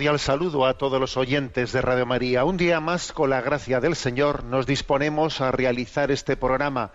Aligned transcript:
Cordial 0.00 0.18
saludo 0.18 0.64
a 0.64 0.78
todos 0.78 0.98
los 0.98 1.18
oyentes 1.18 1.72
de 1.72 1.82
Radio 1.82 2.06
María. 2.06 2.46
Un 2.46 2.56
día 2.56 2.80
más, 2.80 3.12
con 3.12 3.28
la 3.28 3.42
gracia 3.42 3.80
del 3.80 3.94
Señor, 3.94 4.44
nos 4.44 4.64
disponemos 4.64 5.42
a 5.42 5.52
realizar 5.52 6.10
este 6.10 6.38
programa 6.38 6.90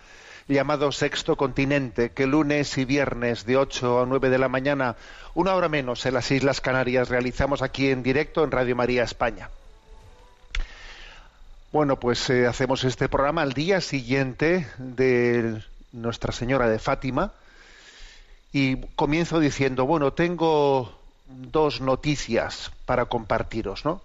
llamado 0.48 0.90
Sexto 0.90 1.36
Continente, 1.36 2.10
que 2.10 2.26
lunes 2.26 2.76
y 2.78 2.84
viernes 2.84 3.46
de 3.46 3.58
8 3.58 4.00
a 4.00 4.06
9 4.06 4.28
de 4.28 4.38
la 4.38 4.48
mañana, 4.48 4.96
una 5.34 5.54
hora 5.54 5.68
menos 5.68 6.04
en 6.04 6.14
las 6.14 6.28
Islas 6.32 6.60
Canarias, 6.60 7.08
realizamos 7.08 7.62
aquí 7.62 7.90
en 7.90 8.02
directo 8.02 8.42
en 8.42 8.50
Radio 8.50 8.74
María 8.74 9.04
España. 9.04 9.50
Bueno, 11.70 12.00
pues 12.00 12.28
eh, 12.28 12.48
hacemos 12.48 12.82
este 12.82 13.08
programa 13.08 13.42
al 13.42 13.52
día 13.52 13.80
siguiente 13.80 14.66
de 14.78 15.62
Nuestra 15.92 16.32
Señora 16.32 16.68
de 16.68 16.80
Fátima 16.80 17.34
y 18.52 18.78
comienzo 18.96 19.38
diciendo, 19.38 19.86
bueno, 19.86 20.12
tengo 20.12 20.95
dos 21.28 21.80
noticias 21.80 22.70
para 22.84 23.06
compartiros, 23.06 23.84
¿no? 23.84 24.00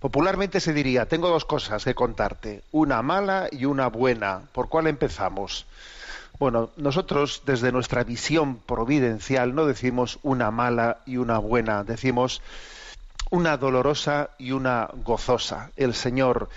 Popularmente 0.00 0.60
se 0.60 0.74
diría, 0.74 1.06
tengo 1.06 1.28
dos 1.28 1.44
cosas 1.44 1.84
que 1.84 1.94
contarte, 1.94 2.62
una 2.70 3.00
mala 3.02 3.48
y 3.50 3.64
una 3.64 3.88
buena. 3.88 4.42
¿Por 4.52 4.68
cuál 4.68 4.86
empezamos? 4.86 5.66
Bueno, 6.38 6.70
nosotros 6.76 7.42
desde 7.46 7.72
nuestra 7.72 8.04
visión 8.04 8.56
providencial 8.58 9.54
no 9.54 9.64
decimos 9.64 10.18
una 10.22 10.50
mala 10.50 10.98
y 11.06 11.16
una 11.16 11.38
buena, 11.38 11.82
decimos 11.82 12.42
una 13.30 13.56
dolorosa 13.56 14.30
y 14.38 14.52
una 14.52 14.90
gozosa. 15.02 15.70
El 15.76 15.94
Señor, 15.94 16.50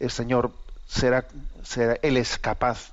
el 0.00 0.10
Señor 0.10 0.52
será, 0.86 1.26
será 1.62 1.98
Él 2.02 2.16
es 2.16 2.38
capaz 2.38 2.91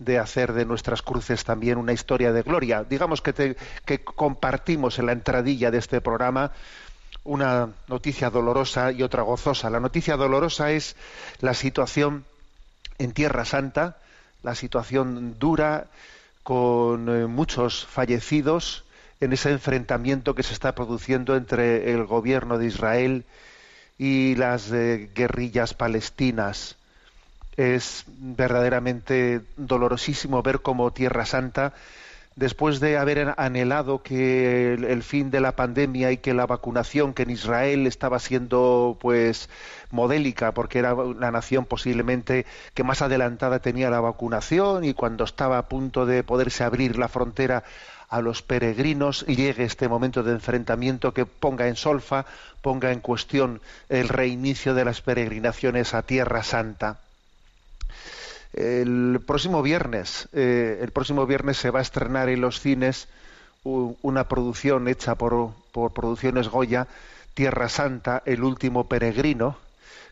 de 0.00 0.18
hacer 0.18 0.54
de 0.54 0.64
nuestras 0.64 1.02
cruces 1.02 1.44
también 1.44 1.78
una 1.78 1.92
historia 1.92 2.32
de 2.32 2.42
gloria. 2.42 2.82
Digamos 2.82 3.20
que, 3.20 3.56
que 3.84 4.02
compartimos 4.02 4.98
en 4.98 5.06
la 5.06 5.12
entradilla 5.12 5.70
de 5.70 5.78
este 5.78 6.00
programa 6.00 6.52
una 7.22 7.68
noticia 7.86 8.30
dolorosa 8.30 8.92
y 8.92 9.02
otra 9.02 9.22
gozosa. 9.22 9.70
La 9.70 9.78
noticia 9.78 10.16
dolorosa 10.16 10.72
es 10.72 10.96
la 11.40 11.54
situación 11.54 12.24
en 12.98 13.12
Tierra 13.12 13.44
Santa, 13.44 13.98
la 14.42 14.54
situación 14.54 15.38
dura 15.38 15.86
con 16.42 17.08
eh, 17.08 17.26
muchos 17.26 17.84
fallecidos 17.86 18.84
en 19.20 19.34
ese 19.34 19.50
enfrentamiento 19.50 20.34
que 20.34 20.42
se 20.42 20.54
está 20.54 20.74
produciendo 20.74 21.36
entre 21.36 21.92
el 21.92 22.06
gobierno 22.06 22.56
de 22.56 22.66
Israel 22.66 23.24
y 23.98 24.34
las 24.36 24.72
eh, 24.72 25.10
guerrillas 25.14 25.74
palestinas. 25.74 26.76
Es 27.56 28.04
verdaderamente 28.06 29.42
dolorosísimo 29.56 30.42
ver 30.42 30.60
cómo 30.60 30.92
Tierra 30.92 31.26
Santa, 31.26 31.74
después 32.36 32.80
de 32.80 32.96
haber 32.96 33.34
anhelado 33.36 34.02
que 34.02 34.74
el, 34.74 35.02
fin 35.02 35.30
de 35.30 35.40
la 35.40 35.56
pandemia 35.56 36.12
y 36.12 36.16
que 36.16 36.32
la 36.32 36.46
vacunación 36.46 37.12
que 37.12 37.24
en 37.24 37.30
Israel 37.30 37.86
estaba 37.86 38.18
siendo 38.18 38.96
pues 39.00 39.48
modélica 39.90 40.52
porque 40.52 40.78
era 40.78 40.94
la 40.94 41.30
nación 41.30 41.66
posiblemente 41.66 42.46
que 42.72 42.84
más 42.84 43.02
adelantada 43.02 43.58
tenía 43.58 43.90
la 43.90 44.00
vacunación 44.00 44.84
y 44.84 44.94
cuando 44.94 45.24
estaba 45.24 45.58
a 45.58 45.68
punto 45.68 46.06
de 46.06 46.22
poderse 46.22 46.64
abrir 46.64 46.98
la 46.98 47.08
frontera 47.08 47.64
a 48.08 48.20
los 48.20 48.42
peregrinos 48.42 49.26
llegue 49.26 49.64
este 49.64 49.88
momento 49.88 50.22
de 50.22 50.32
enfrentamiento 50.32 51.12
que 51.12 51.26
ponga 51.26 51.68
en 51.68 51.76
solfa, 51.76 52.26
ponga 52.62 52.90
en 52.90 53.00
cuestión 53.00 53.60
el 53.88 54.08
reinicio 54.08 54.74
de 54.74 54.84
las 54.84 55.00
peregrinaciones 55.00 55.94
a 55.94 56.02
Tierra 56.02 56.42
Santa. 56.42 56.98
El 58.52 59.20
próximo 59.26 59.62
viernes, 59.62 60.28
eh, 60.32 60.78
el 60.82 60.90
próximo 60.90 61.26
viernes 61.26 61.56
se 61.56 61.70
va 61.70 61.78
a 61.78 61.82
estrenar 61.82 62.28
en 62.28 62.40
los 62.40 62.60
cines 62.60 63.08
una 63.62 64.26
producción 64.26 64.88
hecha 64.88 65.14
por, 65.14 65.52
por 65.72 65.92
Producciones 65.92 66.48
Goya, 66.48 66.88
Tierra 67.34 67.68
Santa, 67.68 68.22
El 68.24 68.42
último 68.42 68.88
peregrino, 68.88 69.56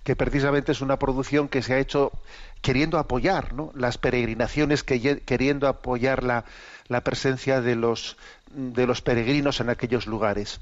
que 0.04 0.14
precisamente 0.14 0.72
es 0.72 0.82
una 0.82 0.98
producción 0.98 1.48
que 1.48 1.62
se 1.62 1.74
ha 1.74 1.78
hecho 1.78 2.12
queriendo 2.60 2.98
apoyar 2.98 3.54
¿no? 3.54 3.72
las 3.74 3.98
peregrinaciones, 3.98 4.84
queriendo 4.84 5.66
apoyar 5.66 6.22
la, 6.22 6.44
la 6.88 7.00
presencia 7.02 7.60
de 7.60 7.74
los, 7.74 8.16
de 8.50 8.86
los 8.86 9.00
peregrinos 9.00 9.60
en 9.60 9.70
aquellos 9.70 10.06
lugares 10.06 10.60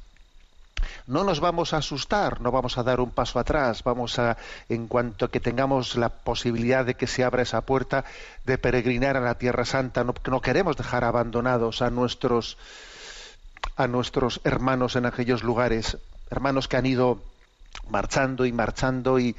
no 1.06 1.24
nos 1.24 1.40
vamos 1.40 1.72
a 1.72 1.78
asustar, 1.78 2.40
no 2.40 2.50
vamos 2.50 2.78
a 2.78 2.82
dar 2.82 3.00
un 3.00 3.10
paso 3.10 3.38
atrás, 3.38 3.82
vamos 3.82 4.18
a, 4.18 4.36
en 4.68 4.86
cuanto 4.88 5.30
que 5.30 5.40
tengamos 5.40 5.96
la 5.96 6.08
posibilidad 6.08 6.84
de 6.84 6.94
que 6.94 7.06
se 7.06 7.24
abra 7.24 7.42
esa 7.42 7.60
puerta 7.60 8.04
de 8.44 8.58
peregrinar 8.58 9.16
a 9.16 9.20
la 9.20 9.38
Tierra 9.38 9.64
Santa, 9.64 10.04
no, 10.04 10.14
no 10.28 10.40
queremos 10.40 10.76
dejar 10.76 11.04
abandonados 11.04 11.82
a 11.82 11.90
nuestros 11.90 12.56
a 13.76 13.86
nuestros 13.88 14.40
hermanos 14.44 14.96
en 14.96 15.06
aquellos 15.06 15.42
lugares, 15.42 15.98
hermanos 16.30 16.66
que 16.68 16.76
han 16.76 16.86
ido 16.86 17.20
marchando 17.90 18.46
y 18.46 18.52
marchando 18.52 19.18
y, 19.18 19.36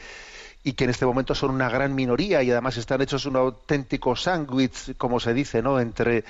y 0.64 0.74
que 0.74 0.84
en 0.84 0.90
este 0.90 1.06
momento 1.06 1.34
son 1.34 1.52
una 1.52 1.70
gran 1.70 1.96
minoría 1.96 2.44
y 2.44 2.52
además 2.52 2.78
están 2.78 3.02
hechos 3.02 3.26
un 3.26 3.36
auténtico 3.36 4.16
sándwich, 4.16 4.96
como 4.97 5.20
se 5.20 5.34
dice, 5.34 5.62
¿no? 5.62 5.80
entre 5.80 6.24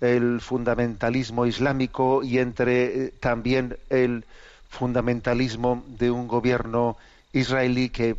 el 0.00 0.40
fundamentalismo 0.40 1.44
islámico 1.44 2.22
y 2.22 2.38
entre 2.38 2.84
eh, 2.84 3.14
también 3.20 3.76
el 3.90 4.24
fundamentalismo 4.70 5.84
de 5.86 6.10
un 6.10 6.26
gobierno 6.26 6.96
israelí 7.32 7.90
que, 7.90 8.16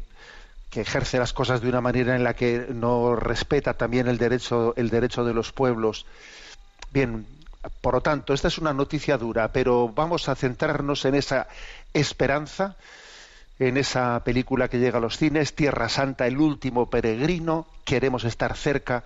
ejerce 0.73 1.19
las 1.19 1.33
cosas 1.33 1.59
de 1.59 1.67
una 1.67 1.81
manera 1.81 2.15
en 2.15 2.23
la 2.23 2.33
que 2.33 2.67
no 2.69 3.15
respeta 3.17 3.73
también 3.73 4.07
el 4.07 4.17
derecho, 4.17 4.73
el 4.77 4.89
derecho 4.89 5.25
de 5.25 5.33
los 5.33 5.51
pueblos. 5.51 6.05
Bien, 6.93 7.25
por 7.81 7.95
lo 7.95 8.01
tanto, 8.01 8.33
esta 8.33 8.47
es 8.47 8.57
una 8.57 8.73
noticia 8.73 9.17
dura, 9.17 9.49
pero 9.49 9.89
vamos 9.89 10.29
a 10.29 10.35
centrarnos 10.35 11.03
en 11.03 11.15
esa 11.15 11.47
esperanza, 11.93 12.77
en 13.59 13.75
esa 13.75 14.21
película 14.23 14.69
que 14.69 14.79
llega 14.79 14.99
a 14.99 15.01
los 15.01 15.17
cines, 15.17 15.55
Tierra 15.55 15.89
Santa, 15.89 16.25
el 16.25 16.37
último 16.37 16.89
peregrino. 16.89 17.67
Queremos 17.83 18.23
estar 18.23 18.55
cerca 18.55 19.03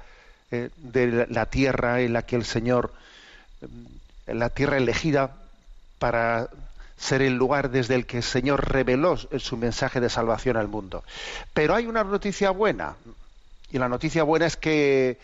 eh, 0.51 0.69
de 0.77 1.25
la 1.31 1.47
tierra 1.47 2.01
en 2.01 2.13
la 2.13 2.21
que 2.21 2.35
el 2.35 2.45
Señor, 2.45 2.93
eh, 3.61 4.33
la 4.33 4.49
tierra 4.49 4.77
elegida 4.77 5.31
para 5.97 6.47
ser 6.97 7.21
el 7.21 7.35
lugar 7.35 7.69
desde 7.69 7.95
el 7.95 8.05
que 8.05 8.17
el 8.17 8.23
Señor 8.23 8.71
reveló 8.71 9.17
su 9.17 9.57
mensaje 9.57 9.99
de 9.99 10.09
salvación 10.09 10.57
al 10.57 10.67
mundo. 10.67 11.03
Pero 11.53 11.75
hay 11.75 11.87
una 11.87 12.03
noticia 12.03 12.51
buena, 12.51 12.95
y 13.71 13.77
la 13.77 13.89
noticia 13.89 14.23
buena 14.23 14.45
es 14.45 14.57
que, 14.57 15.17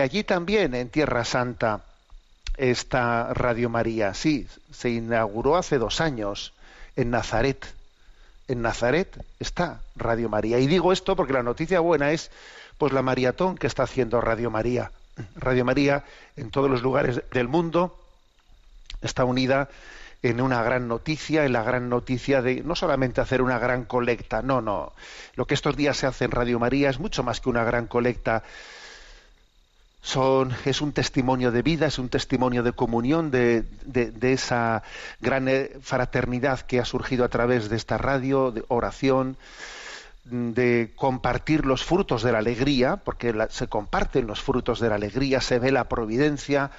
allí 0.00 0.24
también, 0.24 0.74
en 0.74 0.88
Tierra 0.88 1.24
Santa, 1.24 1.84
está 2.56 3.34
Radio 3.34 3.68
María. 3.68 4.14
Sí, 4.14 4.46
se 4.72 4.90
inauguró 4.90 5.56
hace 5.56 5.78
dos 5.78 6.00
años 6.00 6.52
en 6.96 7.10
Nazaret, 7.10 7.66
en 8.46 8.62
Nazaret 8.62 9.24
está 9.40 9.80
Radio 9.96 10.28
María. 10.28 10.58
Y 10.58 10.66
digo 10.66 10.92
esto 10.92 11.16
porque 11.16 11.32
la 11.32 11.42
noticia 11.42 11.80
buena 11.80 12.12
es 12.12 12.30
pues 12.78 12.92
la 12.92 13.02
maratón 13.02 13.56
que 13.56 13.66
está 13.66 13.84
haciendo 13.84 14.20
Radio 14.20 14.50
María. 14.50 14.92
Radio 15.36 15.64
María 15.64 16.04
en 16.36 16.50
todos 16.50 16.70
los 16.70 16.82
lugares 16.82 17.22
del 17.32 17.48
mundo 17.48 17.98
está 19.00 19.24
unida 19.24 19.68
en 20.24 20.40
una 20.40 20.62
gran 20.62 20.88
noticia, 20.88 21.44
en 21.44 21.52
la 21.52 21.62
gran 21.62 21.90
noticia 21.90 22.40
de 22.40 22.62
no 22.62 22.74
solamente 22.74 23.20
hacer 23.20 23.42
una 23.42 23.58
gran 23.58 23.84
colecta, 23.84 24.40
no, 24.40 24.62
no. 24.62 24.94
Lo 25.34 25.46
que 25.46 25.52
estos 25.52 25.76
días 25.76 25.98
se 25.98 26.06
hace 26.06 26.24
en 26.24 26.30
Radio 26.30 26.58
María 26.58 26.88
es 26.88 26.98
mucho 26.98 27.22
más 27.22 27.42
que 27.42 27.50
una 27.50 27.62
gran 27.62 27.86
colecta. 27.86 28.42
Son, 30.00 30.50
es 30.64 30.80
un 30.80 30.92
testimonio 30.92 31.52
de 31.52 31.60
vida, 31.60 31.86
es 31.86 31.98
un 31.98 32.08
testimonio 32.08 32.62
de 32.62 32.72
comunión, 32.72 33.30
de, 33.30 33.66
esa 34.22 34.82
gran 35.20 35.46
eh, 35.48 35.72
fraternidad 35.82 36.60
que 36.60 36.80
ha 36.80 36.86
surgido 36.86 37.26
a 37.26 37.28
través 37.28 37.68
de 37.68 37.76
esta 37.76 37.98
radio, 37.98 38.50
de 38.50 38.64
oración, 38.68 39.36
de 40.24 40.92
compartir 40.96 41.66
los 41.66 41.84
frutos 41.84 42.22
de 42.22 42.32
la 42.32 42.38
alegría, 42.38 42.96
porque 42.96 43.34
se 43.50 43.68
comparten 43.68 44.26
los 44.26 44.40
frutos 44.40 44.80
de 44.80 44.88
la 44.88 44.94
alegría, 44.94 45.42
se 45.42 45.58
ve 45.58 45.70
la 45.70 45.84
providencia, 45.84 46.70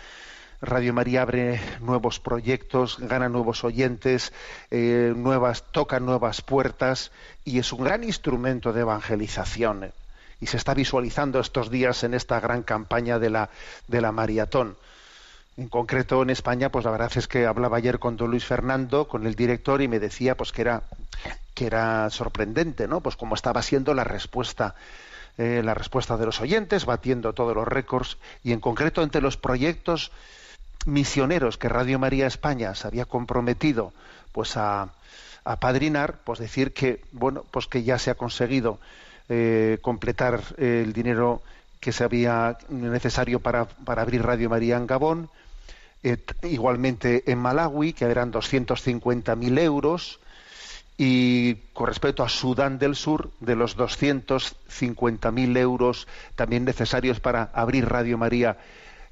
Radio 0.62 0.94
María 0.94 1.22
abre 1.22 1.60
nuevos 1.82 2.20
proyectos, 2.20 2.98
gana 3.00 3.28
nuevos 3.30 3.64
oyentes, 3.64 4.32
eh, 4.72 5.14
nuevas, 5.16 5.64
toca 5.72 6.00
nuevas 6.00 6.42
puertas 6.42 7.12
y 7.44 7.60
es 7.60 7.74
un 7.74 7.84
gran 7.84 8.04
instrumento 8.04 8.72
de 8.72 8.82
evangelización. 8.82 9.92
Y 10.40 10.48
se 10.48 10.58
está 10.58 10.74
visualizando 10.74 11.40
estos 11.40 11.70
días 11.70 12.04
en 12.04 12.14
esta 12.14 12.40
gran 12.40 12.64
campaña 12.64 13.20
de 13.20 13.30
la, 13.30 13.50
de 13.88 14.02
la 14.02 14.12
maratón. 14.12 14.78
En 15.58 15.68
concreto 15.70 16.22
en 16.22 16.30
España, 16.30 16.70
pues 16.70 16.86
la 16.86 16.92
verdad 16.92 17.12
es 17.16 17.28
que 17.28 17.46
hablaba 17.46 17.78
ayer 17.78 18.00
con 18.00 18.18
don 18.18 18.32
Luis 18.32 18.46
Fernando, 18.46 19.08
con 19.08 19.26
el 19.26 19.36
director, 19.36 19.82
y 19.82 19.88
me 19.88 20.00
decía 20.00 20.36
pues 20.36 20.52
que 20.52 20.62
era, 20.62 20.84
que 21.54 21.66
era 21.66 22.10
sorprendente, 22.10 22.88
¿no? 22.88 23.02
Pues 23.02 23.16
cómo 23.16 23.36
estaba 23.36 23.62
siendo 23.62 23.94
la 23.94 24.04
respuesta 24.04 24.76
eh, 25.38 25.62
la 25.64 25.74
respuesta 25.74 26.16
de 26.16 26.26
los 26.26 26.40
oyentes, 26.40 26.86
batiendo 26.86 27.34
todos 27.34 27.54
los 27.54 27.68
récords, 27.68 28.18
y 28.42 28.54
en 28.54 28.62
concreto 28.62 29.04
entre 29.04 29.22
los 29.22 29.36
proyectos 29.36 30.12
misioneros 30.86 31.58
que 31.58 31.70
Radio 31.70 32.00
María 32.00 32.28
España 32.28 32.76
se 32.76 32.88
había 32.88 33.06
comprometido 33.06 33.94
pues 34.32 34.58
a, 34.58 34.90
padrinar, 35.60 36.20
pues 36.24 36.40
decir 36.40 36.74
que 36.74 37.02
bueno, 37.12 37.46
pues 37.52 37.68
que 37.68 37.84
ya 37.84 38.00
se 38.00 38.12
ha 38.12 38.16
conseguido 38.16 38.80
eh, 39.30 39.78
completar 39.82 40.42
el 40.58 40.92
dinero 40.92 41.42
que 41.80 41.92
se 41.92 42.04
había 42.04 42.58
necesario 42.70 43.40
para, 43.40 43.66
para 43.66 44.02
abrir 44.02 44.24
Radio 44.24 44.50
María 44.50 44.78
en 44.78 44.88
Gabón, 44.88 45.30
igualmente 46.44 47.24
en 47.32 47.40
Malawi, 47.40 47.94
que 47.94 48.06
eran 48.06 48.32
250.000 48.32 49.60
euros, 49.60 50.20
y 50.98 51.56
con 51.74 51.88
respecto 51.88 52.24
a 52.24 52.30
Sudán 52.30 52.80
del 52.80 52.96
Sur, 52.96 53.32
de 53.40 53.56
los 53.56 53.78
250.000 53.78 55.58
euros 55.58 56.08
también 56.36 56.64
necesarios 56.64 57.20
para 57.20 57.50
abrir 57.54 57.88
Radio 57.88 58.18
María 58.18 58.58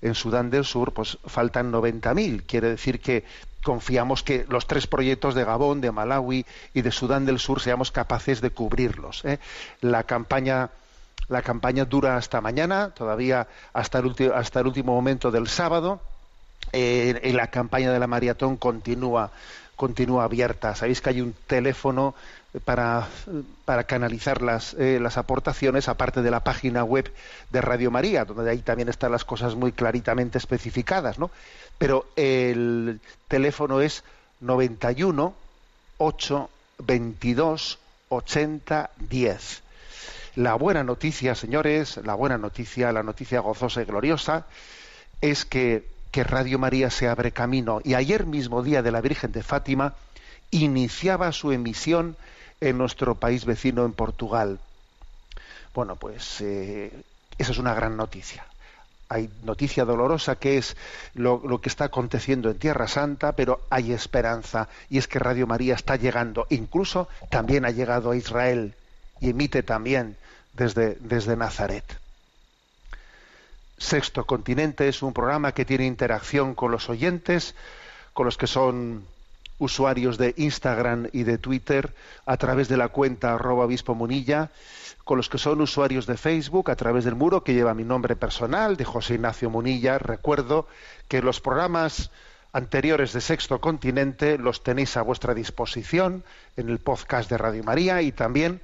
en 0.04 0.16
Sudán 0.16 0.50
del 0.50 0.66
Sur, 0.66 0.94
pues 0.94 1.18
faltan 1.26 1.72
90.000. 1.72 2.44
Quiere 2.46 2.70
decir 2.70 3.00
que 3.00 3.24
confiamos 3.64 4.22
que 4.22 4.46
los 4.50 4.68
tres 4.68 4.86
proyectos 4.86 5.34
de 5.34 5.46
Gabón, 5.46 5.80
de 5.80 5.92
Malawi 5.92 6.46
y 6.74 6.82
de 6.82 6.92
Sudán 6.92 7.26
del 7.26 7.40
Sur 7.40 7.62
seamos 7.62 7.90
capaces 7.90 8.42
de 8.42 8.50
cubrirlos. 8.52 9.24
¿eh? 9.24 9.40
La 9.82 10.04
campaña 10.04 10.70
la 11.30 11.42
campaña 11.42 11.86
dura 11.86 12.18
hasta 12.18 12.42
mañana, 12.42 12.90
todavía 12.90 13.48
hasta 13.72 14.00
el, 14.00 14.34
hasta 14.36 14.60
el 14.60 14.68
último 14.68 14.94
momento 14.94 15.32
del 15.32 15.48
sábado. 15.48 16.02
Eh, 16.74 17.32
la 17.34 17.48
campaña 17.48 17.92
de 17.94 18.00
la 18.00 18.08
maratón 18.08 18.58
continúa 18.58 19.32
continúa 19.76 20.26
abierta. 20.26 20.76
Sabéis 20.76 21.02
que 21.02 21.10
hay 21.10 21.22
un 21.22 21.34
teléfono 21.48 22.16
para, 22.66 23.08
para 23.66 23.86
canalizar 23.86 24.42
las, 24.42 24.76
eh, 24.76 25.00
las 25.02 25.18
aportaciones, 25.18 25.90
aparte 25.90 26.22
de 26.22 26.32
la 26.32 26.44
página 26.44 26.84
web 26.84 27.12
de 27.50 27.62
Radio 27.62 27.90
María, 27.90 28.26
donde 28.26 28.50
ahí 28.50 28.60
también 28.60 28.90
están 28.90 29.12
las 29.12 29.26
cosas 29.26 29.56
muy 29.56 29.72
claritamente 29.72 30.38
especificadas, 30.38 31.18
¿no? 31.18 31.32
Pero 31.78 32.06
el 32.16 33.00
teléfono 33.28 33.82
es 33.82 34.04
91 34.42 35.34
8 35.98 36.50
22 36.80 37.80
80 38.10 38.90
10. 39.10 39.64
La 40.36 40.56
buena 40.56 40.84
noticia, 40.84 41.36
señores, 41.36 41.98
la 42.04 42.16
buena 42.16 42.38
noticia, 42.38 42.92
la 42.92 43.04
noticia 43.04 43.40
gozosa 43.40 43.82
y 43.82 43.86
gloriosa, 43.86 44.46
es 45.22 45.46
que, 45.46 45.88
que 46.14 46.24
Radio 46.24 46.60
María 46.60 46.92
se 46.92 47.10
abre 47.10 47.32
camino. 47.32 47.82
Y 47.84 47.96
ayer 47.96 48.28
mismo, 48.28 48.62
día 48.62 48.84
de 48.84 48.92
la 48.92 49.02
Virgen 49.02 49.32
de 49.32 49.42
Fátima, 49.42 49.96
iniciaba 50.52 51.32
su 51.32 51.52
emisión 51.52 52.16
en 52.62 52.78
nuestro 52.78 53.16
país 53.16 53.46
vecino, 53.46 53.84
en 53.84 53.94
Portugal. 53.94 54.60
Bueno, 55.74 55.96
pues 55.96 56.40
eh, 56.42 56.94
esa 57.40 57.52
es 57.52 57.58
una 57.58 57.74
gran 57.74 57.98
noticia. 57.98 58.46
Hay 59.10 59.28
noticia 59.44 59.86
dolorosa 59.86 60.36
que 60.36 60.60
es 60.60 60.78
lo, 61.16 61.42
lo, 61.44 61.60
que 61.62 61.70
está 61.70 61.86
aconteciendo 61.86 62.52
en 62.52 62.60
Tierra 62.60 62.88
Santa, 62.88 63.32
pero 63.32 63.62
hay 63.72 63.92
esperanza 63.92 64.70
y 64.92 65.00
es 65.00 65.08
que 65.08 65.18
Radio 65.18 65.48
María 65.48 65.74
está 65.74 65.96
llegando, 65.96 66.46
incluso 66.52 67.08
también 67.32 67.66
ha 67.66 67.72
llegado 67.72 68.12
a 68.12 68.16
Israel 68.16 68.76
y 69.20 69.32
emite 69.32 69.64
también 69.64 70.16
desde, 70.54 70.96
desde 71.00 71.36
Nazaret. 71.36 72.03
Sexto 73.84 74.26
Continente 74.26 74.88
es 74.88 75.04
un 75.04 75.12
programa 75.12 75.52
que 75.52 75.66
tiene 75.66 75.86
interacción 75.86 76.56
con 76.56 76.72
los 76.72 76.90
oyentes, 76.90 77.54
con 78.14 78.26
los 78.26 78.38
que 78.38 78.48
son 78.48 79.04
usuarios 79.60 80.18
de 80.18 80.34
Instagram 80.38 81.10
y 81.12 81.24
de 81.24 81.38
Twitter 81.38 81.94
a 82.26 82.38
través 82.38 82.70
de 82.70 82.78
la 82.78 82.88
cuenta 82.88 83.34
arroba 83.34 83.66
obispo 83.66 83.94
munilla, 83.94 84.52
con 85.04 85.18
los 85.18 85.28
que 85.28 85.38
son 85.38 85.60
usuarios 85.60 86.06
de 86.06 86.16
Facebook 86.16 86.72
a 86.72 86.78
través 86.78 87.04
del 87.04 87.16
muro 87.16 87.44
que 87.44 87.54
lleva 87.54 87.74
mi 87.74 87.84
nombre 87.84 88.16
personal 88.16 88.78
de 88.78 88.86
José 88.86 89.16
Ignacio 89.16 89.50
Munilla. 89.50 90.00
Recuerdo 90.00 90.66
que 91.10 91.22
los 91.22 91.42
programas 91.42 92.10
anteriores 92.54 93.12
de 93.12 93.20
Sexto 93.20 93.60
Continente 93.60 94.38
los 94.38 94.64
tenéis 94.64 94.96
a 94.96 95.02
vuestra 95.02 95.34
disposición 95.34 96.24
en 96.56 96.70
el 96.70 96.80
podcast 96.80 97.30
de 97.30 97.38
Radio 97.38 97.66
María 97.66 98.02
y 98.02 98.14
también 98.14 98.62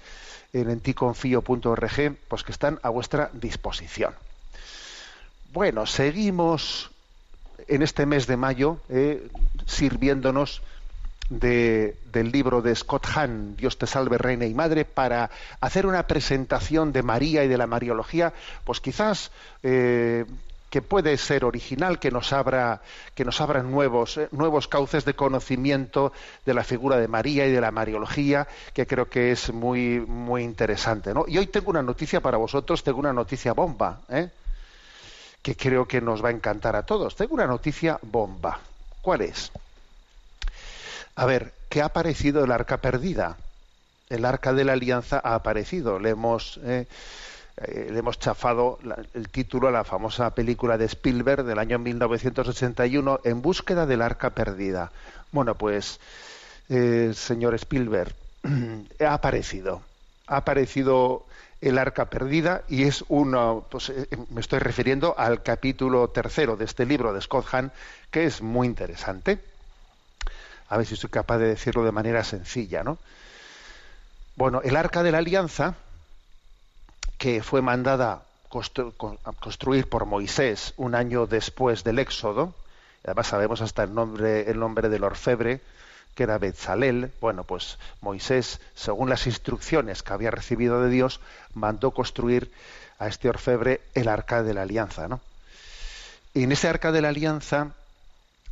en 0.54 0.70
enticonfio.org 0.70 2.18
pues 2.28 2.44
que 2.44 2.52
están 2.52 2.80
a 2.84 2.90
vuestra 2.90 3.30
disposición. 3.34 4.14
Bueno, 5.54 5.86
seguimos 5.86 6.92
en 7.68 7.82
este 7.82 8.06
mes 8.06 8.28
de 8.28 8.38
mayo 8.38 8.78
eh, 8.90 9.28
sirviéndonos 9.66 10.62
de, 11.32 11.96
del 12.12 12.32
libro 12.32 12.62
de 12.62 12.76
Scott 12.76 13.08
Hahn, 13.16 13.56
Dios 13.56 13.78
te 13.78 13.88
salve, 13.88 14.18
Reina 14.18 14.46
y 14.46 14.54
Madre, 14.54 14.86
para 14.86 15.32
hacer 15.62 15.86
una 15.86 16.06
presentación 16.06 16.92
de 16.92 17.04
María 17.04 17.44
y 17.44 17.48
de 17.48 17.58
la 17.58 17.68
Mariología, 17.68 18.34
pues 18.66 18.82
quizás 18.82 19.32
eh, 19.64 20.26
que 20.70 20.82
puede 20.82 21.18
ser 21.18 21.46
original, 21.46 22.00
que 22.00 22.12
nos 22.12 22.34
abra, 22.34 22.82
que 23.16 23.24
nos 23.24 23.40
abra 23.40 23.64
nuevos, 23.64 24.18
eh, 24.18 24.28
nuevos 24.32 24.68
cauces 24.68 25.06
de 25.06 25.14
conocimiento 25.14 26.12
de 26.46 26.54
la 26.54 26.66
figura 26.66 26.98
de 26.98 27.08
María 27.08 27.48
y 27.48 27.52
de 27.52 27.62
la 27.62 27.72
Mariología, 27.72 28.48
que 28.74 28.86
creo 28.86 29.10
que 29.10 29.32
es 29.32 29.54
muy, 29.54 30.02
muy 30.02 30.44
interesante. 30.44 31.14
Y 31.28 31.38
hoy 31.38 31.48
tengo 31.48 31.70
una 31.70 31.82
noticia 31.82 32.20
para 32.20 32.38
vosotros, 32.38 32.84
tengo 32.84 33.00
una 33.00 33.14
noticia 33.14 33.54
bomba, 33.54 34.02
¿eh? 34.10 34.30
que 35.42 35.56
creo 35.56 35.88
que 35.88 36.02
nos 36.02 36.24
va 36.24 36.28
a 36.28 36.34
encantar 36.34 36.76
a 36.76 36.84
todos. 36.84 37.16
Tengo 37.16 37.34
una 37.36 37.48
noticia 37.48 37.98
bomba. 38.02 38.60
¿Cuál 39.02 39.22
es? 39.22 39.52
A 41.16 41.26
ver, 41.26 41.54
¿qué 41.70 41.82
ha 41.82 41.86
aparecido 41.86 42.44
el 42.44 42.52
arca 42.52 42.78
perdida? 42.78 43.38
El 44.10 44.26
arca 44.26 44.54
de 44.54 44.64
la 44.64 44.74
alianza 44.74 45.22
ha 45.24 45.36
aparecido. 45.36 46.00
Le 46.00 46.12
hemos, 46.12 46.60
eh, 46.64 46.88
eh, 47.58 47.90
le 47.92 48.00
hemos 48.00 48.20
chafado 48.20 48.80
el 49.14 49.30
título 49.30 49.68
a 49.68 49.72
la 49.72 49.84
famosa 49.84 50.34
película 50.34 50.78
de 50.78 50.86
Spielberg 50.86 51.44
del 51.44 51.60
año 51.60 51.80
1981, 51.80 53.22
En 53.24 53.42
búsqueda 53.42 53.86
del 53.86 54.02
arca 54.02 54.32
perdida. 54.32 54.92
Bueno, 55.32 55.56
pues, 55.56 56.00
eh, 56.70 57.12
señor 57.14 57.56
Spielberg, 57.56 58.14
ha 59.00 59.14
aparecido. 59.14 59.82
Ha 60.28 60.38
aparecido 60.38 61.26
el 61.60 61.78
arca 61.78 62.06
perdida 62.06 62.64
y 62.70 62.84
es 62.84 63.04
uno, 63.10 63.66
pues 63.70 63.90
eh, 63.90 64.08
me 64.30 64.42
estoy 64.42 64.60
refiriendo 64.60 65.14
al 65.18 65.44
capítulo 65.44 66.08
tercero 66.08 66.56
de 66.56 66.66
este 66.66 66.86
libro 66.86 67.14
de 67.14 67.22
Scott 67.22 67.46
Hahn, 67.52 67.72
que 68.10 68.26
es 68.26 68.42
muy 68.42 68.66
interesante 68.66 69.51
a 70.72 70.78
ver 70.78 70.88
si 70.88 70.96
soy 70.96 71.10
capaz 71.10 71.38
de 71.38 71.48
decirlo 71.48 71.84
de 71.84 71.92
manera 71.92 72.24
sencilla, 72.24 72.82
¿no? 72.82 72.98
Bueno, 74.38 74.62
el 74.64 74.78
arca 74.78 75.04
de 75.04 75.12
la 75.12 75.18
alianza, 75.18 75.76
que 77.18 77.44
fue 77.44 77.62
mandada 77.62 78.22
construir 78.48 79.90
por 79.90 80.06
Moisés 80.06 80.74
un 80.78 80.96
año 80.96 81.28
después 81.28 81.84
del 81.84 82.00
Éxodo, 82.00 82.56
además 83.04 83.28
sabemos 83.28 83.60
hasta 83.60 83.84
el 83.84 83.94
nombre, 83.94 84.50
el 84.50 84.60
nombre 84.60 84.88
del 84.88 85.04
orfebre, 85.04 85.60
que 86.16 86.24
era 86.24 86.38
Betzalel, 86.38 87.12
bueno, 87.20 87.44
pues 87.44 87.78
Moisés, 88.00 88.62
según 88.74 89.10
las 89.10 89.28
instrucciones 89.28 90.04
que 90.04 90.14
había 90.14 90.32
recibido 90.32 90.82
de 90.82 90.90
Dios, 90.90 91.20
mandó 91.54 91.92
construir 91.92 92.50
a 92.98 93.08
este 93.08 93.28
orfebre 93.28 93.82
el 93.94 94.08
arca 94.08 94.42
de 94.42 94.54
la 94.54 94.62
alianza, 94.62 95.10
¿no? 95.10 95.20
Y 96.34 96.44
en 96.44 96.54
ese 96.54 96.70
arca 96.70 96.94
de 96.94 97.02
la 97.02 97.10
alianza 97.10 97.74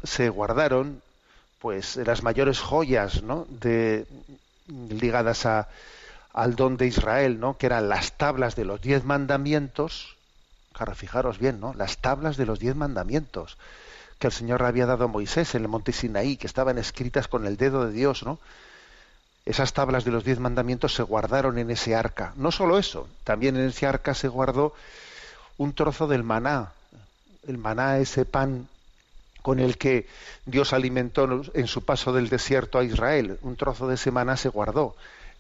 se 0.04 0.28
guardaron 0.28 1.02
pues 1.60 1.98
las 1.98 2.24
mayores 2.24 2.60
joyas 2.60 3.22
¿no? 3.24 3.46
de, 3.50 4.06
ligadas 4.68 5.46
a, 5.46 5.68
al 6.34 6.56
don 6.56 6.78
de 6.78 6.88
Israel, 6.88 7.40
¿no? 7.40 7.58
que 7.58 7.66
eran 7.66 7.90
las 7.90 8.14
tablas 8.14 8.56
de 8.56 8.66
los 8.66 8.82
diez 8.82 9.04
mandamientos, 9.04 10.16
claro, 10.74 10.96
fijaros 10.96 11.38
bien, 11.38 11.60
¿no? 11.60 11.74
las 11.74 11.98
tablas 11.98 12.38
de 12.38 12.46
los 12.46 12.60
diez 12.60 12.76
mandamientos 12.76 13.58
que 14.20 14.28
el 14.28 14.34
Señor 14.34 14.64
había 14.64 14.86
dado 14.86 15.06
a 15.06 15.08
Moisés 15.08 15.56
en 15.56 15.64
el 15.64 15.70
monte 15.70 15.94
Sinaí, 15.94 16.36
que 16.36 16.46
estaban 16.46 16.78
escritas 16.78 17.28
con 17.28 17.46
el 17.46 17.56
dedo 17.56 17.86
de 17.86 17.94
Dios, 17.94 18.24
¿no? 18.24 18.38
Esas 19.46 19.72
tablas 19.74 20.04
de 20.04 20.12
los 20.12 20.26
diez 20.26 20.40
mandamientos 20.40 20.94
se 20.94 21.04
guardaron 21.04 21.58
en 21.58 21.72
ese 21.72 21.96
arca. 21.96 22.34
No 22.36 22.52
solo 22.52 22.78
eso, 22.78 23.08
también 23.24 23.56
en 23.56 23.70
ese 23.70 23.88
arca 23.88 24.14
se 24.14 24.28
guardó 24.28 24.76
un 25.58 25.74
trozo 25.74 26.08
del 26.08 26.24
maná. 26.24 26.74
El 27.48 27.58
maná, 27.58 27.98
ese 27.98 28.26
pan 28.26 28.68
con 29.42 29.60
el 29.60 29.78
que 29.78 30.08
Dios 30.46 30.74
alimentó 30.74 31.42
en 31.54 31.68
su 31.68 31.84
paso 31.84 32.14
del 32.14 32.30
desierto 32.30 32.80
a 32.80 32.84
Israel. 32.84 33.38
Un 33.42 33.56
trozo 33.56 33.88
de 33.88 33.96
ese 33.96 34.12
maná 34.12 34.38
se 34.38 34.50
guardó 34.50 34.96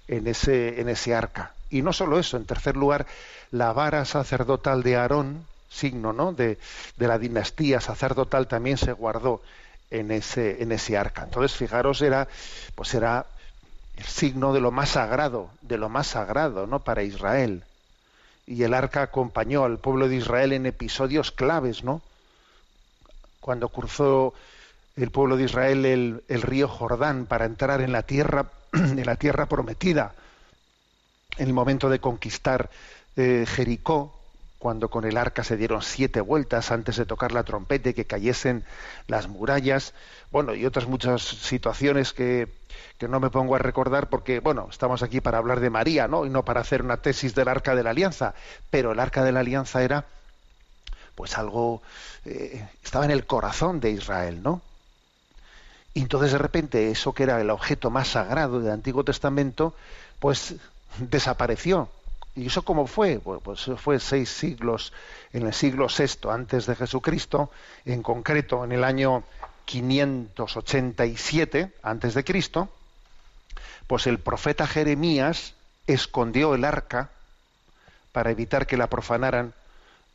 en 0.07 0.27
ese, 0.27 0.81
en 0.81 0.89
ese 0.89 1.13
arca. 1.13 1.53
Y 1.69 1.81
no 1.81 1.93
solo 1.93 2.19
eso, 2.19 2.37
en 2.37 2.45
tercer 2.45 2.75
lugar, 2.75 3.05
la 3.51 3.73
vara 3.73 4.05
sacerdotal 4.05 4.83
de 4.83 4.95
Aarón, 4.95 5.45
signo 5.69 6.13
¿no? 6.13 6.33
de, 6.33 6.57
de 6.97 7.07
la 7.07 7.19
dinastía 7.19 7.79
sacerdotal, 7.79 8.47
también 8.47 8.77
se 8.77 8.93
guardó 8.93 9.41
en 9.91 10.11
ese, 10.11 10.61
en 10.61 10.71
ese 10.71 10.97
arca. 10.97 11.23
Entonces, 11.23 11.55
fijaros, 11.55 12.01
era, 12.01 12.27
pues 12.75 12.93
era 12.93 13.25
el 13.97 14.05
signo 14.05 14.53
de 14.53 14.61
lo 14.61 14.71
más 14.71 14.89
sagrado, 14.89 15.49
de 15.61 15.77
lo 15.77 15.89
más 15.89 16.07
sagrado, 16.07 16.67
¿no? 16.67 16.79
Para 16.79 17.03
Israel. 17.03 17.63
Y 18.47 18.63
el 18.63 18.73
arca 18.73 19.03
acompañó 19.03 19.63
al 19.63 19.77
pueblo 19.77 20.07
de 20.07 20.15
Israel 20.15 20.53
en 20.53 20.65
episodios 20.65 21.31
claves, 21.31 21.83
¿no? 21.83 22.01
Cuando 23.39 23.69
cruzó 23.69 24.33
el 24.95 25.11
pueblo 25.11 25.37
de 25.37 25.45
Israel 25.45 25.85
el, 25.85 26.41
río 26.41 26.67
Jordán 26.67 27.25
para 27.25 27.45
entrar 27.45 27.81
en 27.81 27.91
la 27.91 28.03
tierra, 28.03 28.47
en 28.73 29.05
la 29.05 29.15
tierra 29.15 29.47
prometida, 29.47 30.13
en 31.37 31.47
el 31.47 31.53
momento 31.53 31.89
de 31.89 31.99
conquistar 31.99 32.69
eh, 33.15 33.45
Jericó, 33.47 34.19
cuando 34.59 34.89
con 34.89 35.05
el 35.05 35.15
arca 35.15 35.43
se 35.43 35.55
dieron 35.55 35.81
siete 35.81 36.19
vueltas 36.19 36.69
antes 36.71 36.97
de 36.97 37.05
tocar 37.05 37.31
la 37.31 37.43
trompeta 37.43 37.89
y 37.89 37.93
que 37.93 38.05
cayesen 38.05 38.65
las 39.07 39.29
murallas, 39.29 39.93
bueno, 40.31 40.53
y 40.53 40.65
otras 40.65 40.85
muchas 40.85 41.21
situaciones 41.21 42.11
que, 42.11 42.49
que, 42.97 43.07
no 43.07 43.21
me 43.21 43.29
pongo 43.29 43.55
a 43.55 43.59
recordar 43.59 44.09
porque, 44.09 44.41
bueno, 44.41 44.67
estamos 44.69 45.01
aquí 45.01 45.21
para 45.21 45.37
hablar 45.37 45.61
de 45.61 45.69
María, 45.69 46.09
¿no? 46.09 46.25
Y 46.25 46.29
no 46.29 46.43
para 46.43 46.59
hacer 46.59 46.81
una 46.81 46.97
tesis 46.97 47.33
del 47.35 47.47
arca 47.47 47.73
de 47.73 47.83
la 47.83 47.91
alianza, 47.91 48.35
pero 48.69 48.91
el 48.91 48.99
arca 48.99 49.23
de 49.23 49.31
la 49.31 49.39
alianza 49.39 49.81
era, 49.81 50.05
pues 51.19 51.37
algo, 51.37 51.83
eh, 52.23 52.65
estaba 52.81 53.03
en 53.03 53.11
el 53.11 53.25
corazón 53.25 53.81
de 53.81 53.91
Israel, 53.91 54.41
¿no? 54.41 54.61
Y 55.93 56.03
entonces 56.03 56.31
de 56.31 56.37
repente 56.37 56.91
eso 56.91 57.11
que 57.11 57.23
era 57.23 57.41
el 57.41 57.49
objeto 57.49 57.89
más 57.89 58.07
sagrado 58.07 58.61
del 58.61 58.71
Antiguo 58.71 59.03
Testamento, 59.03 59.75
pues 60.21 60.55
desapareció 60.97 61.89
¿Y 62.37 62.47
eso 62.47 62.61
cómo 62.61 62.87
fue? 62.87 63.19
pues 63.19 63.69
fue 63.75 63.99
seis 63.99 64.29
siglos, 64.29 64.93
en 65.33 65.45
el 65.45 65.53
siglo 65.53 65.87
VI 65.87 66.29
antes 66.29 66.67
de 66.67 66.77
Jesucristo, 66.77 67.51
en 67.83 68.01
concreto 68.01 68.63
en 68.63 68.71
el 68.71 68.85
año 68.85 69.25
587 69.65 71.73
antes 71.83 72.13
de 72.13 72.23
Cristo, 72.23 72.69
pues 73.87 74.07
el 74.07 74.19
profeta 74.19 74.67
Jeremías 74.67 75.53
escondió 75.85 76.55
el 76.55 76.63
arca 76.63 77.09
para 78.13 78.31
evitar 78.31 78.67
que 78.67 78.77
la 78.77 78.87
profanaran 78.87 79.53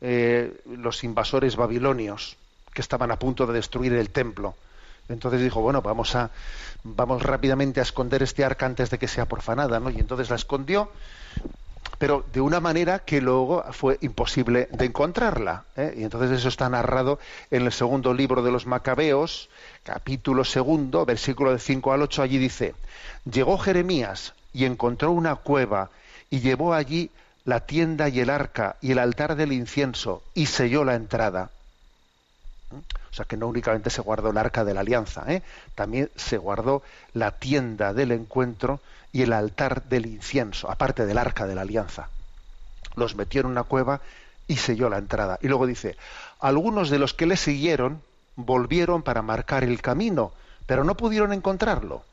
eh, 0.07 0.61
los 0.67 1.03
invasores 1.03 1.55
babilonios 1.55 2.37
que 2.73 2.81
estaban 2.81 3.09
a 3.09 3.17
punto 3.17 3.47
de 3.47 3.53
destruir 3.53 3.93
el 3.93 4.11
templo. 4.11 4.53
Entonces 5.09 5.41
dijo, 5.41 5.61
bueno, 5.61 5.81
vamos 5.81 6.15
a 6.15 6.29
vamos 6.83 7.23
rápidamente 7.23 7.79
a 7.79 7.83
esconder 7.83 8.21
este 8.21 8.45
arca 8.45 8.67
antes 8.67 8.91
de 8.91 8.99
que 8.99 9.07
sea 9.07 9.25
profanada. 9.25 9.81
Y 9.91 9.99
entonces 9.99 10.29
la 10.29 10.35
escondió 10.35 10.91
pero 11.97 12.25
de 12.33 12.41
una 12.41 12.59
manera 12.59 12.99
que 12.99 13.21
luego 13.21 13.63
fue 13.71 13.97
imposible 14.01 14.67
de 14.71 14.85
encontrarla. 14.85 15.63
¿eh? 15.75 15.95
Y 15.97 16.03
entonces 16.03 16.31
eso 16.31 16.49
está 16.49 16.69
narrado 16.69 17.19
en 17.51 17.63
el 17.63 17.71
segundo 17.71 18.13
libro 18.13 18.43
de 18.43 18.51
los 18.51 18.65
Macabeos, 18.65 19.49
capítulo 19.83 20.43
segundo, 20.43 21.05
versículo 21.05 21.51
de 21.51 21.59
5 21.59 21.93
al 21.93 22.01
8, 22.03 22.21
allí 22.21 22.37
dice, 22.37 22.75
llegó 23.29 23.57
Jeremías 23.57 24.33
y 24.53 24.65
encontró 24.65 25.11
una 25.11 25.35
cueva 25.35 25.89
y 26.29 26.41
llevó 26.41 26.73
allí 26.73 27.11
la 27.45 27.61
tienda 27.61 28.09
y 28.09 28.19
el 28.19 28.29
arca 28.29 28.75
y 28.81 28.91
el 28.91 28.99
altar 28.99 29.35
del 29.35 29.51
incienso 29.53 30.23
y 30.33 30.47
selló 30.47 30.83
la 30.83 30.95
entrada. 30.95 31.51
¿Mm? 32.71 32.77
O 32.77 33.13
sea 33.13 33.25
que 33.25 33.37
no 33.37 33.47
únicamente 33.47 33.89
se 33.89 34.01
guardó 34.01 34.31
el 34.31 34.37
arca 34.37 34.65
de 34.65 34.73
la 34.73 34.81
alianza, 34.81 35.23
¿eh? 35.31 35.41
también 35.75 36.09
se 36.15 36.37
guardó 36.37 36.83
la 37.13 37.31
tienda 37.31 37.93
del 37.93 38.11
encuentro 38.11 38.81
y 39.13 39.21
el 39.21 39.31
altar 39.31 39.83
del 39.83 40.05
incienso, 40.07 40.69
aparte 40.69 41.05
del 41.05 41.17
arca 41.17 41.47
de 41.47 41.55
la 41.55 41.61
alianza. 41.61 42.09
Los 42.95 43.15
metió 43.15 43.41
en 43.41 43.47
una 43.47 43.63
cueva 43.63 44.01
y 44.47 44.57
selló 44.57 44.89
la 44.89 44.97
entrada. 44.97 45.39
Y 45.41 45.47
luego 45.47 45.65
dice, 45.67 45.95
algunos 46.39 46.89
de 46.89 46.99
los 46.99 47.13
que 47.13 47.25
le 47.25 47.37
siguieron 47.37 48.01
volvieron 48.35 49.03
para 49.03 49.21
marcar 49.21 49.63
el 49.63 49.81
camino, 49.81 50.33
pero 50.65 50.83
no 50.83 50.97
pudieron 50.97 51.31
encontrarlo. 51.31 52.03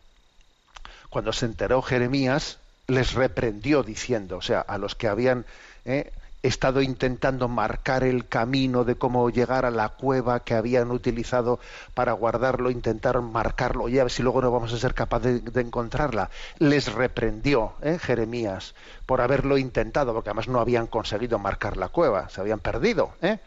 Cuando 1.10 1.32
se 1.32 1.46
enteró 1.46 1.82
Jeremías, 1.82 2.58
les 2.86 3.14
reprendió 3.14 3.82
diciendo, 3.82 4.38
o 4.38 4.42
sea, 4.42 4.60
a 4.60 4.78
los 4.78 4.94
que 4.94 5.08
habían 5.08 5.46
eh, 5.84 6.12
estado 6.42 6.82
intentando 6.82 7.48
marcar 7.48 8.02
el 8.02 8.26
camino 8.26 8.84
de 8.84 8.96
cómo 8.96 9.30
llegar 9.30 9.64
a 9.64 9.70
la 9.70 9.90
cueva 9.90 10.40
que 10.40 10.54
habían 10.54 10.90
utilizado 10.90 11.60
para 11.94 12.12
guardarlo, 12.12 12.70
intentaron 12.70 13.30
marcarlo, 13.30 13.88
y 13.88 13.98
a 13.98 14.04
ver 14.04 14.12
si 14.12 14.22
luego 14.22 14.42
no 14.42 14.50
vamos 14.50 14.72
a 14.72 14.78
ser 14.78 14.94
capaces 14.94 15.44
de, 15.44 15.60
encontrarla. 15.60 16.30
Les 16.58 16.92
reprendió 16.92 17.74
¿eh? 17.82 17.98
Jeremías 18.00 18.74
por 19.06 19.20
haberlo 19.20 19.56
intentado, 19.56 20.12
porque 20.12 20.30
además 20.30 20.48
no 20.48 20.60
habían 20.60 20.88
conseguido 20.88 21.38
marcar 21.38 21.76
la 21.76 21.88
cueva, 21.88 22.28
se 22.28 22.40
habían 22.40 22.58
perdido. 22.58 23.12
¿eh? 23.22 23.38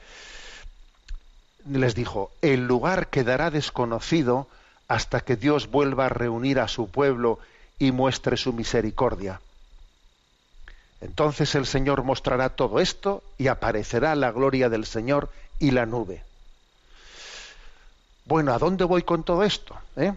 Les 1.70 1.96
dijo, 1.96 2.32
el 2.42 2.66
lugar 2.66 3.08
quedará 3.08 3.52
desconocido 3.52 4.48
hasta 4.88 5.20
que 5.20 5.36
Dios 5.36 5.70
vuelva 5.70 6.06
a 6.06 6.10
reunir 6.10 6.60
a 6.60 6.68
su 6.68 6.88
pueblo 6.88 7.40
y 7.80 7.92
muestre 7.92 8.38
su 8.38 8.54
misericordia. 8.54 9.40
Entonces 11.02 11.54
el 11.56 11.66
Señor 11.66 12.04
mostrará 12.04 12.50
todo 12.50 12.80
esto 12.80 13.24
y 13.38 13.48
aparecerá 13.48 14.16
la 14.16 14.32
gloria 14.32 14.70
del 14.70 14.86
Señor 14.86 15.30
y 15.60 15.72
la 15.72 15.86
nube. 15.86 16.24
Bueno, 18.26 18.54
¿a 18.54 18.58
dónde 18.58 18.86
voy 18.86 19.04
con 19.04 19.24
todo 19.24 19.44
esto? 19.44 19.78
Eh? 19.98 20.14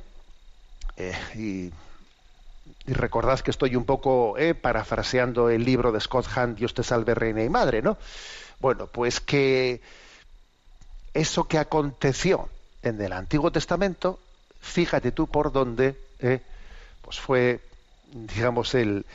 Eh, 0.96 1.16
y, 1.34 1.72
recordad 2.90 3.40
que 3.40 3.50
estoy 3.50 3.76
un 3.76 3.84
poco 3.84 4.38
eh, 4.38 4.54
parafraseando 4.54 5.50
el 5.50 5.62
libro 5.62 5.92
de 5.92 6.00
Scott 6.00 6.26
Hunt, 6.34 6.56
Dios 6.56 6.72
te 6.72 6.82
salve, 6.82 7.14
reina 7.14 7.44
y 7.44 7.50
madre, 7.50 7.82
¿no? 7.82 7.98
Bueno, 8.60 8.86
pues 8.86 9.20
que 9.20 9.82
eso 11.12 11.44
que 11.44 11.58
aconteció 11.58 12.48
en 12.82 13.00
el 13.02 13.12
Antiguo 13.12 13.52
Testamento, 13.52 14.18
fíjate 14.60 15.12
tú 15.12 15.26
por 15.26 15.52
dónde, 15.52 16.00
pues 17.08 17.20
fue, 17.20 17.60
digamos, 18.12 18.74
el, 18.74 19.06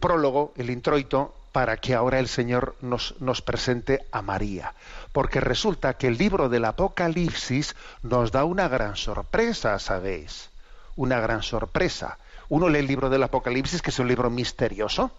prólogo, 0.00 0.52
el 0.56 0.70
introito, 0.70 1.32
para 1.52 1.76
que 1.76 1.94
ahora 1.94 2.18
el 2.18 2.26
Señor 2.26 2.74
nos, 2.80 3.14
nos, 3.20 3.42
presente 3.42 4.04
a 4.10 4.22
María. 4.22 4.74
Porque 5.12 5.38
resulta 5.38 5.94
que 5.94 6.08
el 6.08 6.18
libro 6.18 6.48
del 6.48 6.64
Apocalipsis 6.64 7.76
nos 8.02 8.32
da 8.32 8.42
una 8.42 8.66
gran 8.66 8.96
sorpresa, 8.96 9.78
¿sabéis? 9.78 10.50
Una 10.96 11.20
gran 11.20 11.44
sorpresa. 11.44 12.18
Uno 12.48 12.68
lee 12.68 12.80
el 12.80 12.88
libro 12.88 13.08
del 13.08 13.22
Apocalipsis, 13.22 13.82
que 13.82 13.90
es 13.90 13.98
un 14.00 14.08
libro 14.08 14.28
misterioso. 14.30 15.12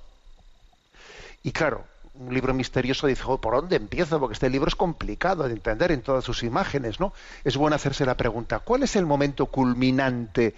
Y 1.44 1.54
claro, 1.54 1.86
un 2.16 2.34
libro 2.34 2.54
misterioso 2.54 3.08
dice, 3.08 3.24
oh, 3.26 3.40
¿por 3.40 3.56
dónde 3.56 3.78
empiezo? 3.78 4.20
Porque 4.20 4.34
este 4.34 4.50
libro 4.50 4.68
es 4.68 4.76
complicado 4.76 5.46
de 5.46 5.54
entender 5.54 5.94
en 5.94 6.02
todas 6.02 6.26
sus 6.26 6.44
imágenes, 6.44 7.00
¿no? 7.00 7.14
Es 7.46 7.56
bueno 7.56 7.78
hacerse 7.78 8.06
la 8.06 8.18
pregunta, 8.18 8.60
¿cuál 8.60 8.84
es 8.84 8.98
el 8.98 9.06
momento 9.06 9.46
culminante 9.46 10.54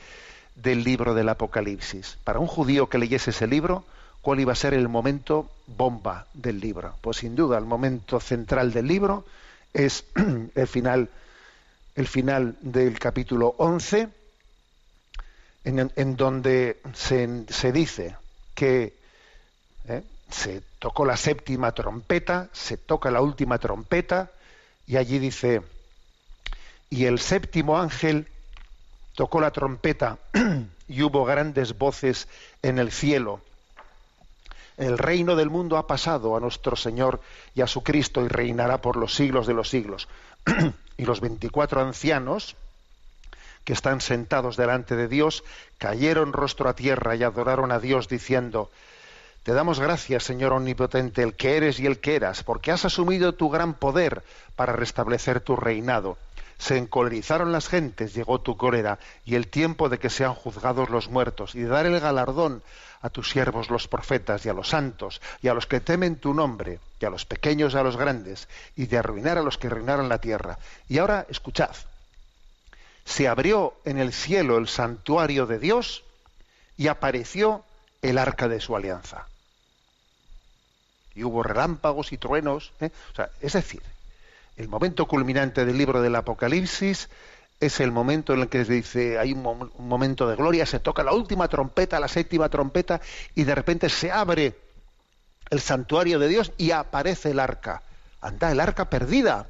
del 0.55 0.83
libro 0.83 1.13
del 1.13 1.29
Apocalipsis. 1.29 2.17
Para 2.23 2.39
un 2.39 2.47
judío 2.47 2.89
que 2.89 2.97
leyese 2.97 3.31
ese 3.31 3.47
libro, 3.47 3.85
¿cuál 4.21 4.39
iba 4.39 4.53
a 4.53 4.55
ser 4.55 4.73
el 4.73 4.87
momento 4.89 5.49
bomba 5.67 6.27
del 6.33 6.59
libro? 6.59 6.95
Pues 7.01 7.17
sin 7.17 7.35
duda, 7.35 7.57
el 7.57 7.65
momento 7.65 8.19
central 8.19 8.71
del 8.71 8.87
libro 8.87 9.25
es 9.73 10.05
el 10.55 10.67
final, 10.67 11.09
el 11.95 12.07
final 12.07 12.55
del 12.61 12.99
capítulo 12.99 13.55
11, 13.57 14.09
en, 15.65 16.17
donde 16.17 16.81
se, 16.93 17.71
dice 17.71 18.17
que 18.53 18.93
¿eh? 19.87 20.03
se 20.29 20.61
tocó 20.79 21.05
la 21.05 21.17
séptima 21.17 21.71
trompeta, 21.71 22.49
se 22.51 22.77
toca 22.77 23.09
la 23.11 23.21
última 23.21 23.57
trompeta, 23.59 24.31
y 24.85 24.97
allí 24.97 25.19
dice, 25.19 25.61
y 26.89 27.05
el 27.05 27.19
séptimo 27.19 27.79
ángel 27.79 28.27
tocó 29.15 29.39
la 29.39 29.51
trompeta 29.51 30.17
y 30.87 31.01
hubo 31.03 31.25
grandes 31.25 31.77
voces 31.77 32.27
en 32.61 32.79
el 32.79 32.91
cielo. 32.91 33.41
El 34.77 34.97
reino 34.97 35.35
del 35.35 35.49
mundo 35.49 35.77
ha 35.77 35.85
pasado 35.85 36.35
a 36.35 36.39
nuestro 36.39 36.75
Señor 36.75 37.21
y 37.53 37.61
a 37.61 37.67
su 37.67 37.83
Cristo 37.83 38.25
y 38.25 38.27
reinará 38.27 38.81
por 38.81 38.97
los 38.97 39.13
siglos 39.13 39.45
de 39.45 39.53
los 39.53 39.69
siglos. 39.69 40.07
y 40.97 41.05
los 41.05 41.21
veinticuatro 41.21 41.81
ancianos 41.81 42.55
que 43.63 43.73
están 43.73 44.01
sentados 44.01 44.57
delante 44.57 44.95
de 44.95 45.07
Dios 45.07 45.43
cayeron 45.77 46.33
rostro 46.33 46.69
a 46.69 46.75
tierra 46.75 47.15
y 47.15 47.23
adoraron 47.23 47.71
a 47.71 47.79
Dios 47.79 48.09
diciendo, 48.09 48.71
Te 49.43 49.53
damos 49.53 49.79
gracias, 49.79 50.23
Señor 50.23 50.53
Omnipotente, 50.53 51.21
el 51.21 51.35
que 51.35 51.55
eres 51.55 51.79
y 51.79 51.85
el 51.85 51.99
que 51.99 52.15
eras, 52.15 52.43
porque 52.43 52.71
has 52.71 52.83
asumido 52.83 53.33
tu 53.33 53.49
gran 53.49 53.75
poder 53.75 54.23
para 54.55 54.73
restablecer 54.73 55.39
tu 55.39 55.55
reinado 55.55 56.17
se 56.63 56.77
encolerizaron 56.77 57.51
las 57.51 57.67
gentes, 57.67 58.13
llegó 58.13 58.39
tu 58.39 58.55
cólera, 58.55 58.97
y 59.25 59.35
el 59.35 59.49
tiempo 59.49 59.89
de 59.89 59.99
que 59.99 60.09
sean 60.09 60.33
juzgados 60.33 60.89
los 60.89 61.09
muertos, 61.09 61.55
y 61.55 61.59
de 61.59 61.67
dar 61.67 61.85
el 61.85 61.99
galardón 61.99 62.63
a 63.01 63.09
tus 63.09 63.31
siervos 63.31 63.69
los 63.69 63.89
profetas, 63.89 64.45
y 64.45 64.49
a 64.49 64.53
los 64.53 64.69
santos, 64.69 65.21
y 65.41 65.49
a 65.49 65.53
los 65.53 65.67
que 65.67 65.81
temen 65.81 66.15
tu 66.15 66.33
nombre, 66.33 66.79
y 67.01 67.05
a 67.05 67.09
los 67.09 67.25
pequeños 67.25 67.73
y 67.73 67.77
a 67.77 67.83
los 67.83 67.97
grandes, 67.97 68.47
y 68.77 68.85
de 68.85 68.97
arruinar 68.97 69.37
a 69.37 69.41
los 69.41 69.57
que 69.57 69.67
arruinaron 69.67 70.07
la 70.07 70.19
tierra. 70.19 70.57
Y 70.87 70.99
ahora, 70.99 71.25
escuchad, 71.27 71.75
se 73.03 73.27
abrió 73.27 73.73
en 73.83 73.97
el 73.97 74.13
cielo 74.13 74.57
el 74.57 74.69
santuario 74.69 75.45
de 75.45 75.59
Dios, 75.59 76.05
y 76.77 76.87
apareció 76.87 77.65
el 78.01 78.17
arca 78.17 78.47
de 78.47 78.61
su 78.61 78.73
alianza. 78.73 79.27
Y 81.13 81.25
hubo 81.25 81.43
relámpagos 81.43 82.13
y 82.13 82.17
truenos, 82.17 82.71
¿eh? 82.79 82.89
es 83.41 83.51
decir, 83.51 83.83
el 84.57 84.67
momento 84.67 85.07
culminante 85.07 85.65
del 85.65 85.77
libro 85.77 86.01
del 86.01 86.15
Apocalipsis 86.15 87.09
es 87.59 87.79
el 87.79 87.91
momento 87.91 88.33
en 88.33 88.41
el 88.41 88.49
que 88.49 88.65
se 88.65 88.73
dice, 88.73 89.19
hay 89.19 89.31
un, 89.31 89.71
momento 89.79 90.27
de 90.27 90.35
gloria, 90.35 90.65
se 90.65 90.79
toca 90.79 91.03
la 91.03 91.13
última 91.13 91.47
trompeta, 91.47 91.99
la 91.99 92.07
séptima 92.07 92.49
trompeta, 92.49 93.01
y 93.35 93.43
de 93.43 93.55
repente 93.55 93.89
se 93.89 94.11
abre 94.11 94.55
el 95.49 95.61
santuario 95.61 96.19
de 96.19 96.27
Dios 96.27 96.51
y 96.57 96.71
aparece 96.71 97.31
el 97.31 97.39
arca. 97.39 97.81
Anda, 98.21 98.51
el 98.51 98.59
arca 98.59 98.89
perdida. 98.89 99.47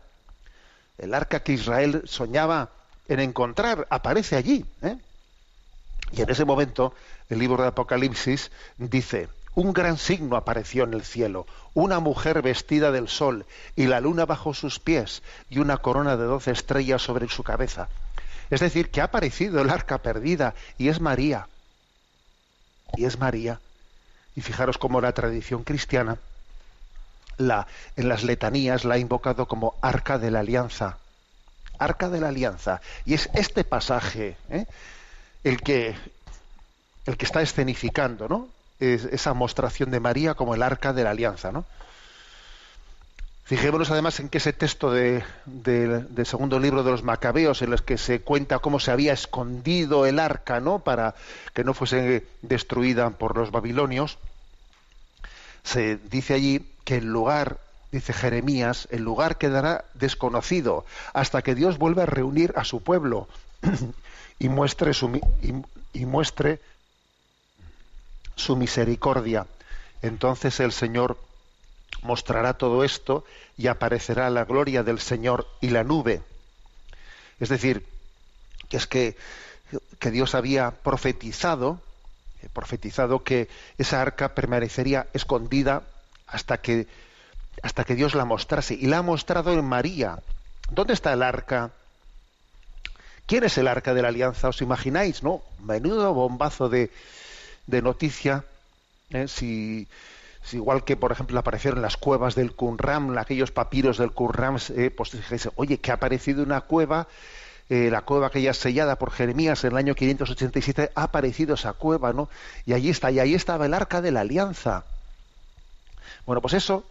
El 0.97 1.13
arca 1.13 1.41
que 1.41 1.53
Israel 1.53 2.03
soñaba 2.05 2.69
en 3.07 3.19
encontrar, 3.19 3.87
aparece 3.89 4.35
allí. 4.35 4.65
¿eh? 4.81 4.97
Y 6.11 6.21
en 6.21 6.29
ese 6.29 6.45
momento, 6.45 6.93
el 7.29 7.39
libro 7.39 7.61
de 7.63 7.69
Apocalipsis 7.69 8.51
dice, 8.77 9.27
un 9.55 9.73
gran 9.73 9.97
signo 9.97 10.35
apareció 10.35 10.83
en 10.83 10.93
el 10.93 11.03
cielo, 11.03 11.45
una 11.73 11.99
mujer 11.99 12.41
vestida 12.41 12.91
del 12.91 13.07
sol 13.07 13.45
y 13.75 13.87
la 13.87 13.99
luna 13.99 14.25
bajo 14.25 14.53
sus 14.53 14.79
pies 14.79 15.21
y 15.49 15.59
una 15.59 15.77
corona 15.77 16.17
de 16.17 16.25
doce 16.25 16.51
estrellas 16.51 17.01
sobre 17.01 17.29
su 17.29 17.43
cabeza. 17.43 17.89
Es 18.49 18.59
decir, 18.59 18.89
que 18.89 19.01
ha 19.01 19.05
aparecido 19.05 19.61
el 19.61 19.69
arca 19.69 19.99
perdida 19.99 20.53
y 20.77 20.89
es 20.89 20.99
María. 20.99 21.47
Y 22.95 23.05
es 23.05 23.19
María. 23.19 23.59
Y 24.35 24.41
fijaros 24.41 24.77
cómo 24.77 25.01
la 25.01 25.11
tradición 25.13 25.63
cristiana 25.63 26.17
la, 27.37 27.67
en 27.95 28.09
las 28.09 28.23
letanías 28.23 28.85
la 28.85 28.95
ha 28.95 28.99
invocado 28.99 29.47
como 29.47 29.75
arca 29.81 30.17
de 30.17 30.31
la 30.31 30.39
alianza. 30.39 30.97
Arca 31.79 32.09
de 32.09 32.21
la 32.21 32.29
alianza. 32.29 32.81
Y 33.05 33.13
es 33.13 33.29
este 33.33 33.63
pasaje 33.63 34.37
¿eh? 34.49 34.65
el, 35.43 35.61
que, 35.61 35.95
el 37.05 37.17
que 37.17 37.25
está 37.25 37.41
escenificando, 37.41 38.27
¿no? 38.27 38.47
Esa 38.83 39.33
mostración 39.33 39.91
de 39.91 39.99
María 39.99 40.33
como 40.33 40.55
el 40.55 40.63
arca 40.63 40.93
de 40.93 41.03
la 41.03 41.11
alianza. 41.11 41.51
¿no? 41.51 41.65
Fijémonos 43.45 43.91
además 43.91 44.19
en 44.21 44.29
que 44.29 44.37
ese 44.37 44.53
texto 44.53 44.91
del 44.91 45.23
segundo 46.25 46.59
libro 46.59 46.83
de 46.83 46.91
los 46.91 47.03
Macabeos, 47.03 47.61
en 47.61 47.73
el 47.73 47.83
que 47.83 47.97
se 47.97 48.21
cuenta 48.21 48.59
cómo 48.59 48.79
se 48.79 48.91
había 48.91 49.11
escondido 49.11 50.05
el 50.05 50.19
arca, 50.19 50.61
¿no? 50.61 50.79
Para 50.79 51.13
que 51.53 51.65
no 51.65 51.73
fuese 51.73 52.25
destruida 52.41 53.09
por 53.09 53.37
los 53.37 53.51
babilonios, 53.51 54.17
se 55.63 55.97
dice 55.97 56.35
allí 56.35 56.65
que 56.85 56.97
el 56.97 57.05
lugar, 57.05 57.59
dice 57.91 58.13
Jeremías, 58.13 58.87
el 58.91 59.03
lugar 59.03 59.37
quedará 59.37 59.83
desconocido 59.93 60.85
hasta 61.13 61.41
que 61.41 61.53
Dios 61.53 61.77
vuelva 61.77 62.03
a 62.03 62.07
reunir 62.07 62.53
a 62.55 62.63
su 62.63 62.81
pueblo 62.81 63.27
y 64.39 64.47
muestre 64.47 64.93
su, 64.93 65.19
y 65.93 66.05
muestre 66.05 66.61
su 68.35 68.55
misericordia. 68.55 69.47
Entonces 70.01 70.59
el 70.59 70.71
Señor 70.71 71.17
mostrará 72.01 72.53
todo 72.53 72.83
esto 72.83 73.23
y 73.57 73.67
aparecerá 73.67 74.29
la 74.29 74.45
gloria 74.45 74.83
del 74.83 74.99
Señor 74.99 75.47
y 75.61 75.69
la 75.69 75.83
nube. 75.83 76.21
Es 77.39 77.49
decir, 77.49 77.85
que 78.69 78.77
es 78.77 78.87
que, 78.87 79.15
que 79.99 80.11
Dios 80.11 80.35
había 80.35 80.71
profetizado, 80.71 81.79
eh, 82.41 82.49
profetizado 82.51 83.23
que 83.23 83.47
esa 83.77 84.01
arca 84.01 84.35
permanecería 84.35 85.07
escondida 85.13 85.83
hasta 86.27 86.59
que, 86.59 86.87
hasta 87.61 87.83
que 87.83 87.95
Dios 87.95 88.15
la 88.15 88.25
mostrase. 88.25 88.73
Y 88.73 88.87
la 88.87 88.99
ha 88.99 89.01
mostrado 89.01 89.51
en 89.53 89.63
María. 89.65 90.19
¿Dónde 90.69 90.93
está 90.93 91.13
el 91.13 91.23
arca? 91.23 91.71
¿Quién 93.25 93.43
es 93.43 93.57
el 93.57 93.67
arca 93.67 93.93
de 93.93 94.01
la 94.01 94.09
alianza? 94.09 94.49
¿Os 94.49 94.61
imagináis? 94.61 95.23
¿No? 95.23 95.41
Menudo 95.59 96.13
bombazo 96.13 96.67
de, 96.67 96.91
de 97.67 97.81
noticia, 97.81 98.43
¿eh? 99.09 99.27
si, 99.27 99.87
igual 100.51 100.83
que 100.83 100.97
por 100.97 101.11
ejemplo 101.11 101.39
aparecieron 101.39 101.81
las 101.81 101.97
cuevas 101.97 102.35
del 102.35 102.53
Qumran, 102.53 103.17
aquellos 103.17 103.51
papiros 103.51 103.97
del 103.97 104.11
Qumran, 104.11 104.57
eh, 104.75 104.91
pues 104.95 105.11
dijese, 105.11 105.49
oye, 105.55 105.79
que 105.79 105.91
ha 105.91 105.95
aparecido 105.95 106.43
una 106.43 106.61
cueva, 106.61 107.07
eh, 107.69 107.89
la 107.89 108.01
cueva 108.01 108.27
aquella 108.27 108.53
sellada 108.53 108.97
por 108.97 109.11
Jeremías 109.11 109.63
en 109.63 109.71
el 109.71 109.77
año 109.77 109.95
587, 109.95 110.91
ha 110.93 111.03
aparecido 111.03 111.55
esa 111.55 111.73
cueva, 111.73 112.11
¿no? 112.11 112.29
Y 112.65 112.73
allí 112.73 112.89
está, 112.89 113.09
y 113.11 113.19
ahí 113.19 113.33
estaba 113.33 113.65
el 113.65 113.73
arca 113.73 114.01
de 114.01 114.11
la 114.11 114.21
alianza. 114.21 114.83
Bueno, 116.25 116.41
pues 116.41 116.53
eso, 116.53 116.85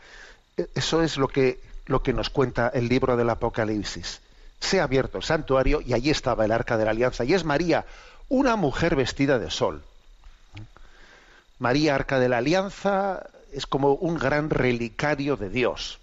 eso 0.75 1.03
es 1.03 1.17
lo 1.19 1.29
que, 1.29 1.61
lo 1.87 2.03
que 2.03 2.13
nos 2.13 2.31
cuenta 2.31 2.69
el 2.69 2.89
libro 2.89 3.17
del 3.17 3.31
Apocalipsis. 3.31 4.21
Se 4.61 4.81
ha 4.81 4.85
abierto 4.85 5.19
el 5.19 5.25
santuario 5.25 5.81
y 5.81 5.93
allí 5.93 6.11
estaba 6.11 6.45
el 6.45 6.53
arca 6.53 6.77
de 6.77 6.85
la 6.85 6.93
alianza. 6.93 7.25
Y 7.25 7.35
es 7.35 7.45
María, 7.45 7.85
una 8.29 8.57
mujer 8.57 8.97
vestida 8.97 9.39
de 9.39 9.51
sol. 9.51 9.83
María, 11.62 11.94
Arca 11.94 12.18
de 12.18 12.29
la 12.29 12.38
Alianza, 12.38 13.25
es 13.53 13.66
como 13.66 13.92
un 13.92 14.18
gran 14.18 14.51
relicario 14.51 15.37
de 15.37 15.48
Dios. 15.48 16.01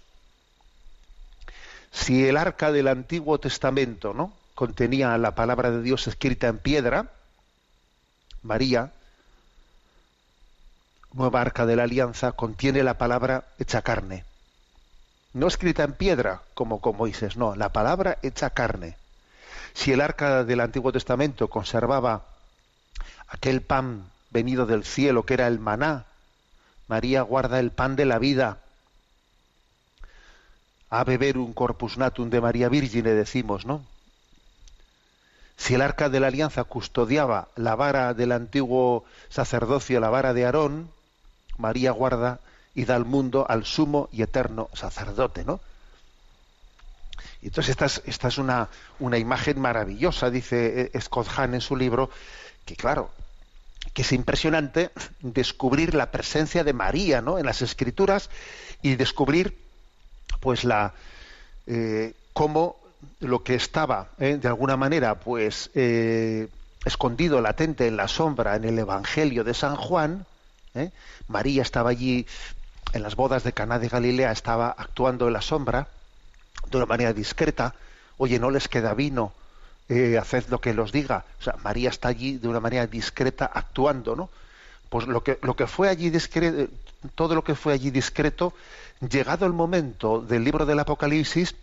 Si 1.92 2.26
el 2.26 2.38
arca 2.38 2.72
del 2.72 2.88
Antiguo 2.88 3.38
Testamento 3.38 4.14
¿no? 4.14 4.32
contenía 4.54 5.18
la 5.18 5.34
palabra 5.34 5.70
de 5.70 5.82
Dios 5.82 6.06
escrita 6.06 6.48
en 6.48 6.56
piedra, 6.56 7.10
María, 8.42 8.90
nueva 11.12 11.42
arca 11.42 11.66
de 11.66 11.76
la 11.76 11.82
alianza, 11.82 12.32
contiene 12.32 12.82
la 12.82 12.96
palabra 12.96 13.44
hecha 13.58 13.82
carne. 13.82 14.24
No 15.34 15.46
escrita 15.46 15.82
en 15.82 15.92
piedra, 15.92 16.40
como 16.54 16.80
con 16.80 16.96
Moisés, 16.96 17.36
no, 17.36 17.54
la 17.54 17.68
palabra 17.68 18.16
hecha 18.22 18.48
carne. 18.48 18.96
Si 19.74 19.92
el 19.92 20.00
arca 20.00 20.42
del 20.42 20.60
Antiguo 20.60 20.90
Testamento 20.90 21.48
conservaba 21.48 22.24
aquel 23.28 23.60
pan 23.60 24.06
venido 24.30 24.66
del 24.66 24.84
cielo, 24.84 25.24
que 25.24 25.34
era 25.34 25.46
el 25.46 25.58
maná. 25.58 26.06
María 26.88 27.22
guarda 27.22 27.60
el 27.60 27.70
pan 27.70 27.96
de 27.96 28.04
la 28.04 28.18
vida. 28.18 28.58
A 30.88 31.04
beber 31.04 31.38
un 31.38 31.52
corpus 31.52 31.98
natum 31.98 32.30
de 32.30 32.40
María 32.40 32.68
Virgine, 32.68 33.10
decimos, 33.10 33.64
¿no? 33.64 33.84
Si 35.56 35.74
el 35.74 35.82
arca 35.82 36.08
de 36.08 36.20
la 36.20 36.28
alianza 36.28 36.64
custodiaba 36.64 37.48
la 37.54 37.76
vara 37.76 38.14
del 38.14 38.32
antiguo 38.32 39.04
sacerdocio, 39.28 40.00
la 40.00 40.08
vara 40.08 40.32
de 40.32 40.46
Aarón, 40.46 40.90
María 41.58 41.90
guarda 41.90 42.40
y 42.74 42.86
da 42.86 42.96
al 42.96 43.04
mundo 43.04 43.46
al 43.48 43.66
sumo 43.66 44.08
y 44.10 44.22
eterno 44.22 44.70
sacerdote, 44.72 45.44
¿no? 45.44 45.60
Y 47.42 47.46
entonces 47.48 47.70
esta 47.70 47.86
es, 47.86 48.02
esta 48.06 48.28
es 48.28 48.38
una, 48.38 48.68
una, 48.98 49.18
imagen 49.18 49.60
maravillosa, 49.60 50.30
dice 50.30 50.90
Scott 51.00 51.28
Hahn 51.36 51.54
en 51.54 51.60
su 51.60 51.76
libro, 51.76 52.10
que 52.64 52.76
claro, 52.76 53.10
que 53.92 54.02
es 54.02 54.12
impresionante 54.12 54.90
descubrir 55.20 55.94
la 55.94 56.10
presencia 56.10 56.64
de 56.64 56.72
María 56.72 57.20
¿no? 57.20 57.38
en 57.38 57.46
las 57.46 57.62
escrituras 57.62 58.30
y 58.82 58.96
descubrir 58.96 59.58
pues 60.40 60.64
la 60.64 60.94
eh, 61.66 62.14
cómo 62.32 62.76
lo 63.20 63.42
que 63.42 63.54
estaba 63.54 64.08
¿eh? 64.18 64.38
de 64.40 64.48
alguna 64.48 64.76
manera 64.76 65.16
pues 65.16 65.70
eh, 65.74 66.48
escondido 66.84 67.40
latente 67.40 67.86
en 67.86 67.96
la 67.96 68.08
sombra 68.08 68.56
en 68.56 68.64
el 68.64 68.78
evangelio 68.78 69.44
de 69.44 69.54
San 69.54 69.76
Juan 69.76 70.26
María 71.26 71.62
estaba 71.62 71.90
allí 71.90 72.26
en 72.92 73.02
las 73.02 73.16
bodas 73.16 73.42
de 73.42 73.52
Caná 73.52 73.80
de 73.80 73.88
Galilea 73.88 74.30
estaba 74.30 74.70
actuando 74.70 75.26
en 75.26 75.32
la 75.32 75.42
sombra 75.42 75.88
de 76.70 76.76
una 76.76 76.86
manera 76.86 77.12
discreta 77.12 77.74
oye 78.18 78.38
no 78.38 78.50
les 78.50 78.68
queda 78.68 78.94
vino 78.94 79.32
eh, 79.90 80.16
haced 80.18 80.44
lo 80.48 80.60
que 80.60 80.72
los 80.72 80.92
diga. 80.92 81.24
María 81.64 81.90
está 81.90 82.08
allí 82.08 82.38
de 82.38 82.46
una 82.46 82.60
manera 82.60 82.86
discreta 82.86 83.50
actuando, 83.52 84.14
¿no? 84.14 84.30
Pues 84.88 85.08
lo 85.08 85.22
que, 85.24 85.38
lo 85.42 85.56
que 85.56 85.66
fue 85.66 85.88
allí 85.88 86.10
discreto, 86.10 86.72
todo 87.16 87.34
lo 87.34 87.42
que 87.42 87.56
fue 87.56 87.72
allí 87.72 87.90
discreto, 87.90 88.54
llegado 89.00 89.46
el 89.46 89.52
momento 89.52 90.20
del 90.20 90.44
libro 90.44 90.64
del 90.64 90.78
Apocalipsis, 90.78 91.56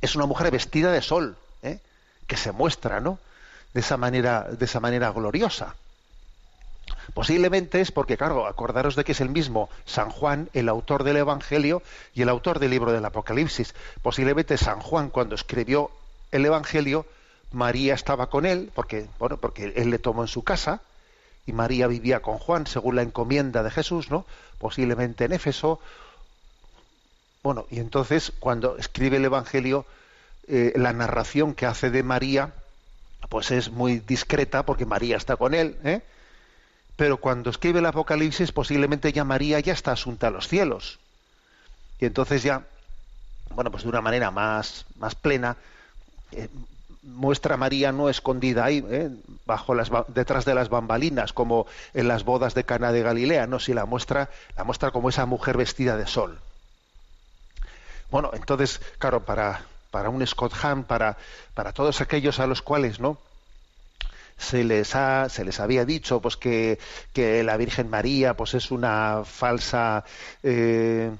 es 0.00 0.14
una 0.14 0.26
mujer 0.26 0.50
vestida 0.52 0.92
de 0.92 1.02
sol, 1.02 1.36
¿eh? 1.62 1.80
que 2.28 2.36
se 2.36 2.52
muestra, 2.52 3.00
¿no? 3.00 3.18
de 3.74 3.80
esa 3.80 3.96
manera, 3.96 4.46
de 4.50 4.64
esa 4.64 4.78
manera 4.78 5.10
gloriosa. 5.10 5.74
Posiblemente 7.12 7.80
es 7.80 7.90
porque, 7.90 8.16
claro, 8.16 8.46
acordaros 8.46 8.94
de 8.94 9.04
que 9.04 9.12
es 9.12 9.20
el 9.20 9.30
mismo 9.30 9.68
San 9.84 10.10
Juan, 10.10 10.48
el 10.52 10.68
autor 10.68 11.02
del 11.04 11.16
Evangelio 11.16 11.82
y 12.14 12.22
el 12.22 12.28
autor 12.28 12.60
del 12.60 12.70
libro 12.70 12.92
del 12.92 13.04
Apocalipsis. 13.04 13.74
Posiblemente 14.02 14.56
San 14.56 14.80
Juan, 14.80 15.10
cuando 15.10 15.34
escribió 15.34 15.90
el 16.30 16.46
Evangelio, 16.46 17.06
María 17.52 17.94
estaba 17.94 18.28
con 18.28 18.46
él, 18.46 18.70
porque, 18.74 19.06
bueno, 19.18 19.36
porque 19.38 19.72
él 19.76 19.90
le 19.90 19.98
tomó 19.98 20.22
en 20.22 20.28
su 20.28 20.42
casa, 20.42 20.80
y 21.46 21.52
María 21.52 21.86
vivía 21.86 22.20
con 22.20 22.38
Juan, 22.38 22.66
según 22.66 22.96
la 22.96 23.02
encomienda 23.02 23.62
de 23.62 23.70
Jesús, 23.70 24.10
¿no? 24.10 24.26
Posiblemente 24.58 25.24
en 25.24 25.32
Éfeso. 25.32 25.80
Bueno, 27.42 27.66
y 27.70 27.78
entonces, 27.78 28.32
cuando 28.38 28.76
escribe 28.76 29.16
el 29.16 29.24
Evangelio, 29.24 29.86
eh, 30.46 30.72
la 30.76 30.92
narración 30.92 31.54
que 31.54 31.64
hace 31.66 31.90
de 31.90 32.02
María, 32.02 32.52
pues 33.28 33.50
es 33.50 33.70
muy 33.70 34.00
discreta, 34.00 34.64
porque 34.64 34.86
María 34.86 35.16
está 35.16 35.36
con 35.36 35.54
él, 35.54 35.76
¿eh? 35.84 36.02
pero 36.96 37.18
cuando 37.18 37.50
escribe 37.50 37.78
el 37.78 37.86
Apocalipsis 37.86 38.50
posiblemente 38.50 39.12
ya 39.12 39.24
María 39.24 39.60
ya 39.60 39.72
está 39.72 39.92
asunta 39.92 40.26
a 40.26 40.30
los 40.30 40.48
cielos. 40.48 40.98
Y 42.00 42.06
entonces 42.06 42.42
ya, 42.42 42.64
bueno, 43.54 43.70
pues 43.70 43.84
de 43.84 43.88
una 43.88 44.00
manera 44.00 44.30
más, 44.30 44.84
más 44.98 45.14
plena, 45.14 45.56
eh, 46.32 46.48
muestra 47.14 47.54
a 47.54 47.58
María 47.58 47.92
no 47.92 48.08
escondida 48.08 48.64
ahí, 48.64 48.84
¿eh? 48.90 49.10
bajo 49.46 49.74
las, 49.74 49.90
detrás 50.08 50.44
de 50.44 50.54
las 50.54 50.68
bambalinas, 50.68 51.32
como 51.32 51.66
en 51.94 52.08
las 52.08 52.24
bodas 52.24 52.54
de 52.54 52.64
Cana 52.64 52.92
de 52.92 53.02
Galilea, 53.02 53.46
no, 53.46 53.58
si 53.58 53.74
la 53.74 53.86
muestra, 53.86 54.30
la 54.56 54.64
muestra 54.64 54.90
como 54.90 55.08
esa 55.08 55.26
mujer 55.26 55.56
vestida 55.56 55.96
de 55.96 56.06
sol. 56.06 56.38
Bueno, 58.10 58.30
entonces, 58.32 58.80
claro, 58.98 59.24
para, 59.24 59.62
para 59.90 60.08
un 60.08 60.26
Scott 60.26 60.54
Hahn, 60.62 60.84
para, 60.84 61.16
para 61.54 61.72
todos 61.72 62.00
aquellos 62.00 62.40
a 62.40 62.46
los 62.46 62.62
cuales, 62.62 63.00
¿no? 63.00 63.18
se 64.38 64.62
les 64.62 64.94
ha, 64.94 65.28
se 65.28 65.44
les 65.44 65.58
había 65.58 65.84
dicho 65.84 66.20
pues 66.20 66.36
que, 66.36 66.78
que 67.12 67.42
la 67.42 67.56
Virgen 67.56 67.90
María 67.90 68.34
pues 68.34 68.54
es 68.54 68.70
una 68.70 69.24
falsa 69.24 70.04
eh, 70.44 71.10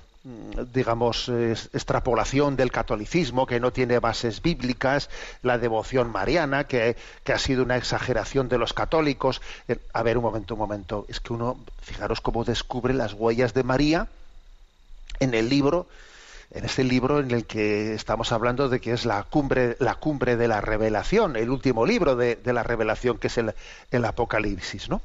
digamos 0.72 1.28
extrapolación 1.28 2.56
del 2.56 2.72
catolicismo 2.72 3.46
que 3.46 3.60
no 3.60 3.72
tiene 3.72 4.00
bases 4.00 4.42
bíblicas 4.42 5.10
la 5.42 5.58
devoción 5.58 6.10
mariana 6.10 6.64
que, 6.64 6.96
que, 7.22 7.32
ha 7.32 7.38
sido 7.38 7.62
una 7.62 7.76
exageración 7.76 8.48
de 8.48 8.58
los 8.58 8.72
católicos 8.72 9.40
eh, 9.68 9.78
a 9.92 10.02
ver 10.02 10.18
un 10.18 10.24
momento 10.24 10.54
un 10.54 10.60
momento 10.60 11.06
es 11.08 11.20
que 11.20 11.32
uno 11.32 11.56
fijaros 11.80 12.20
cómo 12.20 12.44
descubre 12.44 12.94
las 12.94 13.14
huellas 13.14 13.54
de 13.54 13.62
María 13.62 14.08
en 15.20 15.34
el 15.34 15.48
libro 15.48 15.86
en 16.50 16.64
este 16.64 16.82
libro 16.82 17.20
en 17.20 17.30
el 17.30 17.44
que 17.44 17.94
estamos 17.94 18.32
hablando 18.32 18.68
de 18.68 18.80
que 18.80 18.92
es 18.92 19.04
la 19.04 19.22
cumbre, 19.22 19.76
la 19.80 19.96
cumbre 19.96 20.36
de 20.36 20.48
la 20.48 20.60
revelación, 20.60 21.36
el 21.36 21.50
último 21.50 21.84
libro 21.84 22.16
de, 22.16 22.38
la 22.42 22.62
revelación 22.62 23.18
que 23.18 23.26
es 23.26 23.36
el, 23.36 23.54
el 23.90 24.04
Apocalipsis, 24.04 24.88
¿no? 24.88 25.02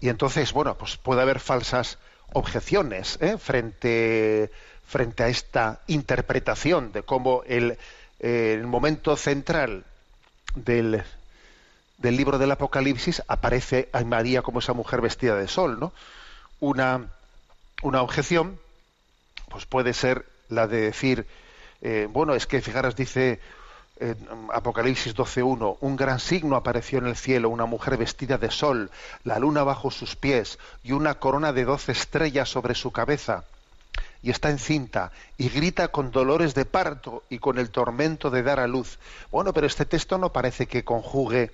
Y 0.00 0.08
entonces, 0.08 0.52
bueno, 0.52 0.76
pues 0.76 0.96
puede 0.96 1.22
haber 1.22 1.40
falsas 1.40 1.98
objeciones 2.34 3.18
¿eh? 3.20 3.36
frente, 3.38 4.50
frente 4.86 5.22
a 5.22 5.28
esta 5.28 5.80
interpretación 5.86 6.92
de 6.92 7.02
cómo 7.02 7.42
el, 7.46 7.78
el 8.20 8.66
momento 8.66 9.16
central 9.16 9.84
del, 10.54 11.02
del 11.98 12.16
libro 12.16 12.38
del 12.38 12.50
Apocalipsis 12.50 13.22
aparece 13.28 13.88
a 13.92 14.02
María 14.04 14.42
como 14.42 14.58
esa 14.58 14.72
mujer 14.72 15.00
vestida 15.00 15.36
de 15.36 15.48
sol, 15.48 15.78
¿no? 15.80 15.92
Una, 16.60 17.08
una 17.82 18.02
objeción 18.02 18.58
pues 19.48 19.66
puede 19.66 19.92
ser 19.92 20.24
la 20.48 20.66
de 20.66 20.80
decir, 20.80 21.26
eh, 21.82 22.08
bueno, 22.10 22.34
es 22.34 22.46
que 22.46 22.60
fijaros, 22.60 22.96
dice 22.96 23.40
Apocalipsis 24.52 25.14
12.1, 25.14 25.76
un 25.80 25.96
gran 25.96 26.18
signo 26.18 26.56
apareció 26.56 26.98
en 26.98 27.06
el 27.06 27.16
cielo, 27.16 27.48
una 27.48 27.66
mujer 27.66 27.96
vestida 27.96 28.38
de 28.38 28.50
sol, 28.50 28.90
la 29.24 29.38
luna 29.38 29.62
bajo 29.62 29.90
sus 29.90 30.16
pies 30.16 30.58
y 30.82 30.92
una 30.92 31.14
corona 31.14 31.52
de 31.52 31.64
doce 31.64 31.92
estrellas 31.92 32.48
sobre 32.48 32.74
su 32.74 32.90
cabeza. 32.90 33.44
Y 34.22 34.30
está 34.30 34.50
encinta 34.50 35.12
y 35.36 35.48
grita 35.48 35.88
con 35.88 36.10
dolores 36.10 36.54
de 36.54 36.64
parto 36.64 37.24
y 37.28 37.38
con 37.38 37.58
el 37.58 37.70
tormento 37.70 38.30
de 38.30 38.42
dar 38.42 38.60
a 38.60 38.66
luz. 38.66 38.98
Bueno, 39.30 39.52
pero 39.52 39.66
este 39.66 39.84
texto 39.84 40.16
no 40.18 40.32
parece 40.32 40.66
que 40.66 40.84
conjugue 40.84 41.50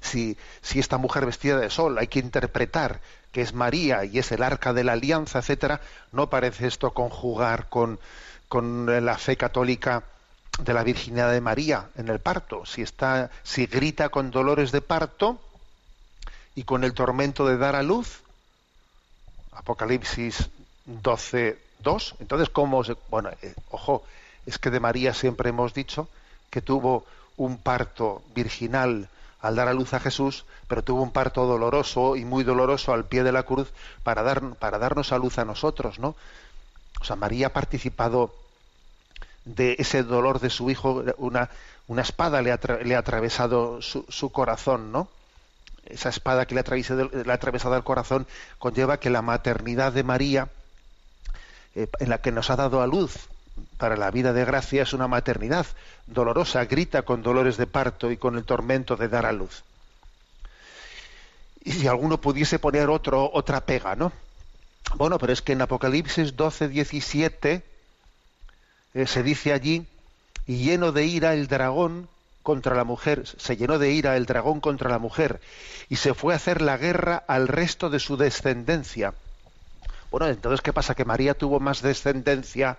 si, 0.00 0.36
si 0.60 0.78
esta 0.78 0.98
mujer 0.98 1.26
vestida 1.26 1.58
de 1.58 1.70
sol, 1.70 1.98
hay 1.98 2.08
que 2.08 2.18
interpretar 2.18 3.00
que 3.32 3.40
es 3.40 3.54
María 3.54 4.04
y 4.04 4.18
es 4.18 4.30
el 4.32 4.42
arca 4.42 4.72
de 4.72 4.84
la 4.84 4.92
alianza, 4.92 5.40
etcétera, 5.40 5.80
no 6.12 6.28
parece 6.28 6.66
esto 6.66 6.92
conjugar 6.92 7.68
con, 7.68 7.98
con 8.48 9.04
la 9.04 9.18
fe 9.18 9.36
católica 9.36 10.04
de 10.58 10.74
la 10.74 10.84
virginidad 10.84 11.32
de 11.32 11.40
María 11.40 11.88
en 11.96 12.08
el 12.08 12.20
parto. 12.20 12.64
Si 12.66 12.82
está, 12.82 13.30
si 13.42 13.66
grita 13.66 14.08
con 14.08 14.30
dolores 14.30 14.72
de 14.72 14.80
parto 14.80 15.40
y 16.54 16.64
con 16.64 16.84
el 16.84 16.94
tormento 16.94 17.46
de 17.46 17.56
dar 17.56 17.76
a 17.76 17.82
luz, 17.82 18.22
Apocalipsis 19.52 20.48
12, 20.86 21.58
2. 21.80 22.16
Entonces, 22.20 22.48
¿cómo 22.48 22.84
se, 22.84 22.96
bueno, 23.10 23.30
eh, 23.42 23.54
ojo, 23.70 24.04
es 24.46 24.58
que 24.58 24.70
de 24.70 24.80
María 24.80 25.14
siempre 25.14 25.50
hemos 25.50 25.74
dicho 25.74 26.08
que 26.50 26.60
tuvo 26.60 27.04
un 27.36 27.58
parto 27.58 28.22
virginal 28.34 29.08
al 29.40 29.56
dar 29.56 29.68
a 29.68 29.74
luz 29.74 29.92
a 29.92 30.00
Jesús, 30.00 30.44
pero 30.68 30.82
tuvo 30.82 31.02
un 31.02 31.10
parto 31.10 31.44
doloroso 31.44 32.16
y 32.16 32.24
muy 32.24 32.44
doloroso 32.44 32.94
al 32.94 33.04
pie 33.04 33.22
de 33.22 33.32
la 33.32 33.42
cruz 33.42 33.72
para, 34.02 34.22
dar, 34.22 34.54
para 34.54 34.78
darnos 34.78 35.12
a 35.12 35.18
luz 35.18 35.38
a 35.38 35.44
nosotros, 35.44 35.98
¿no? 35.98 36.14
O 37.00 37.04
sea, 37.04 37.16
María 37.16 37.48
ha 37.48 37.52
participado 37.52 38.34
de 39.44 39.76
ese 39.78 40.02
dolor 40.02 40.40
de 40.40 40.50
su 40.50 40.70
hijo, 40.70 41.04
una, 41.18 41.50
una 41.86 42.02
espada 42.02 42.42
le 42.42 42.52
ha, 42.52 42.60
le 42.82 42.94
ha 42.94 42.98
atravesado 42.98 43.82
su, 43.82 44.04
su, 44.08 44.30
corazón, 44.30 44.90
¿no? 44.90 45.08
Esa 45.84 46.08
espada 46.08 46.46
que 46.46 46.54
le 46.54 46.60
ha, 46.60 47.34
atravesado 47.34 47.76
el 47.76 47.84
corazón 47.84 48.26
conlleva 48.58 48.98
que 48.98 49.10
la 49.10 49.22
maternidad 49.22 49.92
de 49.92 50.02
María, 50.02 50.48
eh, 51.74 51.88
en 52.00 52.08
la 52.08 52.18
que 52.18 52.32
nos 52.32 52.48
ha 52.50 52.56
dado 52.56 52.80
a 52.80 52.86
luz 52.86 53.28
para 53.76 53.96
la 53.96 54.10
vida 54.10 54.32
de 54.32 54.44
gracia 54.44 54.82
es 54.82 54.92
una 54.94 55.08
maternidad 55.08 55.66
dolorosa, 56.06 56.64
grita 56.64 57.02
con 57.02 57.22
dolores 57.22 57.56
de 57.56 57.66
parto 57.66 58.10
y 58.10 58.16
con 58.16 58.36
el 58.36 58.44
tormento 58.44 58.96
de 58.96 59.08
dar 59.08 59.26
a 59.26 59.32
luz. 59.32 59.62
Y 61.62 61.72
si 61.72 61.86
alguno 61.86 62.20
pudiese 62.20 62.58
poner 62.58 62.88
otro, 62.88 63.30
otra 63.32 63.60
pega, 63.62 63.94
¿no? 63.94 64.12
Bueno, 64.96 65.18
pero 65.18 65.32
es 65.32 65.42
que 65.42 65.52
en 65.52 65.62
Apocalipsis 65.62 66.36
12, 66.36 66.68
17 66.68 67.73
eh, 68.94 69.06
se 69.06 69.22
dice 69.22 69.52
allí, 69.52 69.86
y 70.46 70.58
lleno 70.58 70.92
de 70.92 71.04
ira 71.04 71.34
el 71.34 71.46
dragón 71.48 72.08
contra 72.42 72.74
la 72.74 72.84
mujer, 72.84 73.24
se 73.26 73.56
llenó 73.56 73.78
de 73.78 73.92
ira 73.92 74.16
el 74.16 74.26
dragón 74.26 74.60
contra 74.60 74.90
la 74.90 74.98
mujer, 74.98 75.40
y 75.88 75.96
se 75.96 76.14
fue 76.14 76.34
a 76.34 76.36
hacer 76.36 76.62
la 76.62 76.76
guerra 76.76 77.24
al 77.26 77.48
resto 77.48 77.90
de 77.90 77.98
su 77.98 78.16
descendencia. 78.16 79.14
Bueno, 80.10 80.28
entonces, 80.28 80.60
¿qué 80.60 80.72
pasa? 80.72 80.94
¿Que 80.94 81.04
María 81.04 81.34
tuvo 81.34 81.60
más 81.60 81.82
descendencia 81.82 82.78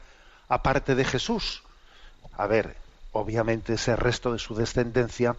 aparte 0.50 0.96
de 0.96 1.06
Jesús. 1.06 1.64
A 2.38 2.48
ver, 2.48 2.76
obviamente 3.12 3.74
ese 3.74 3.96
resto 3.96 4.34
de 4.34 4.40
su 4.40 4.56
descendencia 4.56 5.36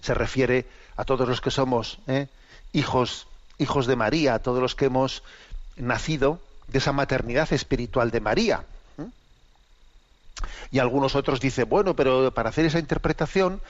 se 0.00 0.14
refiere 0.14 0.66
a 0.96 1.04
todos 1.04 1.28
los 1.28 1.40
que 1.40 1.50
somos 1.50 1.98
¿eh? 2.06 2.28
hijos, 2.72 3.26
hijos 3.58 3.86
de 3.86 3.96
María, 3.96 4.34
a 4.34 4.38
todos 4.38 4.60
los 4.60 4.74
que 4.74 4.86
hemos 4.86 5.22
nacido 5.76 6.40
de 6.68 6.78
esa 6.78 6.92
maternidad 6.92 7.52
espiritual 7.52 8.10
de 8.10 8.20
María. 8.20 8.64
Y 10.70 10.78
algunos 10.78 11.14
otros 11.14 11.40
dicen, 11.40 11.68
bueno, 11.68 11.94
pero 11.94 12.32
para 12.32 12.50
hacer 12.50 12.64
esa 12.66 12.78
interpretación 12.78 13.60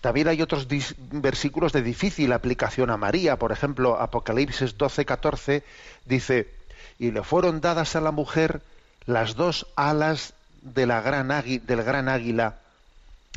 también 0.00 0.28
hay 0.28 0.42
otros 0.42 0.68
versículos 1.12 1.72
de 1.72 1.80
difícil 1.80 2.32
aplicación 2.32 2.90
a 2.90 2.98
María. 2.98 3.38
Por 3.38 3.52
ejemplo, 3.52 3.98
Apocalipsis 3.98 4.76
12, 4.76 5.06
14 5.06 5.62
dice, 6.04 6.50
y 6.98 7.10
le 7.10 7.22
fueron 7.22 7.62
dadas 7.62 7.96
a 7.96 8.02
la 8.02 8.10
mujer 8.10 8.60
las 9.06 9.34
dos 9.34 9.66
alas 9.76 10.34
del 10.60 10.88
gran 10.88 12.08
águila 12.08 12.56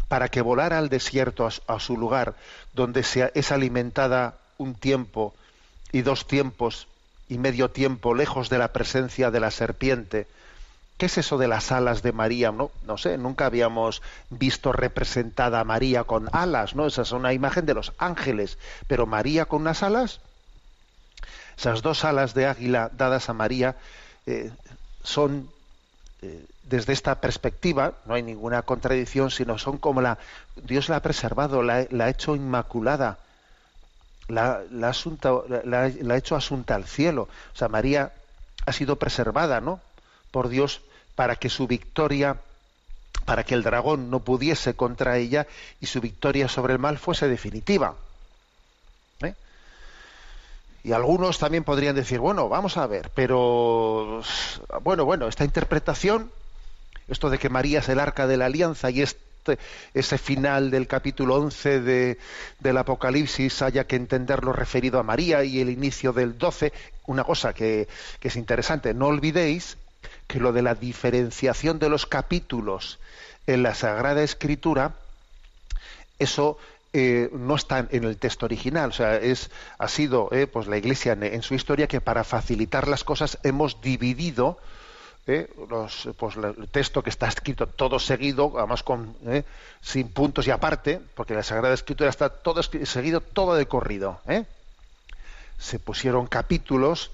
para 0.07 0.29
que 0.29 0.41
volara 0.41 0.77
al 0.77 0.89
desierto 0.89 1.47
a, 1.67 1.79
su 1.79 1.97
lugar, 1.97 2.35
donde 2.73 3.03
se, 3.03 3.31
es 3.33 3.51
alimentada 3.51 4.37
un 4.57 4.73
tiempo 4.73 5.33
y 5.91 6.01
dos 6.01 6.27
tiempos 6.27 6.87
y 7.29 7.37
medio 7.37 7.71
tiempo 7.71 8.13
lejos 8.13 8.49
de 8.49 8.57
la 8.57 8.73
presencia 8.73 9.31
de 9.31 9.39
la 9.39 9.51
serpiente. 9.51 10.27
¿Qué 10.97 11.05
es 11.05 11.17
eso 11.17 11.37
de 11.37 11.47
las 11.47 11.71
alas 11.71 12.01
de 12.01 12.11
María? 12.11 12.51
No, 12.51 12.71
no 12.85 12.97
sé, 12.97 13.17
nunca 13.17 13.45
habíamos 13.45 14.01
visto 14.29 14.71
representada 14.71 15.59
a 15.59 15.63
María 15.63 16.03
con 16.03 16.27
alas, 16.31 16.75
¿no? 16.75 16.87
Esa 16.87 17.03
es 17.03 17.11
una 17.11 17.33
imagen 17.33 17.65
de 17.65 17.75
los 17.75 17.93
ángeles, 17.99 18.57
pero 18.87 19.05
María 19.05 19.45
con 19.45 19.61
unas 19.61 19.83
alas. 19.83 20.21
Esas 21.57 21.81
dos 21.81 22.03
alas 22.03 22.33
de 22.33 22.47
águila 22.47 22.89
dadas 22.97 23.29
a 23.29 23.33
María 23.33 23.75
eh, 24.25 24.51
son 25.03 25.49
eh, 26.21 26.45
desde 26.63 26.93
esta 26.93 27.21
perspectiva 27.21 27.93
no 28.05 28.15
hay 28.15 28.23
ninguna 28.23 28.63
contradicción, 28.63 29.31
sino 29.31 29.57
son 29.57 29.77
como 29.77 30.01
la 30.01 30.17
Dios 30.55 30.89
la 30.89 30.97
ha 30.97 31.01
preservado, 31.01 31.61
la, 31.61 31.75
ha 31.75 32.09
hecho 32.09 32.35
inmaculada, 32.35 33.19
la, 34.27 34.63
la, 34.71 34.89
ha 34.89 36.17
hecho 36.17 36.35
asunta 36.35 36.75
al 36.75 36.85
cielo. 36.85 37.29
O 37.53 37.57
sea, 37.57 37.69
María 37.69 38.11
ha 38.65 38.73
sido 38.73 38.97
preservada, 38.97 39.61
¿no? 39.61 39.79
Por 40.31 40.49
Dios 40.49 40.81
para 41.17 41.35
que 41.35 41.49
su 41.49 41.65
victoria 41.65 42.37
para 43.25 43.43
que 43.43 43.55
el 43.55 43.63
dragón 43.63 44.11
no 44.11 44.19
pudiese 44.19 44.75
contra 44.75 45.17
ella 45.17 45.47
y 45.81 45.87
su 45.87 45.99
victoria 45.99 46.47
sobre 46.47 46.73
el 46.73 46.79
mal 46.79 46.97
fuese 46.99 47.27
definitiva. 47.27 47.95
¿Eh? 49.21 49.33
Y 50.83 50.93
algunos 50.93 51.39
también 51.39 51.63
podrían 51.65 51.95
decir, 51.95 52.19
bueno, 52.19 52.47
vamos 52.47 52.77
a 52.77 52.85
ver, 52.85 53.09
pero 53.15 54.21
bueno, 54.83 55.03
bueno, 55.05 55.27
esta 55.27 55.43
interpretación, 55.43 56.31
esto 57.09 57.29
de 57.29 57.39
que 57.39 57.49
María 57.49 57.79
es 57.79 57.89
el 57.89 57.99
arca 57.99 58.27
de 58.27 58.37
la 58.37 58.45
alianza 58.45 58.91
y 58.91 59.01
este, 59.01 59.57
ese 59.95 60.17
final 60.19 60.69
del 60.69 60.87
capítulo 60.87 61.35
11 61.35 61.81
de, 61.81 62.19
del 62.59 62.77
Apocalipsis 62.77 63.61
haya 63.63 63.85
que 63.85 63.95
entenderlo 63.95 64.53
referido 64.53 64.99
a 64.99 65.03
María 65.03 65.43
y 65.43 65.59
el 65.59 65.69
inicio 65.69 66.13
del 66.13 66.37
12, 66.37 66.71
una 67.07 67.23
cosa 67.23 67.53
que 67.53 67.87
es 68.21 68.35
interesante, 68.35 68.93
no 68.93 69.07
olvidéis 69.07 69.77
que 70.27 70.39
lo 70.39 70.51
de 70.51 70.61
la 70.61 70.75
diferenciación 70.75 71.79
de 71.79 71.89
los 71.89 72.05
capítulos 72.05 72.99
en 73.47 73.63
la 73.63 73.73
Sagrada 73.73 74.21
Escritura, 74.21 74.93
eso 76.19 76.57
eh, 76.93 77.29
no 77.31 77.55
está 77.55 77.87
en 77.89 78.03
el 78.03 78.17
texto 78.17 78.45
original. 78.45 78.89
O 78.89 78.93
sea, 78.93 79.15
es, 79.15 79.51
ha 79.77 79.87
sido 79.87 80.29
eh, 80.31 80.47
pues 80.47 80.67
la 80.67 80.77
Iglesia 80.77 81.13
en, 81.13 81.41
su 81.41 81.53
historia 81.53 81.87
que 81.87 82.01
para 82.01 82.23
facilitar 82.23 82.87
las 82.87 83.03
cosas 83.03 83.37
hemos 83.43 83.81
dividido 83.81 84.57
eh, 85.27 85.49
los, 85.69 86.09
pues, 86.17 86.37
el 86.37 86.67
texto 86.69 87.03
que 87.03 87.09
está 87.09 87.27
escrito 87.27 87.67
todo 87.67 87.99
seguido, 87.99 88.53
además 88.57 88.83
con, 88.83 89.15
sin 89.81 90.09
puntos 90.09 90.47
y 90.47 90.51
aparte, 90.51 91.01
porque 91.15 91.33
la 91.35 91.43
Sagrada 91.43 91.73
Escritura 91.73 92.09
está 92.09 92.29
todo 92.29 92.63
seguido, 92.63 93.21
todo 93.21 93.55
de 93.55 93.65
corrido. 93.65 94.21
Se 95.57 95.79
pusieron 95.79 96.27
capítulos 96.27 97.11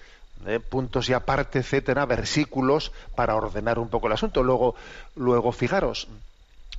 puntos 0.70 1.10
y 1.10 1.14
aparte, 1.14 1.60
etcétera, 1.60 2.06
versículos 2.06 2.92
para 3.16 3.36
ordenar 3.36 3.80
un 3.80 3.90
poco 3.90 4.08
el 4.08 4.14
asunto. 4.14 4.44
Luego, 4.44 4.76
luego 5.16 5.52
fijaros, 5.52 6.08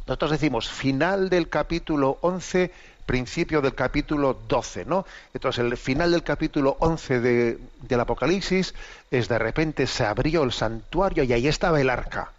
nosotros 0.07 0.33
decimos 0.33 0.69
final 0.69 1.31
del 1.31 1.49
capítulo 1.49 2.19
11, 2.21 2.71
principio 3.07 3.63
del 3.63 3.75
capítulo 3.75 4.39
12, 4.49 4.85
¿no? 4.85 5.07
Entonces, 5.33 5.65
el 5.65 5.77
final 5.77 6.11
del 6.11 6.23
capítulo 6.23 6.77
11 6.81 7.21
de, 7.21 7.59
del 7.83 8.01
Apocalipsis 8.01 8.75
es 9.11 9.29
de 9.29 9.39
repente 9.39 9.87
se 9.87 10.05
abrió 10.05 10.43
el 10.43 10.53
santuario 10.53 11.25
y 11.25 11.33
ahí 11.33 11.49
estaba 11.49 11.81
el 11.81 11.89
arca. 11.89 12.33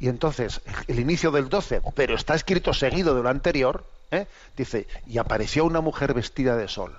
Y 0.00 0.08
entonces, 0.08 0.60
el 0.86 0.98
inicio 1.00 1.30
del 1.30 1.48
12, 1.48 1.82
pero 1.94 2.14
está 2.14 2.34
escrito 2.34 2.72
seguido 2.72 3.14
de 3.14 3.22
lo 3.22 3.28
anterior, 3.28 3.84
¿eh? 4.10 4.26
dice, 4.56 4.86
y 5.06 5.18
apareció 5.18 5.64
una 5.64 5.80
mujer 5.80 6.14
vestida 6.14 6.56
de 6.56 6.68
sol. 6.68 6.96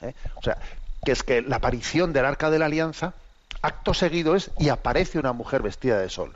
¿Eh? 0.00 0.14
O 0.36 0.42
sea, 0.42 0.58
que 1.04 1.12
es 1.12 1.22
que 1.22 1.42
la 1.42 1.56
aparición 1.56 2.12
del 2.12 2.24
arca 2.24 2.50
de 2.50 2.58
la 2.58 2.66
alianza, 2.66 3.14
acto 3.62 3.94
seguido 3.94 4.36
es 4.36 4.50
y 4.58 4.68
aparece 4.68 5.18
una 5.18 5.32
mujer 5.32 5.62
vestida 5.62 5.98
de 5.98 6.10
sol. 6.10 6.34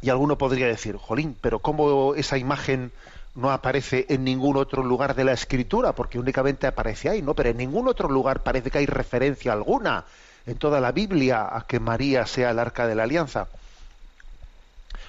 Y 0.00 0.10
alguno 0.10 0.38
podría 0.38 0.66
decir, 0.66 0.96
jolín, 0.96 1.36
pero 1.40 1.58
¿cómo 1.60 2.14
esa 2.14 2.38
imagen 2.38 2.92
no 3.34 3.50
aparece 3.50 4.06
en 4.08 4.24
ningún 4.24 4.56
otro 4.56 4.82
lugar 4.82 5.14
de 5.14 5.24
la 5.24 5.32
escritura? 5.32 5.92
Porque 5.92 6.18
únicamente 6.18 6.66
aparece 6.66 7.08
ahí, 7.08 7.22
¿no? 7.22 7.34
Pero 7.34 7.50
en 7.50 7.56
ningún 7.56 7.88
otro 7.88 8.08
lugar 8.08 8.42
parece 8.42 8.70
que 8.70 8.78
hay 8.78 8.86
referencia 8.86 9.52
alguna 9.52 10.04
en 10.46 10.56
toda 10.56 10.80
la 10.80 10.92
Biblia 10.92 11.48
a 11.50 11.66
que 11.66 11.80
María 11.80 12.26
sea 12.26 12.50
el 12.50 12.58
arca 12.58 12.86
de 12.86 12.94
la 12.94 13.02
alianza. 13.04 13.48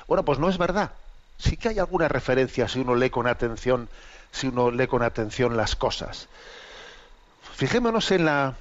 Bueno, 0.08 0.24
pues 0.24 0.40
no 0.40 0.50
es 0.50 0.58
verdad. 0.58 0.92
Sí 1.38 1.58
que 1.58 1.70
hay 1.70 1.80
alguna 1.80 2.08
referencia 2.08 2.68
si 2.68 2.80
uno 2.80 2.96
lee 2.96 3.10
con 3.10 3.28
atención, 3.28 3.90
si 4.32 4.48
uno 4.48 4.72
lee 4.72 4.88
con 4.88 5.04
atención 5.04 5.56
las 5.56 5.76
cosas. 5.76 6.28
Fijémonos 7.58 8.12
en, 8.12 8.24
la, 8.24 8.54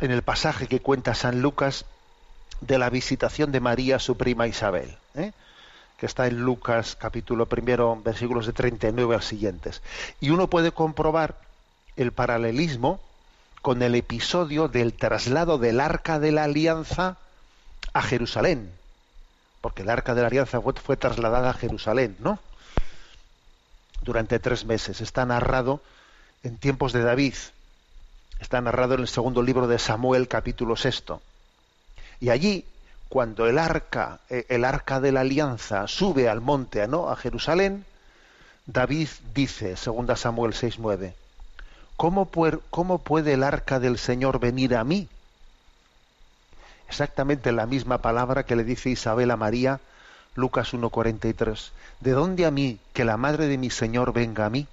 en 0.00 0.10
el 0.10 0.22
pasaje 0.22 0.66
que 0.66 0.80
cuenta 0.80 1.14
San 1.14 1.40
Lucas 1.40 1.84
de 2.60 2.78
la 2.78 2.90
visitación 2.90 3.52
de 3.52 3.60
María 3.60 3.94
a 3.94 4.00
su 4.00 4.16
prima 4.16 4.48
Isabel, 4.48 4.96
¿eh? 5.14 5.30
que 5.98 6.06
está 6.06 6.26
en 6.26 6.40
Lucas 6.40 6.96
capítulo 6.96 7.46
primero, 7.46 7.96
versículos 8.02 8.46
de 8.46 8.52
39 8.52 9.14
al 9.14 9.22
siguientes. 9.22 9.82
Y 10.20 10.30
uno 10.30 10.50
puede 10.50 10.72
comprobar 10.72 11.36
el 11.94 12.10
paralelismo 12.10 12.98
con 13.62 13.82
el 13.82 13.94
episodio 13.94 14.66
del 14.66 14.94
traslado 14.94 15.58
del 15.58 15.78
arca 15.78 16.18
de 16.18 16.32
la 16.32 16.42
alianza 16.42 17.18
a 17.92 18.02
Jerusalén, 18.02 18.68
porque 19.60 19.82
el 19.82 19.90
arca 19.90 20.12
de 20.16 20.22
la 20.22 20.26
alianza 20.26 20.60
fue, 20.60 20.72
fue 20.72 20.96
trasladada 20.96 21.50
a 21.50 21.54
Jerusalén, 21.54 22.16
¿no? 22.18 22.40
Durante 24.02 24.40
tres 24.40 24.64
meses. 24.64 25.00
Está 25.00 25.24
narrado 25.24 25.80
en 26.42 26.58
tiempos 26.58 26.92
de 26.92 27.04
David, 27.04 27.34
Está 28.44 28.60
narrado 28.60 28.92
en 28.92 29.00
el 29.00 29.08
segundo 29.08 29.40
libro 29.40 29.66
de 29.68 29.78
Samuel, 29.78 30.28
capítulo 30.28 30.76
sexto. 30.76 31.22
Y 32.20 32.28
allí, 32.28 32.66
cuando 33.08 33.46
el 33.46 33.58
arca, 33.58 34.20
eh, 34.28 34.44
el 34.50 34.66
arca 34.66 35.00
de 35.00 35.12
la 35.12 35.22
alianza 35.22 35.88
sube 35.88 36.28
al 36.28 36.42
monte, 36.42 36.86
¿no? 36.86 37.08
a 37.08 37.16
Jerusalén, 37.16 37.86
David 38.66 39.08
dice, 39.32 39.78
segunda 39.78 40.14
Samuel 40.14 40.52
6:9, 40.52 41.14
¿cómo, 41.96 42.28
¿cómo 42.68 42.98
puede 42.98 43.32
el 43.32 43.44
arca 43.44 43.80
del 43.80 43.96
Señor 43.96 44.40
venir 44.40 44.76
a 44.76 44.84
mí? 44.84 45.08
Exactamente 46.86 47.50
la 47.50 47.64
misma 47.64 47.96
palabra 48.02 48.42
que 48.42 48.56
le 48.56 48.64
dice 48.64 48.90
Isabel 48.90 49.30
a 49.30 49.38
María, 49.38 49.80
Lucas 50.34 50.74
1:43. 50.74 51.72
¿De 52.00 52.10
dónde 52.10 52.44
a 52.44 52.50
mí 52.50 52.78
que 52.92 53.06
la 53.06 53.16
madre 53.16 53.46
de 53.46 53.56
mi 53.56 53.70
Señor 53.70 54.12
venga 54.12 54.44
a 54.44 54.50
mí? 54.50 54.66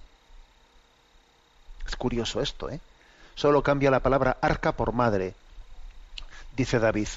Es 1.88 1.96
curioso 1.96 2.42
esto, 2.42 2.70
¿eh? 2.70 2.82
Solo 3.42 3.64
cambia 3.64 3.90
la 3.90 4.02
palabra 4.02 4.38
arca 4.40 4.74
por 4.74 4.94
madre. 4.94 5.34
Dice 6.56 6.78
David, 6.78 7.08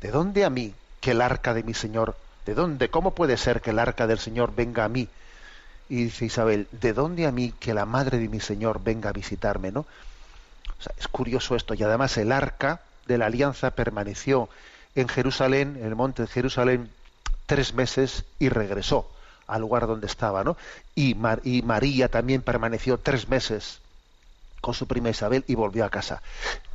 ¿de 0.00 0.10
dónde 0.10 0.44
a 0.44 0.50
mí 0.50 0.74
que 1.00 1.12
el 1.12 1.20
arca 1.20 1.54
de 1.54 1.62
mi 1.62 1.72
Señor? 1.72 2.16
¿De 2.44 2.54
dónde? 2.54 2.90
¿Cómo 2.90 3.14
puede 3.14 3.36
ser 3.36 3.60
que 3.60 3.70
el 3.70 3.78
arca 3.78 4.08
del 4.08 4.18
Señor 4.18 4.52
venga 4.56 4.82
a 4.84 4.88
mí? 4.88 5.08
Y 5.88 6.02
dice 6.06 6.24
Isabel, 6.24 6.66
¿de 6.72 6.92
dónde 6.94 7.28
a 7.28 7.30
mí 7.30 7.54
que 7.60 7.74
la 7.74 7.86
madre 7.86 8.18
de 8.18 8.28
mi 8.28 8.40
Señor 8.40 8.82
venga 8.82 9.10
a 9.10 9.12
visitarme? 9.12 9.70
¿no? 9.70 9.86
es 10.98 11.06
curioso 11.06 11.54
esto. 11.54 11.74
Y 11.74 11.84
además 11.84 12.16
el 12.16 12.32
arca 12.32 12.80
de 13.06 13.16
la 13.16 13.26
alianza 13.26 13.70
permaneció 13.70 14.48
en 14.96 15.06
Jerusalén, 15.06 15.76
en 15.78 15.86
el 15.86 15.94
monte 15.94 16.22
de 16.22 16.28
Jerusalén, 16.28 16.90
tres 17.46 17.72
meses 17.72 18.24
y 18.40 18.48
regresó 18.48 19.08
al 19.46 19.60
lugar 19.60 19.86
donde 19.86 20.08
estaba, 20.08 20.42
¿no? 20.42 20.56
Y, 20.96 21.16
y 21.44 21.62
María 21.62 22.08
también 22.08 22.42
permaneció 22.42 22.98
tres 22.98 23.28
meses 23.28 23.78
con 24.60 24.74
su 24.74 24.86
prima 24.86 25.10
Isabel 25.10 25.44
y 25.46 25.54
volvió 25.54 25.84
a 25.84 25.90
casa. 25.90 26.22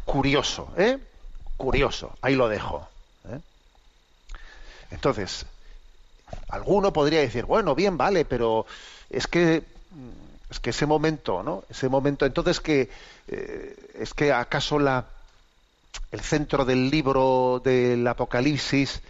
Curioso, 0.06 0.69
¿eh? 0.78 1.00
Curioso, 1.58 2.15
ahí 2.22 2.36
lo 2.36 2.50
dejo. 2.50 2.88
¿eh? 3.30 3.39
Entonces, 4.91 5.46
alguno 6.50 6.93
podría 6.93 7.19
decir, 7.19 7.46
bueno, 7.46 7.76
bien, 7.76 7.98
vale, 7.98 8.26
pero 8.26 8.65
es 9.10 9.28
que 9.28 9.63
es 10.50 10.60
que 10.60 10.69
ese 10.69 10.86
momento, 10.86 11.41
¿no? 11.41 11.63
Ese 11.69 11.89
momento, 11.89 12.26
entonces 12.26 12.60
que 12.60 12.89
eh, 13.28 13.76
es 13.96 14.13
que 14.13 14.32
acaso 14.32 14.78
la 14.78 15.06
el 16.12 16.22
centro 16.22 16.63
del 16.65 16.89
libro 16.89 17.62
del 17.63 18.06
Apocalipsis 18.08 19.02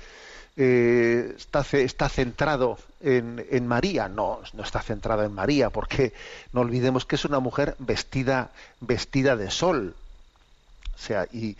eh, 0.55 1.33
está, 1.37 1.65
está, 1.71 2.09
centrado 2.09 2.77
en, 3.01 3.45
en, 3.49 3.67
María. 3.67 4.07
No, 4.07 4.41
no 4.53 4.63
está 4.63 4.81
centrado 4.81 5.23
en 5.23 5.33
María, 5.33 5.69
porque 5.69 6.13
no 6.51 6.61
olvidemos 6.61 7.05
que 7.05 7.15
es 7.15 7.25
una 7.25 7.39
mujer 7.39 7.75
vestida, 7.79 8.51
vestida 8.79 9.35
de 9.35 9.49
sol. 9.49 9.95
O 10.95 10.97
sea, 10.97 11.27
y 11.31 11.57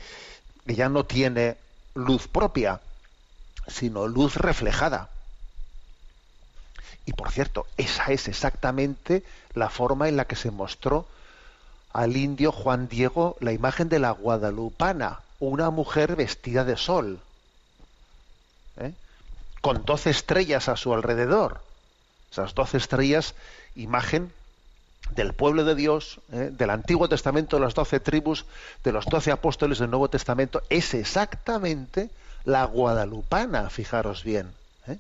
ella 0.68 0.90
no 0.90 1.06
tiene 1.06 1.58
luz 1.96 2.28
propia, 2.28 2.82
sino 3.68 4.08
luz 4.08 4.36
reflejada. 4.36 5.10
Y 7.06 7.14
por 7.14 7.32
cierto, 7.32 7.66
esa 7.78 8.06
es 8.06 8.28
exactamente 8.28 9.24
la 9.54 9.70
forma 9.70 10.08
en 10.08 10.18
la 10.18 10.26
que 10.26 10.36
se 10.36 10.52
mostró 10.52 11.08
al 11.92 12.16
indio 12.18 12.52
Juan 12.52 12.88
Diego 12.88 13.36
la 13.40 13.52
imagen 13.52 13.90
de 13.90 14.00
la 14.00 14.12
guadalupana, 14.12 15.20
una 15.40 15.70
mujer 15.70 16.16
vestida 16.16 16.64
de 16.64 16.78
sol. 16.78 17.20
¿Eh? 18.78 18.94
con 19.62 19.86
doce 19.86 20.10
estrellas 20.10 20.70
a 20.70 20.76
su 20.76 20.94
alrededor. 20.94 21.62
Esas 22.32 22.56
doce 22.56 22.78
estrellas, 22.78 23.36
imagen 23.76 24.32
del 25.12 25.34
pueblo 25.34 25.64
de 25.64 25.76
Dios, 25.76 26.20
¿eh? 26.32 26.50
del 26.52 26.70
Antiguo 26.70 27.08
Testamento, 27.08 27.58
de 27.58 27.62
las 27.62 27.74
doce 27.74 28.00
tribus, 28.00 28.46
de 28.84 28.92
los 28.92 29.06
doce 29.06 29.32
apóstoles 29.32 29.80
del 29.80 29.90
Nuevo 29.90 30.10
Testamento, 30.10 30.64
es 30.70 30.94
exactamente 30.94 32.10
la 32.46 32.66
guadalupana, 32.66 33.70
fijaros 33.70 34.24
bien. 34.24 34.50
¿eh? 34.88 34.98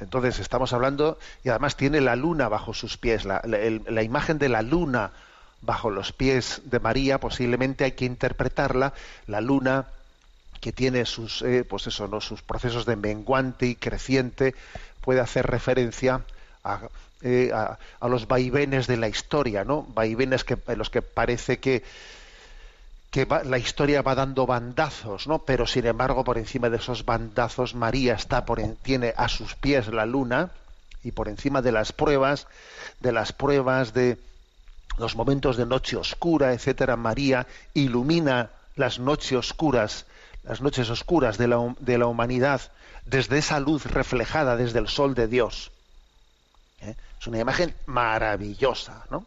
Entonces 0.00 0.38
estamos 0.38 0.72
hablando, 0.72 1.18
y 1.44 1.50
además 1.50 1.76
tiene 1.76 2.00
la 2.00 2.16
luna 2.16 2.48
bajo 2.48 2.72
sus 2.72 2.96
pies, 2.96 3.24
la, 3.24 3.42
la 3.44 4.02
imagen 4.02 4.38
de 4.38 4.48
la 4.48 4.62
luna 4.62 5.12
bajo 5.60 5.90
los 5.90 6.12
pies 6.12 6.62
de 6.64 6.80
María, 6.80 7.20
posiblemente 7.20 7.84
hay 7.84 7.92
que 7.92 8.06
interpretarla, 8.06 8.94
la 9.26 9.40
luna 9.40 9.86
que 10.60 10.72
tiene 10.72 11.06
sus, 11.06 11.42
eh, 11.42 11.64
pues 11.64 11.86
eso, 11.86 12.06
¿no? 12.08 12.20
sus 12.20 12.42
procesos 12.42 12.84
de 12.86 12.96
menguante 12.96 13.66
y 13.66 13.74
creciente, 13.76 14.54
puede 15.00 15.20
hacer 15.20 15.46
referencia 15.46 16.24
eh, 17.22 17.50
a, 17.54 17.78
a, 17.98 18.08
los 18.08 18.28
vaivenes 18.28 18.86
de 18.86 18.96
la 18.98 19.08
historia, 19.08 19.64
¿no? 19.64 19.82
Vaivenes 19.82 20.44
que, 20.44 20.58
en 20.66 20.78
los 20.78 20.90
que 20.90 21.00
parece 21.02 21.58
que, 21.58 21.82
que 23.10 23.24
va- 23.24 23.42
la 23.44 23.58
historia 23.58 24.02
va 24.02 24.14
dando 24.14 24.46
bandazos, 24.46 25.26
¿no? 25.26 25.44
Pero 25.44 25.66
sin 25.66 25.86
embargo, 25.86 26.22
por 26.24 26.38
encima 26.38 26.68
de 26.70 26.76
esos 26.76 27.04
bandazos, 27.04 27.74
María 27.74 28.14
está 28.14 28.44
por 28.44 28.60
en- 28.60 28.76
tiene 28.76 29.14
a 29.16 29.28
sus 29.28 29.54
pies 29.56 29.88
la 29.88 30.06
luna 30.06 30.50
y 31.02 31.12
por 31.12 31.28
encima 31.28 31.62
de 31.62 31.72
las 31.72 31.92
pruebas, 31.92 32.46
de 33.00 33.12
las 33.12 33.32
pruebas 33.32 33.94
de 33.94 34.18
los 34.98 35.16
momentos 35.16 35.56
de 35.56 35.64
noche 35.66 35.96
oscura, 35.96 36.52
etcétera, 36.52 36.96
María 36.96 37.46
ilumina 37.74 38.50
las 38.76 38.98
noches 38.98 39.32
oscuras, 39.32 40.06
las 40.44 40.60
noches 40.60 40.90
oscuras 40.90 41.38
de 41.38 41.48
la, 41.48 41.74
de 41.78 41.98
la 41.98 42.06
humanidad 42.06 42.60
desde 43.04 43.38
esa 43.38 43.60
luz 43.60 43.86
reflejada 43.86 44.56
desde 44.56 44.78
el 44.78 44.88
sol 44.88 45.14
de 45.14 45.26
Dios. 45.26 45.70
¿Eh? 46.80 46.94
Es 47.20 47.26
una 47.26 47.38
imagen 47.38 47.74
maravillosa, 47.86 49.04
¿no? 49.10 49.26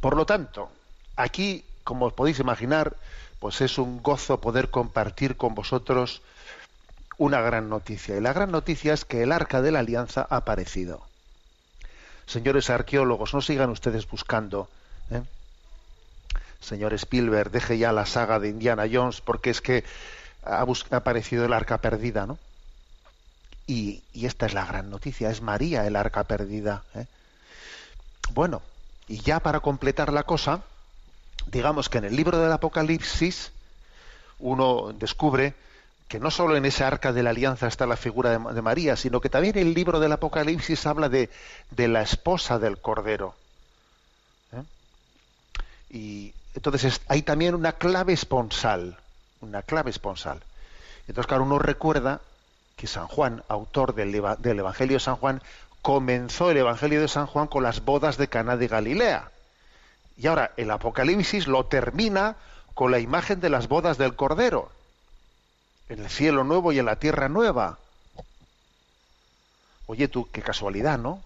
Por 0.00 0.16
lo 0.16 0.26
tanto, 0.26 0.70
aquí, 1.16 1.64
como 1.82 2.06
os 2.06 2.12
podéis 2.12 2.38
imaginar, 2.38 2.96
pues 3.38 3.60
es 3.60 3.78
un 3.78 4.02
gozo 4.02 4.40
poder 4.40 4.70
compartir 4.70 5.36
con 5.36 5.54
vosotros 5.54 6.22
una 7.16 7.40
gran 7.40 7.68
noticia. 7.68 8.16
Y 8.16 8.20
la 8.20 8.32
gran 8.32 8.50
noticia 8.50 8.92
es 8.92 9.04
que 9.04 9.22
el 9.22 9.32
arca 9.32 9.62
de 9.62 9.70
la 9.70 9.80
alianza 9.80 10.26
ha 10.28 10.36
aparecido. 10.36 11.02
Señores 12.26 12.70
arqueólogos, 12.70 13.34
no 13.34 13.42
sigan 13.42 13.70
ustedes 13.70 14.08
buscando. 14.08 14.68
¿eh? 15.10 15.22
Señor 16.64 16.94
Spielberg, 16.94 17.50
deje 17.50 17.78
ya 17.78 17.92
la 17.92 18.06
saga 18.06 18.40
de 18.40 18.48
Indiana 18.48 18.84
Jones 18.90 19.20
porque 19.20 19.50
es 19.50 19.60
que 19.60 19.84
ha, 20.44 20.64
aparecido 20.90 21.44
el 21.44 21.52
arca 21.52 21.78
perdida, 21.78 22.26
¿no? 22.26 22.38
Y, 23.66 24.02
esta 24.14 24.46
es 24.46 24.54
la 24.54 24.66
gran 24.66 24.90
noticia, 24.90 25.30
es 25.30 25.40
María 25.40 25.86
el 25.86 25.96
arca 25.96 26.24
perdida. 26.24 26.82
¿eh? 26.94 27.06
Bueno, 28.32 28.62
y 29.08 29.20
ya 29.20 29.40
para 29.40 29.60
completar 29.60 30.12
la 30.12 30.24
cosa, 30.24 30.62
digamos 31.46 31.88
que 31.88 31.98
en 31.98 32.04
el 32.04 32.16
libro 32.16 32.38
del 32.38 32.52
Apocalipsis 32.52 33.52
uno 34.38 34.92
descubre 34.92 35.54
que 36.08 36.20
no 36.20 36.30
solo 36.30 36.56
en 36.56 36.66
ese 36.66 36.84
arca 36.84 37.12
de 37.12 37.22
la 37.22 37.30
alianza 37.30 37.66
está 37.66 37.86
la 37.86 37.96
figura 37.96 38.38
de, 38.38 38.62
María, 38.62 38.96
sino 38.96 39.20
que 39.20 39.30
también 39.30 39.56
el 39.56 39.72
libro 39.72 40.00
del 40.00 40.12
Apocalipsis 40.12 40.86
habla 40.86 41.08
de, 41.08 41.30
de 41.70 41.88
la 41.88 42.02
esposa 42.02 42.58
del 42.58 42.78
Cordero. 42.78 43.34
¿eh? 44.52 44.62
Y 45.90 46.34
entonces 46.54 46.84
es- 46.84 47.00
hay 47.08 47.22
también 47.22 47.54
una 47.54 47.72
clave 47.72 48.12
esponsal, 48.12 48.96
una 49.40 49.62
clave 49.62 49.90
esponsal. 49.90 50.40
Entonces, 51.08 51.26
claro, 51.26 51.44
uno 51.44 51.58
recuerda 51.58 52.20
que 52.76 52.86
San 52.86 53.06
Juan, 53.06 53.42
autor 53.48 53.94
del, 53.94 54.12
del 54.38 54.58
Evangelio 54.58 54.96
de 54.96 55.00
San 55.00 55.16
Juan, 55.16 55.42
comenzó 55.82 56.50
el 56.50 56.56
Evangelio 56.56 57.00
de 57.00 57.08
San 57.08 57.26
Juan 57.26 57.46
con 57.46 57.62
las 57.62 57.84
bodas 57.84 58.16
de 58.16 58.28
Caná 58.28 58.56
de 58.56 58.68
Galilea. 58.68 59.30
Y 60.16 60.26
ahora 60.28 60.52
el 60.56 60.70
Apocalipsis 60.70 61.46
lo 61.46 61.66
termina 61.66 62.36
con 62.74 62.90
la 62.90 62.98
imagen 63.00 63.40
de 63.40 63.50
las 63.50 63.68
bodas 63.68 63.98
del 63.98 64.16
Cordero, 64.16 64.70
en 65.88 66.00
el 66.00 66.08
cielo 66.08 66.44
nuevo 66.44 66.72
y 66.72 66.78
en 66.78 66.86
la 66.86 66.96
tierra 66.96 67.28
nueva. 67.28 67.78
Oye 69.86 70.08
tú, 70.08 70.28
qué 70.32 70.40
casualidad, 70.40 70.98
¿no? 70.98 71.22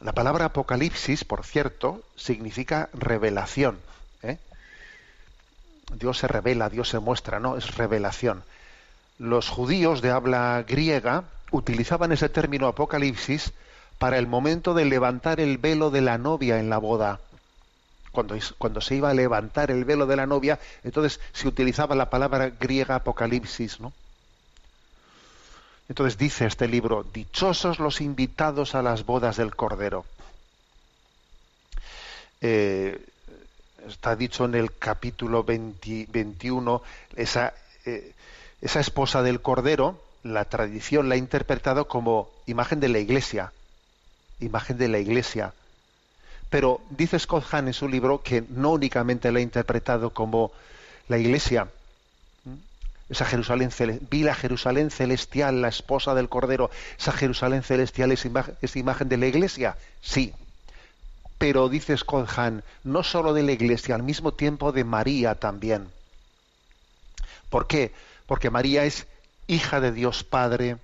La 0.00 0.12
palabra 0.12 0.46
Apocalipsis, 0.46 1.24
por 1.24 1.44
cierto, 1.44 2.02
significa 2.16 2.90
revelación. 2.92 3.78
¿eh? 4.22 4.38
Dios 5.94 6.18
se 6.18 6.28
revela, 6.28 6.68
Dios 6.68 6.90
se 6.90 6.98
muestra, 6.98 7.40
¿no? 7.40 7.56
Es 7.56 7.76
revelación. 7.76 8.44
Los 9.18 9.48
judíos 9.48 10.02
de 10.02 10.10
habla 10.10 10.62
griega 10.68 11.24
utilizaban 11.50 12.12
ese 12.12 12.28
término 12.28 12.66
Apocalipsis 12.66 13.52
para 13.98 14.18
el 14.18 14.26
momento 14.26 14.74
de 14.74 14.84
levantar 14.84 15.40
el 15.40 15.56
velo 15.56 15.90
de 15.90 16.02
la 16.02 16.18
novia 16.18 16.60
en 16.60 16.68
la 16.68 16.76
boda. 16.76 17.20
Cuando, 18.12 18.36
cuando 18.58 18.82
se 18.82 18.96
iba 18.96 19.08
a 19.08 19.14
levantar 19.14 19.70
el 19.70 19.86
velo 19.86 20.06
de 20.06 20.16
la 20.16 20.26
novia, 20.26 20.58
entonces 20.84 21.20
se 21.32 21.48
utilizaba 21.48 21.94
la 21.94 22.10
palabra 22.10 22.50
griega 22.50 22.96
Apocalipsis, 22.96 23.80
¿no? 23.80 23.94
Entonces 25.88 26.18
dice 26.18 26.46
este 26.46 26.66
libro, 26.66 27.04
dichosos 27.04 27.78
los 27.78 28.00
invitados 28.00 28.74
a 28.74 28.82
las 28.82 29.06
bodas 29.06 29.36
del 29.36 29.54
Cordero. 29.54 30.04
Eh, 32.40 33.00
está 33.88 34.16
dicho 34.16 34.44
en 34.44 34.54
el 34.56 34.76
capítulo 34.76 35.44
20 35.44 36.08
21, 36.10 36.82
esa, 37.14 37.54
eh, 37.84 38.12
esa 38.60 38.80
esposa 38.80 39.22
del 39.22 39.40
Cordero, 39.40 40.00
la 40.24 40.44
tradición 40.44 41.08
la 41.08 41.14
ha 41.14 41.18
interpretado 41.18 41.86
como 41.86 42.30
imagen 42.46 42.80
de 42.80 42.88
la 42.88 42.98
iglesia, 42.98 43.52
imagen 44.40 44.78
de 44.78 44.88
la 44.88 44.98
iglesia. 44.98 45.52
Pero 46.50 46.80
dice 46.90 47.18
Scott 47.18 47.44
Hahn 47.50 47.68
en 47.68 47.74
su 47.74 47.88
libro 47.88 48.22
que 48.22 48.44
no 48.48 48.72
únicamente 48.72 49.30
la 49.30 49.38
ha 49.38 49.42
interpretado 49.42 50.10
como 50.10 50.52
la 51.08 51.18
iglesia, 51.18 51.68
esa 53.08 53.24
Jerusalén 53.24 53.70
vi 54.10 54.22
la 54.22 54.34
Jerusalén 54.34 54.90
celestial, 54.90 55.62
la 55.62 55.68
esposa 55.68 56.14
del 56.14 56.28
Cordero, 56.28 56.70
esa 56.98 57.12
Jerusalén 57.12 57.62
celestial 57.62 58.10
es, 58.12 58.24
imagen, 58.76 59.08
de 59.08 59.16
la 59.16 59.26
iglesia, 59.26 59.76
sí. 60.00 60.32
Pero 61.38 61.68
dice 61.68 61.96
Scott 61.96 62.28
Hahn, 62.36 62.64
no 62.82 63.02
solo 63.02 63.32
de 63.32 63.42
la 63.42 63.52
iglesia, 63.52 63.94
al 63.94 64.02
mismo 64.02 64.32
tiempo 64.32 64.72
de 64.72 64.84
María 64.84 65.36
también. 65.36 65.88
¿Por 67.50 67.66
qué? 67.66 67.92
Porque 68.26 68.50
María 68.50 68.84
es 68.84 69.06
hija 69.46 69.80
de 69.80 69.92
Dios 69.92 70.24
Padre, 70.24 70.78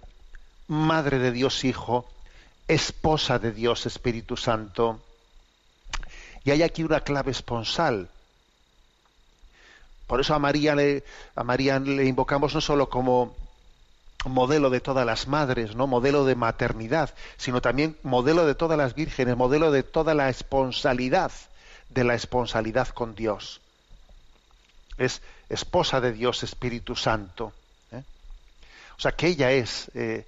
madre 0.69 1.19
de 1.19 1.33
Dios 1.33 1.65
Hijo, 1.65 2.09
esposa 2.69 3.39
de 3.39 3.51
Dios 3.51 3.87
Espíritu 3.87 4.37
Santo. 4.37 5.01
Y 6.45 6.51
hay 6.53 6.63
aquí 6.63 6.85
una 6.85 7.01
clave 7.01 7.33
esponsal. 7.33 8.09
Por 10.07 10.21
eso 10.21 10.35
a 10.35 10.39
María 10.39 10.75
le, 10.75 11.05
a 11.35 11.45
María 11.45 11.79
le 11.79 12.05
invocamos 12.05 12.55
no 12.55 12.61
solo 12.61 12.89
como 12.89 13.35
modelo 14.25 14.71
de 14.71 14.81
todas 14.81 15.05
las 15.07 15.27
madres, 15.27 15.75
no 15.75 15.87
modelo 15.87 16.25
de 16.25 16.35
maternidad, 16.37 17.15
sino 17.37 17.61
también 17.61 17.97
modelo 18.03 18.47
de 18.47 18.55
todas 18.55 18.79
las 18.79 18.95
vírgenes, 18.95 19.37
modelo 19.37 19.71
de 19.73 19.83
toda 19.83 20.15
la 20.15 20.29
esponsalidad, 20.29 21.33
de 21.91 22.05
la 22.05 22.15
esponsalidad 22.15 22.89
con 22.89 23.15
Dios. 23.15 23.61
Es 24.99 25.23
esposa 25.49 26.01
de 26.01 26.13
Dios 26.13 26.43
Espíritu 26.43 26.95
Santo. 26.95 27.53
¿eh? 27.91 28.03
O 28.97 29.01
sea 29.01 29.13
que 29.13 29.27
ella 29.29 29.51
es 29.51 29.91
eh, 29.95 30.25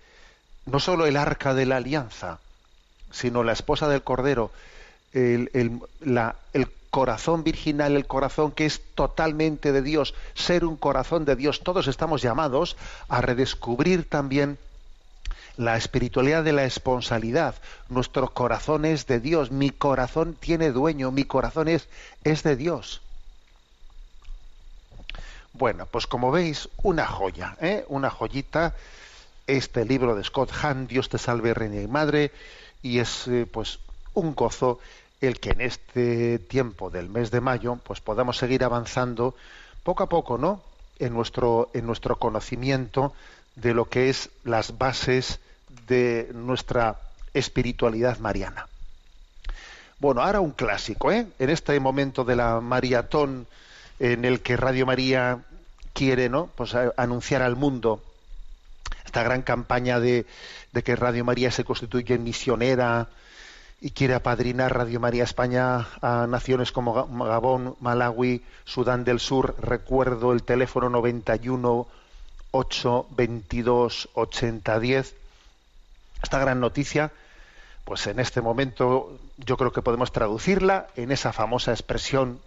no 0.66 0.80
solo 0.80 1.06
el 1.06 1.16
arca 1.16 1.54
de 1.54 1.66
la 1.66 1.76
alianza, 1.76 2.38
sino 3.12 3.44
la 3.44 3.52
esposa 3.52 3.88
del 3.88 4.02
Cordero, 4.02 4.50
el, 5.12 5.50
el- 5.52 6.68
corazón 6.94 7.42
virginal, 7.42 7.96
el 7.96 8.06
corazón 8.06 8.52
que 8.52 8.66
es 8.66 8.80
totalmente 8.94 9.72
de 9.72 9.82
Dios, 9.82 10.14
ser 10.34 10.64
un 10.64 10.76
corazón 10.76 11.24
de 11.24 11.34
Dios. 11.34 11.58
Todos 11.64 11.88
estamos 11.88 12.22
llamados 12.22 12.76
a 13.08 13.20
redescubrir 13.20 14.08
también 14.08 14.58
la 15.56 15.76
espiritualidad 15.76 16.44
de 16.44 16.52
la 16.52 16.62
esponsalidad. 16.62 17.56
Nuestro 17.88 18.32
corazón 18.32 18.84
es 18.84 19.08
de 19.08 19.18
Dios, 19.18 19.50
mi 19.50 19.70
corazón 19.70 20.36
tiene 20.38 20.70
dueño, 20.70 21.10
mi 21.10 21.24
corazón 21.24 21.66
es, 21.66 21.88
es 22.22 22.44
de 22.44 22.54
Dios. 22.54 23.00
Bueno, 25.52 25.86
pues 25.86 26.06
como 26.06 26.30
veis, 26.30 26.68
una 26.84 27.08
joya, 27.08 27.56
¿eh? 27.60 27.84
una 27.88 28.08
joyita, 28.08 28.72
este 29.48 29.84
libro 29.84 30.14
de 30.14 30.22
Scott 30.22 30.52
Hahn, 30.62 30.86
Dios 30.86 31.08
te 31.08 31.18
salve, 31.18 31.54
Reina 31.54 31.80
y 31.80 31.88
Madre, 31.88 32.30
y 32.84 33.00
es 33.00 33.26
eh, 33.26 33.48
pues 33.50 33.80
un 34.14 34.36
gozo 34.36 34.78
el 35.26 35.40
que 35.40 35.50
en 35.50 35.60
este 35.60 36.38
tiempo 36.38 36.90
del 36.90 37.08
mes 37.08 37.30
de 37.30 37.40
mayo 37.40 37.78
pues 37.82 38.00
podamos 38.00 38.36
seguir 38.36 38.64
avanzando 38.64 39.34
poco 39.82 40.02
a 40.02 40.08
poco, 40.08 40.38
¿no? 40.38 40.62
En 40.98 41.12
nuestro, 41.12 41.70
en 41.74 41.86
nuestro 41.86 42.16
conocimiento 42.16 43.12
de 43.56 43.74
lo 43.74 43.86
que 43.86 44.08
es 44.08 44.30
las 44.44 44.78
bases 44.78 45.40
de 45.86 46.30
nuestra 46.34 47.00
espiritualidad 47.34 48.18
mariana. 48.18 48.68
Bueno, 49.98 50.22
ahora 50.22 50.40
un 50.40 50.52
clásico, 50.52 51.12
¿eh? 51.12 51.26
En 51.38 51.50
este 51.50 51.78
momento 51.80 52.24
de 52.24 52.36
la 52.36 52.60
maratón 52.60 53.46
en 53.98 54.24
el 54.24 54.40
que 54.40 54.56
Radio 54.56 54.86
María 54.86 55.40
quiere, 55.92 56.28
¿no? 56.28 56.48
Pues 56.56 56.74
anunciar 56.96 57.42
al 57.42 57.56
mundo 57.56 58.02
esta 59.04 59.22
gran 59.22 59.42
campaña 59.42 60.00
de, 60.00 60.26
de 60.72 60.82
que 60.82 60.96
Radio 60.96 61.24
María 61.24 61.50
se 61.50 61.64
constituye 61.64 62.18
misionera 62.18 63.08
y 63.80 63.90
quiere 63.90 64.14
apadrinar 64.14 64.74
Radio 64.74 64.98
María 65.00 65.24
España 65.24 65.86
a 66.00 66.26
naciones 66.26 66.72
como 66.72 66.94
Ga- 66.94 67.26
Gabón, 67.28 67.76
Malawi, 67.80 68.42
Sudán 68.64 69.04
del 69.04 69.20
Sur. 69.20 69.54
Recuerdo 69.60 70.32
el 70.32 70.42
teléfono 70.42 70.88
91 70.88 71.86
8 72.50 73.06
22 73.10 74.08
80 74.14 74.80
10. 74.80 75.14
Esta 76.22 76.38
gran 76.38 76.60
noticia, 76.60 77.12
pues 77.84 78.06
en 78.06 78.20
este 78.20 78.40
momento 78.40 79.18
yo 79.36 79.56
creo 79.56 79.72
que 79.72 79.82
podemos 79.82 80.12
traducirla 80.12 80.86
en 80.96 81.12
esa 81.12 81.32
famosa 81.32 81.72
expresión 81.72 82.40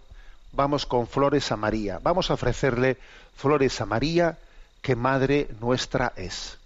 vamos 0.52 0.86
con 0.86 1.06
flores 1.06 1.52
a 1.52 1.56
María, 1.56 2.00
vamos 2.02 2.30
a 2.30 2.34
ofrecerle 2.34 2.96
flores 3.36 3.80
a 3.82 3.86
María 3.86 4.38
que 4.82 4.96
madre 4.96 5.48
nuestra 5.60 6.12
es. 6.16 6.56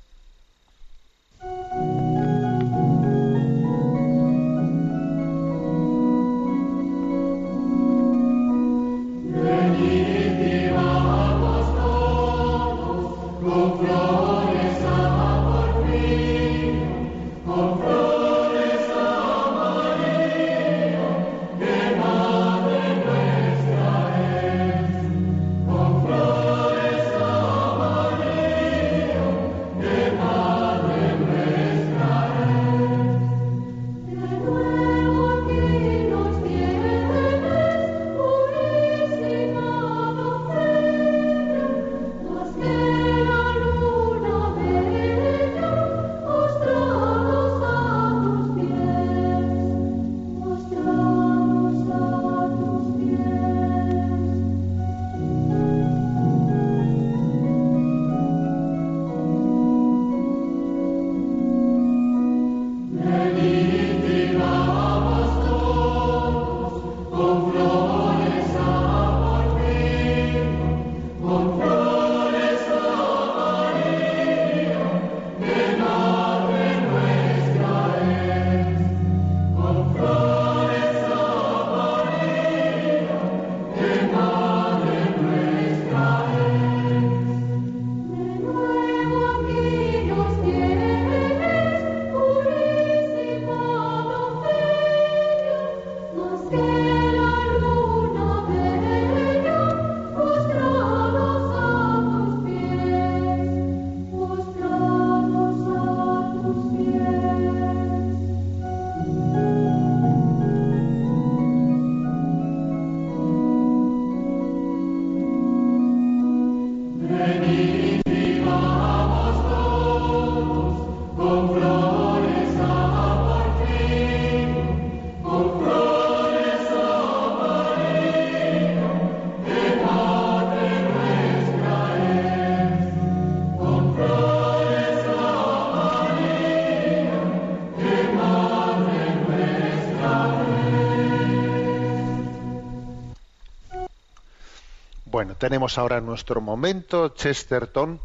Tenemos 145.43 145.76
ahora 145.76 146.01
nuestro 146.01 146.40
momento, 146.40 147.09
Chesterton, 147.09 148.01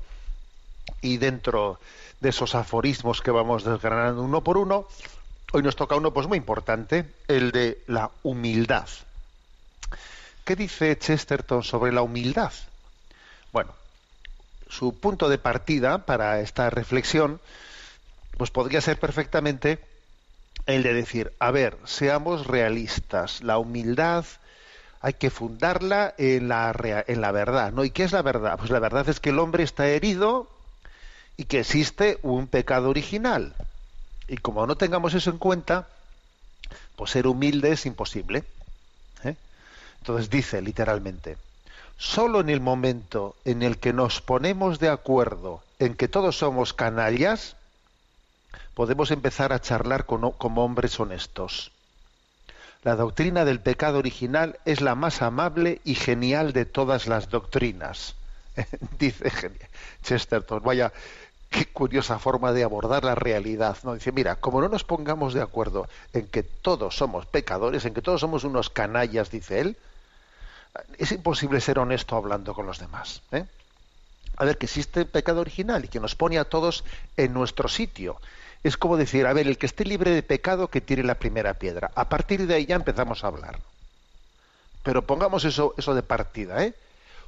y 1.01 1.17
dentro 1.17 1.79
de 2.19 2.29
esos 2.29 2.55
aforismos 2.55 3.21
que 3.21 3.29
vamos 3.29 3.63
desgranando 3.63 4.23
uno 4.23 4.43
por 4.43 4.57
uno, 4.57 4.87
hoy 5.51 5.61
nos 5.61 5.75
toca 5.75 5.95
uno 5.95 6.11
pues 6.11 6.25
muy 6.25 6.39
importante, 6.39 7.05
el 7.27 7.51
de 7.51 7.83
la 7.85 8.09
humildad. 8.23 8.87
¿Qué 10.45 10.55
dice 10.55 10.97
Chesterton 10.97 11.61
sobre 11.61 11.91
la 11.91 12.01
humildad? 12.01 12.53
Bueno, 13.53 13.71
su 14.67 14.97
punto 14.99 15.29
de 15.29 15.37
partida 15.37 16.07
para 16.07 16.41
esta 16.41 16.71
reflexión 16.71 17.39
pues 18.35 18.49
podría 18.49 18.81
ser 18.81 18.99
perfectamente 18.99 19.77
el 20.65 20.81
de 20.81 20.95
decir, 20.95 21.33
a 21.37 21.51
ver, 21.51 21.77
seamos 21.85 22.47
realistas, 22.47 23.43
la 23.43 23.59
humildad 23.59 24.25
hay 25.07 25.13
que 25.13 25.29
fundarla 25.29 26.13
en 26.17 26.49
la, 26.49 26.73
verdad, 27.31 27.71
¿no? 27.71 27.85
¿Y 27.85 27.91
qué 27.91 28.03
es 28.03 28.11
la 28.11 28.21
verdad? 28.21 28.57
Pues 28.57 28.71
la 28.71 28.79
verdad 28.79 29.07
es 29.07 29.21
que 29.21 29.29
el 29.29 29.39
hombre 29.39 29.63
está 29.63 29.87
herido 29.87 30.49
y 31.37 31.45
que 31.45 31.61
existe 31.61 32.19
un 32.23 32.47
pecado 32.47 32.89
original. 32.89 33.55
Y 34.27 34.35
como 34.35 34.67
no 34.67 34.75
tengamos 34.75 35.13
eso 35.13 35.29
en 35.29 35.37
cuenta, 35.37 35.87
pues 36.97 37.11
ser 37.11 37.25
humilde 37.25 37.71
es 37.71 37.85
imposible. 37.85 38.43
¿eh? 39.23 39.37
Entonces 39.99 40.29
dice 40.29 40.61
literalmente, 40.61 41.37
solo 41.97 42.41
en 42.41 42.49
el 42.49 42.59
momento 42.59 43.37
en 43.45 43.63
el 43.63 43.77
que 43.77 43.93
nos 43.93 44.19
ponemos 44.19 44.77
de 44.77 44.89
acuerdo 44.89 45.63
en 45.79 45.95
que 45.95 46.09
todos 46.09 46.37
somos 46.37 46.73
canallas, 46.73 47.55
podemos 48.73 49.11
empezar 49.11 49.53
a 49.53 49.61
charlar 49.61 50.05
como 50.05 50.35
hombres 50.65 50.99
honestos. 50.99 51.71
La 52.87 52.95
doctrina 52.95 53.43
del 53.43 53.59
pecado 53.59 53.97
original 53.97 54.59
es 54.63 54.79
la 54.79 54.95
más 54.95 55.21
amable 55.21 55.81
y 55.83 55.93
genial 55.93 56.53
de 56.53 56.63
todas 56.63 57.05
las 57.05 57.29
doctrinas. 57.29 58.15
Dice 58.97 59.29
Chesterton, 60.03 60.63
vaya, 60.63 60.93
qué 61.49 61.65
curiosa 61.65 62.17
forma 62.17 62.53
de 62.53 62.63
abordar 62.63 63.03
la 63.03 63.13
realidad. 63.13 63.75
¿no? 63.83 63.93
Dice, 63.93 64.13
mira, 64.13 64.37
como 64.37 64.61
no 64.61 64.69
nos 64.69 64.85
pongamos 64.85 65.33
de 65.33 65.41
acuerdo 65.41 65.89
en 66.13 66.27
que 66.27 66.43
todos 66.43 66.95
somos 66.95 67.25
pecadores, 67.25 67.83
en 67.83 67.93
que 67.93 68.01
todos 68.01 68.21
somos 68.21 68.45
unos 68.45 68.69
canallas, 68.69 69.31
dice 69.31 69.59
él, 69.59 69.75
es 70.97 71.11
imposible 71.11 71.59
ser 71.59 71.79
honesto 71.79 72.15
hablando 72.15 72.53
con 72.53 72.67
los 72.67 72.79
demás. 72.79 73.21
¿eh? 73.33 73.43
A 74.37 74.45
ver, 74.45 74.57
que 74.57 74.67
existe 74.67 75.03
pecado 75.03 75.41
original 75.41 75.83
y 75.83 75.89
que 75.89 75.99
nos 75.99 76.15
pone 76.15 76.39
a 76.39 76.45
todos 76.45 76.85
en 77.17 77.33
nuestro 77.33 77.67
sitio 77.67 78.21
es 78.63 78.77
como 78.77 78.97
decir, 78.97 79.25
a 79.25 79.33
ver, 79.33 79.47
el 79.47 79.57
que 79.57 79.65
esté 79.65 79.85
libre 79.85 80.11
de 80.11 80.23
pecado 80.23 80.69
que 80.69 80.81
tire 80.81 81.03
la 81.03 81.15
primera 81.15 81.53
piedra. 81.55 81.91
A 81.95 82.09
partir 82.09 82.47
de 82.47 82.55
ahí 82.55 82.65
ya 82.65 82.75
empezamos 82.75 83.23
a 83.23 83.27
hablar. 83.27 83.59
Pero 84.83 85.03
pongamos 85.03 85.45
eso, 85.45 85.73
eso 85.77 85.93
de 85.93 86.03
partida, 86.03 86.63
¿eh? 86.63 86.73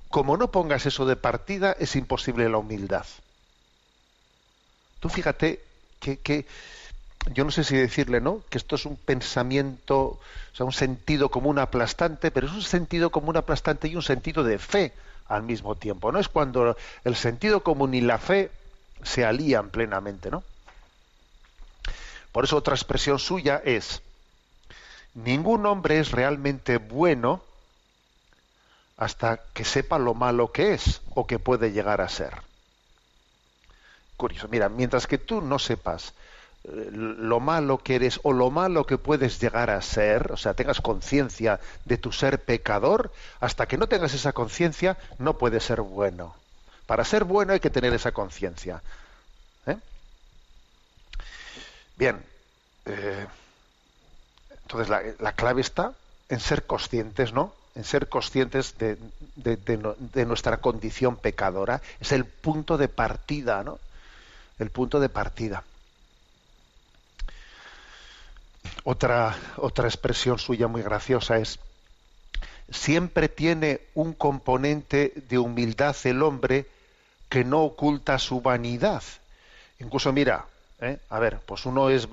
Como 0.10 0.38
no 0.38 0.52
pongas 0.52 0.86
eso 0.86 1.06
de 1.06 1.16
partida, 1.16 1.76
es 1.80 1.96
imposible 1.96 2.50
la 2.50 2.58
humildad. 2.58 3.06
Tú 5.00 5.10
fíjate 5.10 5.62
que, 6.00 6.46
yo 7.32 7.44
no 7.44 7.52
sé 7.52 7.64
si 7.64 7.76
decirle, 7.76 8.20
¿no? 8.22 8.42
Que 8.50 8.58
esto 8.58 8.76
es 8.76 8.86
un 8.86 8.96
pensamiento, 8.96 10.00
o 10.00 10.20
sea, 10.54 10.66
un 10.66 10.74
sentido 10.74 11.30
común 11.30 11.60
aplastante, 11.60 12.32
pero 12.32 12.48
es 12.48 12.54
un 12.54 12.64
sentido 12.64 13.12
común 13.12 13.38
aplastante 13.38 13.88
y 13.88 13.96
un 13.96 14.02
sentido 14.02 14.44
de 14.44 14.58
fe 14.58 14.94
al 15.28 15.44
mismo 15.44 15.76
tiempo. 15.76 16.12
No 16.12 16.20
es 16.20 16.28
cuando 16.28 16.76
el 17.04 17.16
sentido 17.16 17.62
común 17.62 17.94
y 17.94 18.02
la 18.02 18.18
fe 18.18 18.52
se 19.04 19.26
alían 19.26 19.70
plenamente, 19.70 20.32
¿no? 20.32 20.44
Por 22.32 22.44
eso 22.44 22.58
otra 22.58 22.76
expresión 22.76 23.20
suya 23.20 23.62
es, 23.66 24.02
ningún 25.14 25.66
hombre 25.66 26.00
es 26.00 26.12
realmente 26.12 26.78
bueno 26.78 27.42
hasta 28.98 29.40
que 29.54 29.64
sepa 29.64 29.98
lo 29.98 30.14
malo 30.14 30.52
que 30.52 30.74
es 30.74 31.02
o 31.16 31.26
que 31.26 31.40
puede 31.40 31.72
llegar 31.72 32.02
a 32.02 32.10
ser. 32.10 32.34
Curioso, 34.18 34.50
mira, 34.50 34.68
mientras 34.68 35.08
que 35.08 35.18
tú 35.18 35.42
no 35.42 35.58
sepas 35.58 36.14
eh, 36.66 36.90
lo 36.92 37.40
malo 37.40 37.78
que 37.78 37.96
eres 37.96 38.20
o 38.24 38.34
lo 38.34 38.52
malo 38.52 38.86
que 38.86 38.98
puedes 38.98 39.40
llegar 39.40 39.70
a 39.70 39.82
ser, 39.82 40.34
o 40.34 40.38
sea, 40.38 40.54
tengas 40.54 40.82
conciencia 40.82 41.62
de 41.86 41.98
tu 41.98 42.12
ser 42.12 42.44
pecador, 42.44 43.14
hasta 43.40 43.66
que 43.66 43.78
no 43.78 43.88
tengas 43.88 44.14
esa 44.14 44.34
conciencia 44.34 44.98
no 45.18 45.38
puedes 45.38 45.64
ser 45.64 45.82
bueno. 45.82 46.36
Para 46.86 47.06
ser 47.06 47.24
bueno 47.24 47.54
hay 47.54 47.62
que 47.62 47.70
tener 47.70 47.94
esa 47.94 48.12
conciencia. 48.12 48.82
Bien, 52.00 52.24
eh, 52.86 53.28
entonces 54.64 54.88
la, 55.20 55.34
clave 55.34 55.60
está 55.60 55.94
en 56.30 56.40
ser 56.40 56.66
conscientes, 56.66 57.34
¿no? 57.34 57.54
En 57.76 57.84
ser 57.84 58.08
conscientes 58.08 58.78
de, 58.78 58.98
de, 59.36 60.26
nuestra 60.26 60.58
condición 60.62 61.18
pecadora. 61.18 61.82
Es 62.00 62.14
el 62.14 62.24
punto 62.24 62.78
de 62.78 62.88
partida, 62.88 63.66
¿no? 63.66 63.80
El 64.60 64.70
punto 64.70 65.02
de 65.02 65.10
partida. 65.10 65.66
Otra, 68.86 69.36
otra 69.58 69.90
expresión 69.90 70.40
suya 70.40 70.70
muy 70.70 70.82
graciosa 70.82 71.38
es, 71.38 71.60
siempre 72.72 73.28
tiene 73.28 73.82
un 73.94 74.14
componente 74.14 75.12
de 75.28 75.38
humildad 75.38 75.98
el 76.06 76.24
hombre 76.24 76.66
que 77.28 77.44
no 77.44 77.62
oculta 77.62 78.20
su 78.20 78.40
vanidad. 78.40 79.04
Incluso, 79.80 80.14
mira, 80.14 80.46
¿eh? 80.82 81.00
A 81.10 81.20
ver, 81.20 81.40
pues 81.46 81.66
uno 81.66 81.90
es, 81.90 82.08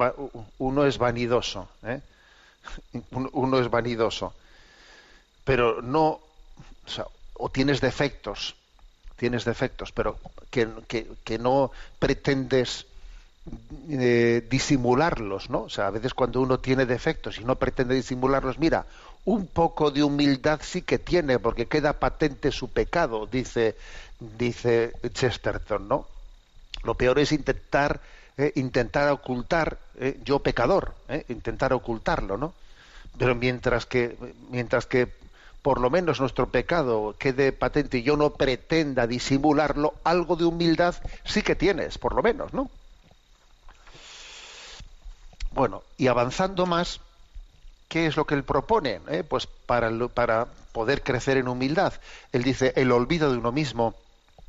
uno 0.58 0.86
es 0.86 0.98
vanidoso, 0.98 1.68
¿eh? 1.84 2.00
uno 3.10 3.58
es 3.58 3.70
vanidoso, 3.70 4.34
pero 5.44 5.80
no, 5.82 6.20
o, 7.34 7.48
tienes 7.48 7.80
defectos, 7.80 8.56
tienes 9.16 9.44
defectos, 9.44 9.92
pero 9.92 10.18
que, 10.50 10.68
que, 11.24 11.38
no 11.38 11.70
pretendes 11.98 12.86
eh, 13.88 14.44
disimularlos, 14.50 15.50
¿no? 15.50 15.62
O 15.62 15.70
sea, 15.70 15.86
a 15.86 15.90
veces 15.90 16.14
cuando 16.14 16.40
uno 16.40 16.58
tiene 16.58 16.86
defectos 16.86 17.38
y 17.38 17.44
no 17.44 17.56
pretende 17.56 17.94
disimularlos, 17.94 18.58
mira, 18.58 18.86
un 19.24 19.46
poco 19.46 19.90
de 19.90 20.02
humildad 20.02 20.60
sí 20.62 20.82
que 20.82 20.98
tiene, 20.98 21.38
porque 21.38 21.66
queda 21.66 21.94
patente 21.94 22.50
su 22.50 22.68
pecado, 22.68 23.26
dice, 23.26 23.76
dice 24.18 24.92
Chesterton, 25.12 25.88
¿no? 25.88 26.06
Lo 26.84 26.94
peor 26.94 27.18
es 27.18 27.32
intentar 27.32 28.00
eh, 28.39 28.53
intentar 28.57 29.09
ocultar, 29.11 29.78
eh, 29.99 30.20
yo 30.22 30.41
pecador, 30.41 30.95
eh, 31.09 31.24
intentar 31.30 31.72
ocultarlo, 31.72 32.37
¿no? 32.37 32.53
Pero 33.16 33.34
mientras 33.34 33.87
que, 33.87 34.14
mientras 34.51 34.84
que 34.84 35.11
por 35.62 35.80
lo 35.80 35.89
menos 35.89 36.20
nuestro 36.20 36.51
pecado 36.51 37.14
quede 37.18 37.53
patente 37.53 37.99
y 37.99 38.03
yo 38.03 38.18
no 38.18 38.34
pretenda 38.34 39.07
disimularlo, 39.07 39.95
algo 40.05 40.37
de 40.37 40.45
humildad 40.45 40.95
sí 41.24 41.41
que 41.41 41.55
tienes, 41.57 41.97
por 41.97 42.14
lo 42.14 42.22
menos, 42.22 42.53
¿no? 42.53 42.70
Bueno, 45.53 45.82
y 45.97 46.09
avanzando 46.09 46.66
más, 46.66 47.01
¿qué 47.89 48.07
es 48.07 48.18
lo 48.18 48.26
que 48.26 48.34
él 48.34 48.45
propone? 48.45 49.01
Pues 49.30 49.47
para, 49.47 49.91
para 50.09 50.45
poder 50.72 51.03
crecer 51.03 51.39
en 51.39 51.49
humildad. 51.49 51.95
Él 52.32 52.43
dice, 52.43 52.74
el 52.76 52.93
olvido 52.93 53.32
de 53.32 53.39
uno 53.39 53.51
mismo, 53.51 53.95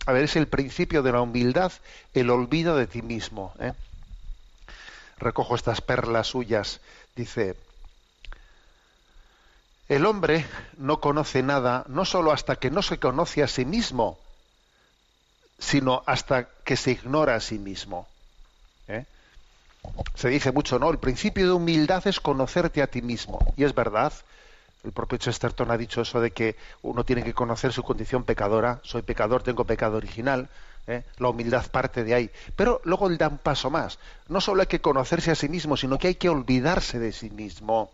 a 0.08 0.14
ver, 0.14 0.24
es 0.24 0.38
el 0.38 0.48
principio 0.48 1.04
de 1.04 1.12
la 1.12 1.20
humildad, 1.20 1.74
el 2.14 2.30
olvido 2.30 2.78
de 2.78 2.88
ti 2.88 3.02
mismo. 3.02 3.54
¿eh? 3.60 3.74
Recojo 5.18 5.54
estas 5.54 5.82
perlas 5.82 6.28
suyas. 6.28 6.80
Dice, 7.14 7.58
el 9.90 10.06
hombre 10.06 10.46
no 10.78 11.02
conoce 11.02 11.44
nada, 11.44 11.84
no 11.90 12.06
solo 12.06 12.32
hasta 12.32 12.56
que 12.56 12.72
no 12.72 12.82
se 12.82 13.00
conoce 13.00 13.44
a 13.44 13.50
sí 13.50 13.66
mismo, 13.66 14.18
sino 15.60 16.04
hasta 16.06 16.48
que 16.64 16.78
se 16.78 16.92
ignora 16.92 17.36
a 17.36 17.42
sí 17.42 17.60
mismo. 17.60 18.08
¿eh? 18.88 19.04
Se 20.16 20.30
dice 20.30 20.54
mucho, 20.54 20.80
¿no? 20.80 20.90
El 20.90 21.00
principio 21.00 21.46
de 21.48 21.52
humildad 21.52 22.08
es 22.08 22.22
conocerte 22.22 22.82
a 22.82 22.88
ti 22.88 23.02
mismo. 23.02 23.40
Y 23.58 23.66
es 23.66 23.76
verdad, 23.76 24.14
el 24.88 24.94
propio 24.94 25.18
Chesterton 25.18 25.70
ha 25.70 25.78
dicho 25.78 26.02
eso 26.02 26.22
de 26.22 26.32
que 26.32 26.56
uno 26.82 27.04
tiene 27.04 27.22
que 27.22 27.34
conocer 27.34 27.74
su 27.74 27.84
condición 27.84 28.24
pecadora. 28.24 28.80
Soy 28.84 29.02
pecador, 29.02 29.44
tengo 29.44 29.66
pecado 29.66 29.98
original. 29.98 30.48
¿eh? 30.88 31.04
La 31.18 31.28
humildad 31.28 31.70
parte 31.70 32.06
de 32.06 32.14
ahí. 32.14 32.32
Pero 32.56 32.80
luego 32.86 33.10
él 33.10 33.18
da 33.18 33.28
un 33.28 33.38
paso 33.38 33.70
más. 33.70 34.00
No 34.30 34.40
solo 34.40 34.62
hay 34.62 34.68
que 34.68 34.80
conocerse 34.80 35.30
a 35.30 35.36
sí 35.36 35.50
mismo, 35.50 35.76
sino 35.76 36.00
que 36.00 36.08
hay 36.08 36.16
que 36.16 36.30
olvidarse 36.30 37.00
de 37.00 37.12
sí 37.12 37.30
mismo. 37.30 37.92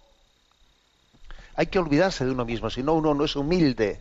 Hay 1.55 1.65
que 1.65 1.79
olvidarse 1.79 2.25
de 2.25 2.31
uno 2.31 2.45
mismo, 2.45 2.69
si 2.69 2.83
no 2.83 2.93
uno 2.93 3.15
no 3.15 3.25
es 3.25 3.35
humilde. 3.35 3.99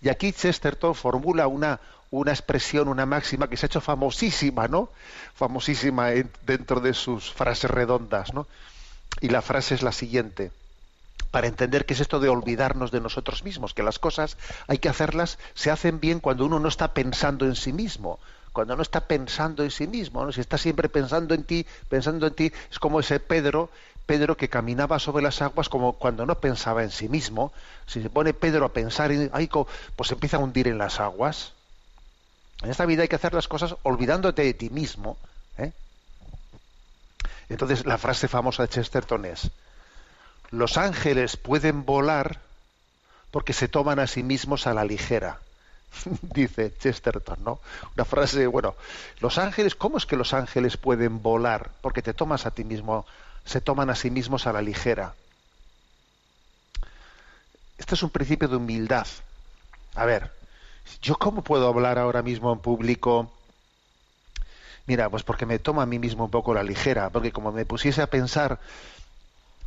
Y 0.00 0.08
aquí 0.08 0.32
Chesterton 0.32 0.94
formula 0.94 1.46
una, 1.48 1.80
una 2.10 2.32
expresión, 2.32 2.88
una 2.88 3.04
máxima 3.04 3.48
que 3.48 3.58
se 3.58 3.66
ha 3.66 3.68
hecho 3.68 3.82
famosísima, 3.82 4.68
¿no? 4.68 4.88
Famosísima 5.34 6.08
dentro 6.46 6.80
de 6.80 6.94
sus 6.94 7.30
frases 7.30 7.70
redondas, 7.70 8.32
¿no? 8.32 8.46
Y 9.20 9.28
la 9.28 9.42
frase 9.42 9.74
es 9.74 9.82
la 9.82 9.92
siguiente 9.92 10.50
para 11.34 11.48
entender 11.48 11.84
qué 11.84 11.94
es 11.94 12.00
esto 12.00 12.20
de 12.20 12.28
olvidarnos 12.28 12.92
de 12.92 13.00
nosotros 13.00 13.42
mismos, 13.42 13.74
que 13.74 13.82
las 13.82 13.98
cosas 13.98 14.36
hay 14.68 14.78
que 14.78 14.88
hacerlas, 14.88 15.36
se 15.54 15.72
hacen 15.72 15.98
bien 15.98 16.20
cuando 16.20 16.46
uno 16.46 16.60
no 16.60 16.68
está 16.68 16.94
pensando 16.94 17.44
en 17.44 17.56
sí 17.56 17.72
mismo, 17.72 18.20
cuando 18.52 18.76
no 18.76 18.82
está 18.82 19.08
pensando 19.08 19.64
en 19.64 19.72
sí 19.72 19.88
mismo, 19.88 20.30
si 20.30 20.40
está 20.40 20.58
siempre 20.58 20.88
pensando 20.88 21.34
en 21.34 21.42
ti, 21.42 21.66
pensando 21.88 22.28
en 22.28 22.34
ti, 22.34 22.52
es 22.70 22.78
como 22.78 23.00
ese 23.00 23.18
Pedro, 23.18 23.68
Pedro 24.06 24.36
que 24.36 24.48
caminaba 24.48 25.00
sobre 25.00 25.24
las 25.24 25.42
aguas 25.42 25.68
como 25.68 25.94
cuando 25.94 26.24
no 26.24 26.36
pensaba 26.36 26.84
en 26.84 26.92
sí 26.92 27.08
mismo. 27.08 27.52
Si 27.84 28.00
se 28.00 28.10
pone 28.10 28.32
Pedro 28.32 28.66
a 28.66 28.72
pensar, 28.72 29.10
en, 29.10 29.28
pues 29.96 30.12
empieza 30.12 30.36
a 30.36 30.40
hundir 30.40 30.68
en 30.68 30.78
las 30.78 31.00
aguas. 31.00 31.50
En 32.62 32.70
esta 32.70 32.86
vida 32.86 33.02
hay 33.02 33.08
que 33.08 33.16
hacer 33.16 33.34
las 33.34 33.48
cosas 33.48 33.74
olvidándote 33.82 34.42
de 34.42 34.54
ti 34.54 34.70
mismo. 34.70 35.16
¿eh? 35.58 35.72
Entonces 37.48 37.86
la 37.86 37.98
frase 37.98 38.28
famosa 38.28 38.62
de 38.62 38.68
Chesterton 38.68 39.24
es, 39.24 39.50
los 40.58 40.78
ángeles 40.78 41.36
pueden 41.36 41.84
volar 41.84 42.40
porque 43.30 43.52
se 43.52 43.68
toman 43.68 43.98
a 43.98 44.06
sí 44.06 44.22
mismos 44.22 44.66
a 44.66 44.74
la 44.74 44.84
ligera. 44.84 45.40
Dice 46.22 46.72
Chesterton, 46.78 47.38
¿no? 47.44 47.60
Una 47.96 48.04
frase, 48.04 48.46
bueno, 48.46 48.74
los 49.20 49.38
ángeles, 49.38 49.74
¿cómo 49.74 49.98
es 49.98 50.06
que 50.06 50.16
los 50.16 50.34
ángeles 50.34 50.76
pueden 50.76 51.22
volar? 51.22 51.70
Porque 51.80 52.02
te 52.02 52.14
tomas 52.14 52.46
a 52.46 52.52
ti 52.52 52.64
mismo, 52.64 53.06
se 53.44 53.60
toman 53.60 53.90
a 53.90 53.94
sí 53.94 54.10
mismos 54.10 54.46
a 54.46 54.52
la 54.52 54.62
ligera. 54.62 55.14
Este 57.78 57.94
es 57.94 58.02
un 58.02 58.10
principio 58.10 58.48
de 58.48 58.56
humildad. 58.56 59.06
A 59.94 60.04
ver, 60.04 60.32
¿yo 61.02 61.16
cómo 61.16 61.42
puedo 61.42 61.68
hablar 61.68 61.98
ahora 61.98 62.22
mismo 62.22 62.52
en 62.52 62.60
público? 62.60 63.32
Mira, 64.86 65.08
pues 65.08 65.22
porque 65.22 65.46
me 65.46 65.58
toma 65.58 65.82
a 65.82 65.86
mí 65.86 65.98
mismo 65.98 66.24
un 66.24 66.30
poco 66.30 66.54
la 66.54 66.62
ligera, 66.62 67.10
porque 67.10 67.32
como 67.32 67.52
me 67.52 67.64
pusiese 67.64 68.02
a 68.02 68.06
pensar, 68.06 68.60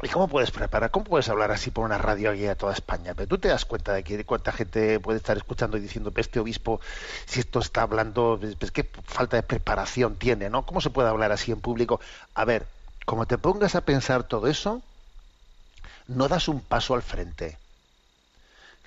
¿y 0.04 0.10
cómo 0.10 0.28
puedes 0.28 0.52
preparar? 0.52 0.92
¿Cómo 0.92 1.06
puedes 1.06 1.30
hablar 1.30 1.52
así 1.52 1.72
por 1.72 1.86
una 1.86 1.98
radio 1.98 2.32
aquí 2.32 2.46
a 2.48 2.56
toda 2.56 2.74
España? 2.74 3.14
Pero 3.16 3.28
tú 3.28 3.38
te 3.40 3.48
das 3.50 3.66
cuenta 3.66 3.94
de 3.94 4.04
que 4.04 4.26
cuánta 4.26 4.52
gente 4.52 5.00
puede 5.00 5.18
estar 5.18 5.38
escuchando 5.38 5.78
y 5.78 5.82
diciendo, 5.82 6.12
"Pues 6.12 6.28
este 6.28 6.40
obispo, 6.40 6.80
si 7.26 7.40
esto 7.40 7.60
está 7.60 7.82
hablando, 7.84 8.38
pues 8.40 8.56
pues, 8.56 8.72
qué 8.72 8.90
falta 9.06 9.38
de 9.38 9.44
preparación 9.44 10.18
tiene, 10.18 10.50
¿no? 10.50 10.66
¿Cómo 10.66 10.82
se 10.82 10.90
puede 10.92 11.10
hablar 11.10 11.32
así 11.32 11.52
en 11.52 11.62
público? 11.62 12.00
A 12.36 12.46
ver, 12.46 12.68
como 13.06 13.26
te 13.28 13.38
pongas 13.38 13.76
a 13.76 13.82
pensar 13.86 14.24
todo 14.28 14.48
eso, 14.48 14.84
no 16.08 16.28
das 16.28 16.48
un 16.48 16.60
paso 16.62 16.96
al 16.96 17.04
frente. 17.04 17.60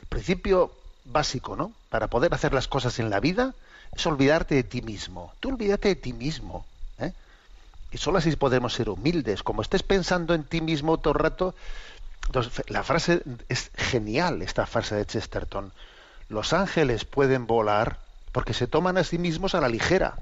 El 0.00 0.06
principio 0.08 0.82
básico, 1.04 1.54
¿no? 1.56 1.76
Para 1.88 2.10
poder 2.10 2.34
hacer 2.34 2.52
las 2.52 2.66
cosas 2.68 2.98
en 2.98 3.08
la 3.10 3.20
vida 3.20 3.54
es 3.92 4.04
olvidarte 4.06 4.54
de 4.56 4.64
ti 4.64 4.82
mismo. 4.82 5.34
Tú 5.40 5.50
olvídate 5.50 5.88
de 5.88 5.96
ti 5.96 6.12
mismo. 6.12 6.69
Y 7.92 7.98
solo 7.98 8.18
así 8.18 8.34
podemos 8.36 8.74
ser 8.74 8.88
humildes. 8.88 9.42
Como 9.42 9.62
estés 9.62 9.82
pensando 9.82 10.34
en 10.34 10.44
ti 10.44 10.60
mismo 10.60 10.98
todo 10.98 11.14
el 11.14 11.18
rato, 11.18 11.54
entonces, 12.26 12.64
la 12.68 12.84
frase 12.84 13.22
es 13.48 13.70
genial, 13.76 14.42
esta 14.42 14.66
frase 14.66 14.94
de 14.94 15.06
Chesterton. 15.06 15.72
Los 16.28 16.52
ángeles 16.52 17.04
pueden 17.04 17.46
volar 17.46 17.98
porque 18.32 18.54
se 18.54 18.68
toman 18.68 18.98
a 18.98 19.04
sí 19.04 19.18
mismos 19.18 19.54
a 19.54 19.60
la 19.60 19.68
ligera. 19.68 20.14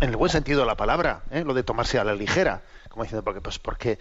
En 0.00 0.10
el 0.10 0.16
buen 0.16 0.30
sentido 0.30 0.60
de 0.60 0.66
la 0.66 0.76
palabra, 0.76 1.22
¿eh? 1.30 1.44
lo 1.44 1.54
de 1.54 1.62
tomarse 1.62 1.98
a 1.98 2.04
la 2.04 2.14
ligera. 2.14 2.62
Como 2.90 3.04
diciendo, 3.04 3.24
porque, 3.24 3.40
pues 3.40 3.58
porque 3.58 3.98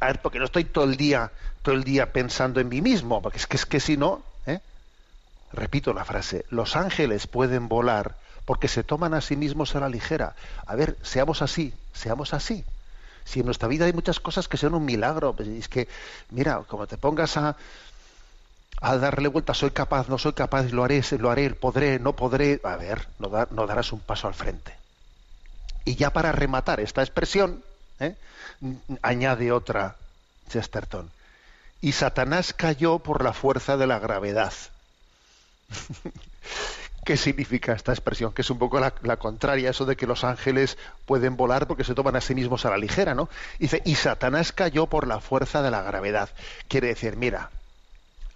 a 0.00 0.06
ver, 0.06 0.20
porque 0.22 0.38
no 0.38 0.44
estoy 0.44 0.64
todo 0.64 0.84
el 0.84 0.96
día, 0.96 1.32
todo 1.62 1.74
el 1.74 1.84
día 1.84 2.12
pensando 2.12 2.60
en 2.60 2.68
mí 2.68 2.80
mismo, 2.80 3.20
porque 3.20 3.38
es 3.38 3.46
que 3.46 3.56
es 3.56 3.66
que 3.66 3.80
si 3.80 3.96
no, 3.96 4.22
¿eh? 4.46 4.60
repito 5.52 5.92
la 5.92 6.04
frase, 6.04 6.44
los 6.50 6.76
ángeles 6.76 7.26
pueden 7.26 7.68
volar 7.68 8.16
porque 8.48 8.66
se 8.66 8.82
toman 8.82 9.12
a 9.12 9.20
sí 9.20 9.36
mismos 9.36 9.76
a 9.76 9.80
la 9.80 9.90
ligera. 9.90 10.34
A 10.64 10.74
ver, 10.74 10.96
seamos 11.02 11.42
así, 11.42 11.74
seamos 11.92 12.32
así. 12.32 12.64
Si 13.26 13.40
en 13.40 13.44
nuestra 13.44 13.68
vida 13.68 13.84
hay 13.84 13.92
muchas 13.92 14.20
cosas 14.20 14.48
que 14.48 14.56
son 14.56 14.72
un 14.72 14.86
milagro, 14.86 15.34
pues 15.34 15.48
es 15.48 15.68
que, 15.68 15.86
mira, 16.30 16.62
como 16.66 16.86
te 16.86 16.96
pongas 16.96 17.36
a, 17.36 17.56
darle 18.80 19.28
vuelta, 19.28 19.52
soy 19.52 19.70
capaz, 19.72 20.08
no 20.08 20.16
soy 20.16 20.32
capaz, 20.32 20.72
lo 20.72 20.82
haré, 20.82 21.04
lo 21.18 21.30
haré, 21.30 21.50
podré, 21.50 21.98
no 21.98 22.14
podré, 22.14 22.58
a 22.64 22.76
ver, 22.76 23.06
no 23.18 23.66
darás 23.66 23.92
un 23.92 24.00
paso 24.00 24.28
al 24.28 24.34
frente. 24.34 24.72
Y 25.84 25.96
ya 25.96 26.08
para 26.08 26.32
rematar 26.32 26.80
esta 26.80 27.02
expresión, 27.02 27.62
¿eh? 28.00 28.16
añade 29.02 29.52
otra 29.52 29.96
Chesterton. 30.48 31.10
Y 31.82 31.92
Satanás 31.92 32.54
cayó 32.54 32.98
por 32.98 33.22
la 33.22 33.34
fuerza 33.34 33.76
de 33.76 33.86
la 33.86 33.98
gravedad. 33.98 34.54
¿Qué 37.08 37.16
significa 37.16 37.72
esta 37.72 37.92
expresión? 37.92 38.34
Que 38.34 38.42
es 38.42 38.50
un 38.50 38.58
poco 38.58 38.78
la, 38.78 39.16
contraria, 39.16 39.70
eso 39.70 39.86
de 39.86 39.96
que 39.96 40.06
los 40.06 40.24
ángeles 40.24 40.76
pueden 41.06 41.38
volar 41.38 41.66
porque 41.66 41.82
se 41.82 41.94
toman 41.94 42.16
a 42.16 42.20
sí 42.20 42.34
mismos 42.34 42.66
a 42.66 42.68
la 42.68 42.76
ligera, 42.76 43.14
¿no? 43.14 43.30
Dice, 43.58 43.80
y 43.86 43.94
Satanás 43.94 44.52
cayó 44.52 44.88
por 44.88 45.06
la 45.06 45.18
fuerza 45.18 45.62
de 45.62 45.70
la 45.70 45.80
gravedad. 45.80 46.28
Quiere 46.68 46.88
decir, 46.88 47.16
mira, 47.16 47.48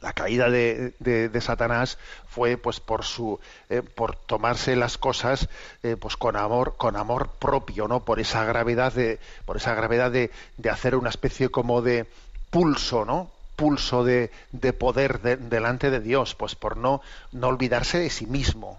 la 0.01 0.15
caída 0.15 0.49
de 0.49 1.41
Satanás 1.43 1.99
fue 2.31 2.57
pues 2.57 2.81
por 2.81 3.05
su 3.05 3.39
eh, 3.69 3.83
por 3.83 4.17
tomarse 4.17 4.75
las 4.75 4.97
cosas 4.97 5.51
eh, 5.83 5.99
pues 6.01 6.17
con 6.17 6.37
amor 6.37 6.77
con 6.79 6.97
amor 6.97 7.29
propio 7.39 7.89
no 7.89 8.01
por 8.07 8.21
esa 8.21 8.43
gravedad 8.45 8.95
de 8.95 9.21
por 9.45 9.59
esa 9.59 9.75
gravedad 9.75 10.11
de, 10.11 10.31
de 10.57 10.71
hacer 10.71 10.97
una 10.97 11.11
especie 11.11 11.51
como 11.51 11.83
de 11.83 12.07
pulso 12.51 13.05
no 13.05 13.31
pulso 13.63 13.99
de, 14.05 14.21
de 14.63 14.73
poder 14.83 15.11
de- 15.27 15.37
delante 15.55 15.91
de 15.91 16.01
Dios 16.01 16.35
pues 16.41 16.55
por 16.63 16.77
no 16.85 16.93
no 17.39 17.47
olvidarse 17.49 17.99
de 18.05 18.11
sí 18.11 18.27
mismo 18.27 18.71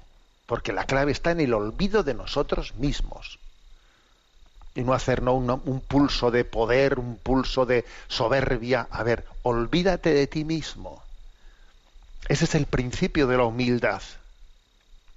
porque 0.49 0.73
la 0.73 0.85
clave 0.91 1.11
está 1.11 1.31
en 1.31 1.41
el 1.41 1.53
olvido 1.53 2.03
de 2.03 2.13
nosotros 2.23 2.75
mismos 2.75 3.25
y 4.75 4.83
no 4.83 4.93
hacer 4.93 5.23
¿no? 5.23 5.33
un, 5.33 5.49
un 5.49 5.81
pulso 5.81 6.29
de 6.29 6.45
poder, 6.45 6.99
un 6.99 7.17
pulso 7.17 7.65
de 7.65 7.85
soberbia. 8.07 8.87
A 8.91 9.01
ver, 9.03 9.25
olvídate 9.41 10.13
de 10.13 10.27
ti 10.27 10.43
mismo. 10.45 11.03
Ese 12.27 12.43
es 12.43 12.55
el 12.55 12.65
principio 12.65 13.27
de 13.27 13.37
la 13.37 13.45
humildad. 13.45 14.01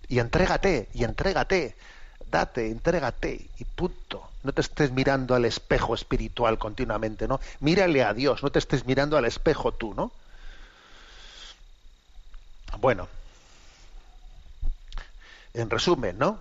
Y 0.08 0.18
entrégate, 0.20 0.88
y 0.92 1.04
entrégate. 1.04 1.76
Date, 2.30 2.68
entrégate, 2.70 3.46
y 3.58 3.64
punto. 3.64 4.30
No 4.42 4.52
te 4.52 4.60
estés 4.60 4.90
mirando 4.92 5.34
al 5.34 5.44
espejo 5.44 5.94
espiritual 5.94 6.58
continuamente, 6.58 7.26
¿no? 7.26 7.40
Mírale 7.60 8.02
a 8.02 8.14
Dios, 8.14 8.42
no 8.42 8.50
te 8.50 8.58
estés 8.58 8.86
mirando 8.86 9.16
al 9.16 9.24
espejo 9.24 9.72
tú, 9.72 9.94
¿no? 9.94 10.12
Bueno, 12.78 13.08
en 15.54 15.70
resumen, 15.70 16.18
¿no? 16.18 16.38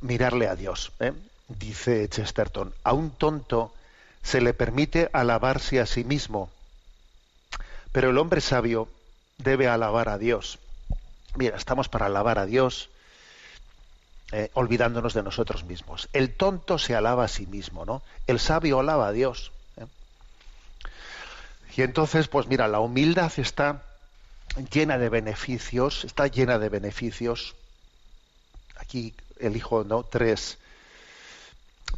Mirarle 0.00 0.48
a 0.48 0.54
Dios. 0.54 0.92
¿eh? 1.00 1.12
Dice 1.48 2.08
Chesterton, 2.08 2.74
a 2.84 2.92
un 2.92 3.10
tonto 3.10 3.72
se 4.22 4.40
le 4.40 4.54
permite 4.54 5.10
alabarse 5.12 5.80
a 5.80 5.86
sí 5.86 6.04
mismo, 6.04 6.50
pero 7.92 8.10
el 8.10 8.18
hombre 8.18 8.40
sabio 8.40 8.88
debe 9.38 9.68
alabar 9.68 10.08
a 10.08 10.18
Dios. 10.18 10.58
Mira, 11.36 11.56
estamos 11.56 11.88
para 11.88 12.06
alabar 12.06 12.38
a 12.38 12.46
Dios, 12.46 12.90
eh, 14.36 14.50
olvidándonos 14.54 15.14
de 15.14 15.22
nosotros 15.22 15.62
mismos. 15.62 16.08
El 16.12 16.34
tonto 16.34 16.76
se 16.76 16.96
alaba 16.96 17.22
a 17.22 17.28
sí 17.28 17.46
mismo, 17.46 17.84
¿no? 17.84 18.02
El 18.26 18.40
sabio 18.40 18.80
alaba 18.80 19.06
a 19.06 19.12
Dios. 19.12 19.52
¿eh? 19.76 19.86
Y 21.76 21.82
entonces, 21.82 22.26
pues 22.26 22.48
mira, 22.48 22.66
la 22.66 22.80
humildad 22.80 23.32
está 23.36 23.84
llena 24.72 24.98
de 24.98 25.08
beneficios, 25.08 26.04
está 26.04 26.26
llena 26.26 26.58
de 26.58 26.68
beneficios. 26.68 27.54
Aquí 28.74 29.14
elijo 29.38 29.84
¿no? 29.84 30.02
tres, 30.02 30.58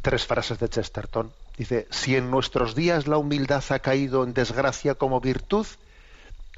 tres 0.03 0.27
frases 0.27 0.59
de 0.59 0.69
Chesterton. 0.69 1.33
Dice, 1.57 1.87
si 1.89 2.17
en 2.17 2.29
nuestros 2.29 2.75
días 2.75 3.07
la 3.07 3.17
humildad 3.17 3.63
ha 3.69 3.79
caído 3.79 4.23
en 4.23 4.35
desgracia 4.35 4.93
como 4.93 5.21
virtud, 5.21 5.65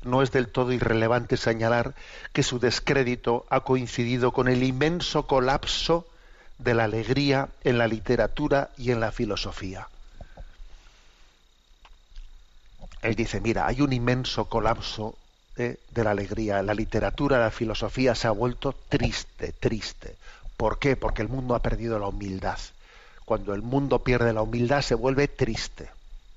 no 0.03 0.21
es 0.21 0.31
del 0.31 0.47
todo 0.47 0.71
irrelevante 0.71 1.37
señalar 1.37 1.93
que 2.33 2.43
su 2.43 2.59
descrédito 2.59 3.45
ha 3.49 3.61
coincidido 3.61 4.31
con 4.31 4.47
el 4.47 4.63
inmenso 4.63 5.27
colapso 5.27 6.07
de 6.57 6.73
la 6.73 6.85
alegría 6.85 7.49
en 7.63 7.77
la 7.77 7.87
literatura 7.87 8.69
y 8.77 8.91
en 8.91 8.99
la 8.99 9.11
filosofía. 9.11 9.87
Él 13.01 13.15
dice, 13.15 13.39
mira, 13.39 13.65
hay 13.65 13.81
un 13.81 13.93
inmenso 13.93 14.45
colapso 14.45 15.15
eh, 15.55 15.77
de 15.91 16.03
la 16.03 16.11
alegría. 16.11 16.61
La 16.61 16.73
literatura, 16.73 17.39
la 17.39 17.51
filosofía 17.51 18.13
se 18.13 18.27
ha 18.27 18.31
vuelto 18.31 18.75
triste, 18.89 19.53
triste. 19.53 20.15
¿Por 20.57 20.79
qué? 20.79 20.97
Porque 20.97 21.21
el 21.21 21.29
mundo 21.29 21.55
ha 21.55 21.61
perdido 21.61 21.97
la 21.97 22.07
humildad. 22.07 22.59
Cuando 23.23 23.53
el 23.53 23.61
mundo 23.61 23.99
pierde 23.99 24.33
la 24.33 24.41
humildad 24.41 24.81
se 24.81 24.95
vuelve 24.95 25.27
triste. 25.29 25.89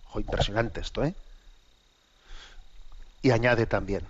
Ojo, 0.09 0.21
impresionante 0.21 0.81
esto, 0.81 1.05
¿eh? 1.05 1.15
Y 3.23 3.31
añade 3.31 3.67
también, 3.67 4.07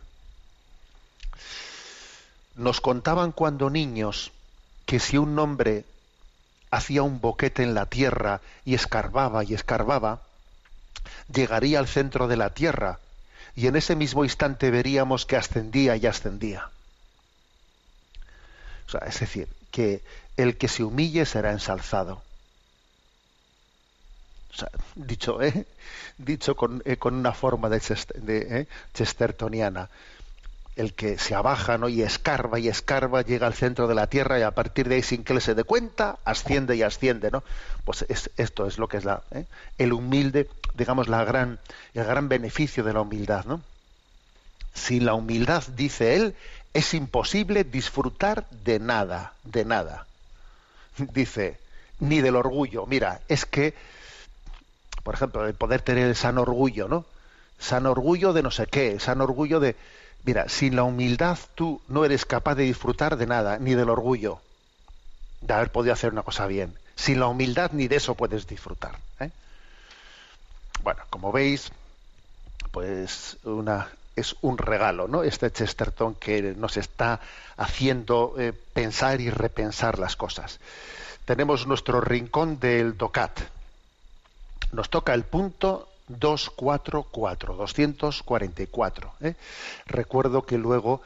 nos 2.57 2.81
contaban 2.81 3.33
cuando 3.33 3.71
niños 3.71 4.33
que 4.87 4.99
si 4.99 5.19
un 5.19 5.39
hombre 5.39 5.85
hacía 6.71 7.03
un 7.03 7.21
boquete 7.21 7.63
en 7.63 7.75
la 7.75 7.87
tierra 7.87 8.41
y 8.65 8.75
escarbaba 8.75 9.45
y 9.45 9.55
escarbaba, 9.55 10.23
llegaría 11.33 11.79
al 11.79 11.89
centro 11.89 12.29
de 12.29 12.37
la 12.37 12.51
tierra 12.51 12.99
y 13.55 13.67
en 13.67 13.77
ese 13.77 13.97
mismo 13.97 14.25
instante 14.25 14.71
veríamos 14.71 15.27
que 15.27 15.37
ascendía 15.37 15.97
y 15.97 16.07
ascendía. 16.07 16.71
O 18.87 18.91
sea, 18.91 19.01
es 19.07 19.21
decir, 19.21 19.49
que 19.71 20.03
el 20.37 20.57
que 20.57 20.69
se 20.69 20.85
humille 20.85 21.27
será 21.27 21.53
ensalzado. 21.53 22.23
Dicho, 24.94 25.40
¿eh? 25.40 25.66
dicho 26.18 26.55
con, 26.57 26.82
eh, 26.84 26.96
con 26.96 27.14
una 27.14 27.32
forma 27.32 27.68
de, 27.68 27.78
¿eh? 28.26 28.66
chestertoniana. 28.92 29.88
el 30.76 30.94
que 30.94 31.18
se 31.18 31.34
abaja 31.34 31.78
¿no? 31.78 31.88
y 31.88 32.03
escarba 32.03 32.59
y 32.59 32.68
escarba 32.68 33.22
llega 33.22 33.46
al 33.46 33.55
centro 33.55 33.88
de 33.88 33.94
la 33.94 34.07
tierra 34.09 34.38
y 34.38 34.42
a 34.42 34.53
partir 34.53 34.88
de 34.88 34.96
ahí 34.96 35.03
sin 35.03 35.24
que 35.24 35.34
le 35.34 35.40
se 35.40 35.55
dé 35.55 35.64
cuenta 35.64 36.18
asciende 36.24 36.76
y 36.76 36.82
asciende 36.82 37.30
no 37.30 37.44
pues 37.84 38.05
es- 38.09 38.30
esto 38.38 38.66
es 38.66 38.78
lo 38.78 38.88
que 38.88 38.96
es 38.98 39.05
la 39.05 39.22
¿eh? 39.32 39.46
el 39.78 39.92
humilde 39.92 40.48
digamos 40.74 41.09
la 41.09 41.24
gran 41.24 41.61
el 41.94 42.05
gran 42.05 42.28
beneficio 42.28 42.84
de 42.84 42.92
la 42.94 43.03
humildad 43.03 43.44
no 43.44 43.62
sin 44.74 45.05
la 45.05 45.14
humildad 45.14 45.62
dice 45.76 46.16
él 46.16 46.34
es 46.72 46.94
imposible 46.94 47.64
disfrutar 47.64 48.48
de 48.50 48.78
nada 48.78 49.34
de 49.44 49.64
nada 49.64 50.07
dice 50.98 51.59
ni 52.00 52.20
del 52.20 52.36
orgullo 52.36 52.86
mira 52.86 53.20
es 53.28 53.44
que 53.46 53.74
por 55.03 55.14
ejemplo 55.14 55.46
el 55.46 55.55
poder 55.55 55.82
tener 55.82 56.07
el 56.07 56.16
sano 56.16 56.42
orgullo 56.42 56.88
no 56.88 57.05
sano 57.59 57.90
orgullo 57.90 58.32
de 58.32 58.42
no 58.42 58.50
sé 58.50 58.66
qué 58.66 58.98
sano 59.00 59.24
orgullo 59.24 59.61
de 59.61 59.76
Mira, 60.24 60.48
sin 60.48 60.76
la 60.76 60.84
humildad 60.84 61.38
tú 61.57 61.80
no 61.88 62.05
eres 62.05 62.24
capaz 62.24 62.55
de 62.55 62.62
disfrutar 62.62 63.16
de 63.16 63.26
nada, 63.26 63.59
ni 63.59 63.74
del 63.74 63.90
orgullo 63.90 64.40
de 65.40 65.55
haber 65.55 65.72
podido 65.72 65.92
hacer 65.92 66.12
una 66.12 66.22
cosa 66.22 66.46
bien. 66.46 66.78
Sin 66.94 67.18
la 67.18 67.26
humildad 67.26 67.72
ni 67.72 67.88
de 67.88 67.96
eso 67.96 68.14
puedes 68.14 68.46
disfrutar. 68.46 68.98
¿eh? 69.18 69.30
Bueno, 70.84 71.03
como 71.11 71.32
veis, 71.32 71.72
pues 72.70 73.36
una, 73.42 73.88
es 74.14 74.36
un 74.42 74.59
regalo, 74.59 75.09
¿no? 75.09 75.24
Este 75.24 75.50
Chesterton 75.50 76.14
que 76.14 76.55
nos 76.57 76.76
está 76.76 77.18
haciendo 77.57 78.36
eh, 78.38 78.53
pensar 78.53 79.20
y 79.20 79.30
repensar 79.30 79.98
las 79.98 80.14
cosas. 80.14 80.61
Tenemos 81.24 81.66
nuestro 81.66 82.00
rincón 82.00 82.61
del 82.61 82.96
DOCAT. 82.96 83.40
Nos 84.73 84.89
toca 84.89 85.14
el 85.14 85.25
punto 85.25 85.89
244, 86.09 87.55
244. 87.55 89.12
¿eh? 89.20 89.35
Recuerdo 89.87 90.45
que 90.45 90.59
luego 90.59 91.03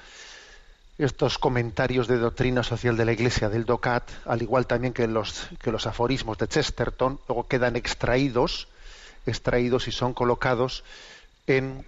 estos 0.99 1.39
comentarios 1.39 2.09
de 2.09 2.17
doctrina 2.17 2.62
social 2.62 2.97
de 2.97 3.05
la 3.05 3.12
Iglesia 3.12 3.49
del 3.49 3.67
DOCAT, 3.67 4.09
al 4.25 4.41
igual 4.41 4.67
también 4.67 4.95
que 4.95 5.07
los, 5.07 5.49
que 5.62 5.71
los 5.71 5.87
aforismos 5.87 6.39
de 6.39 6.49
Chesterton, 6.49 7.21
luego 7.29 7.47
quedan 7.47 7.77
extraídos, 7.77 8.69
extraídos 9.27 9.89
y 9.89 9.93
son 9.93 10.14
colocados 10.14 10.85
en, 11.47 11.85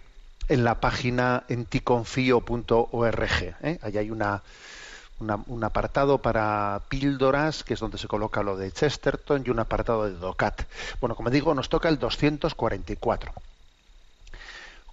en 0.48 0.64
la 0.64 0.80
página 0.80 1.44
enticonfio.org. 1.48 3.56
¿eh? 3.62 3.78
Hay 3.82 4.10
una, 4.10 4.42
un 5.20 5.64
apartado 5.64 6.18
para 6.18 6.80
píldoras, 6.88 7.64
que 7.64 7.74
es 7.74 7.80
donde 7.80 7.98
se 7.98 8.08
coloca 8.08 8.42
lo 8.42 8.56
de 8.56 8.70
Chesterton, 8.70 9.42
y 9.44 9.50
un 9.50 9.58
apartado 9.58 10.04
de 10.04 10.12
DOCAT. 10.12 10.62
Bueno, 11.00 11.14
como 11.14 11.30
digo, 11.30 11.54
nos 11.54 11.68
toca 11.68 11.88
el 11.88 11.98
244. 11.98 13.32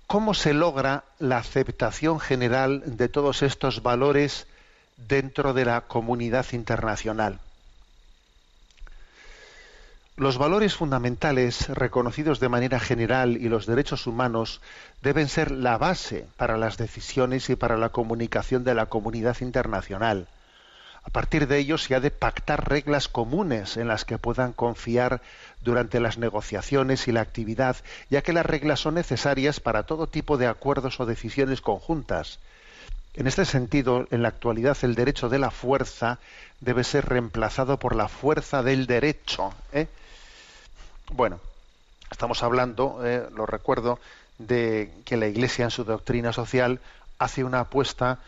¿Cómo 0.08 0.34
se 0.34 0.54
logra 0.54 1.04
la 1.20 1.38
aceptación 1.38 2.20
general 2.20 2.84
de 2.98 3.10
todos 3.10 3.42
estos 3.42 3.82
valores 3.82 4.48
dentro 4.98 5.54
de 5.54 5.66
la 5.66 5.82
comunidad 5.82 6.46
internacional? 6.52 7.40
Los 10.18 10.38
valores 10.38 10.74
fundamentales 10.74 11.68
reconocidos 11.68 12.40
de 12.40 12.48
manera 12.48 12.80
general 12.80 13.36
y 13.36 13.50
los 13.50 13.66
derechos 13.66 14.08
humanos 14.08 14.62
deben 15.02 15.28
ser 15.28 15.52
la 15.52 15.78
base 15.78 16.26
para 16.38 16.56
las 16.58 16.78
decisiones 16.78 17.50
y 17.50 17.58
para 17.58 17.76
la 17.76 17.90
comunicación 17.90 18.64
de 18.64 18.76
la 18.76 18.86
comunidad 18.86 19.36
internacional. 19.42 20.30
A 21.04 21.10
partir 21.10 21.50
de 21.50 21.58
ello 21.58 21.78
se 21.78 21.96
ha 21.96 22.00
de 22.00 22.12
pactar 22.12 22.70
reglas 22.70 23.10
comunes 23.10 23.76
en 23.76 23.90
las 23.90 24.06
que 24.06 24.18
puedan 24.18 24.54
confiar 24.54 25.22
durante 25.62 26.00
las 26.00 26.18
negociaciones 26.18 27.10
y 27.10 27.12
la 27.12 27.20
actividad, 27.20 27.76
ya 28.10 28.22
que 28.22 28.32
las 28.32 28.46
reglas 28.46 28.80
son 28.80 28.94
necesarias 28.94 29.60
para 29.60 29.84
todo 29.84 30.08
tipo 30.08 30.38
de 30.38 30.48
acuerdos 30.48 30.98
o 31.02 31.06
decisiones 31.06 31.60
conjuntas. 31.60 32.40
En 33.16 33.28
este 33.28 33.44
sentido, 33.44 34.08
en 34.12 34.22
la 34.22 34.30
actualidad 34.30 34.78
el 34.82 34.96
derecho 34.96 35.28
de 35.28 35.40
la 35.40 35.52
fuerza 35.52 36.20
debe 36.62 36.86
ser 36.86 37.06
reemplazado 37.06 37.80
por 37.80 37.98
la 37.98 38.08
fuerza 38.08 38.64
del 38.64 38.88
derecho. 38.88 39.54
¿eh? 39.74 39.88
Bueno, 41.12 41.40
estamos 42.12 42.44
hablando, 42.44 43.06
eh, 43.06 43.30
lo 43.34 43.46
recuerdo, 43.46 44.00
de 44.38 45.02
que 45.06 45.18
la 45.18 45.28
Iglesia 45.28 45.66
en 45.66 45.72
su 45.72 45.84
doctrina 45.86 46.34
social 46.34 46.82
hace 47.20 47.44
una 47.44 47.62
apuesta 47.62 48.22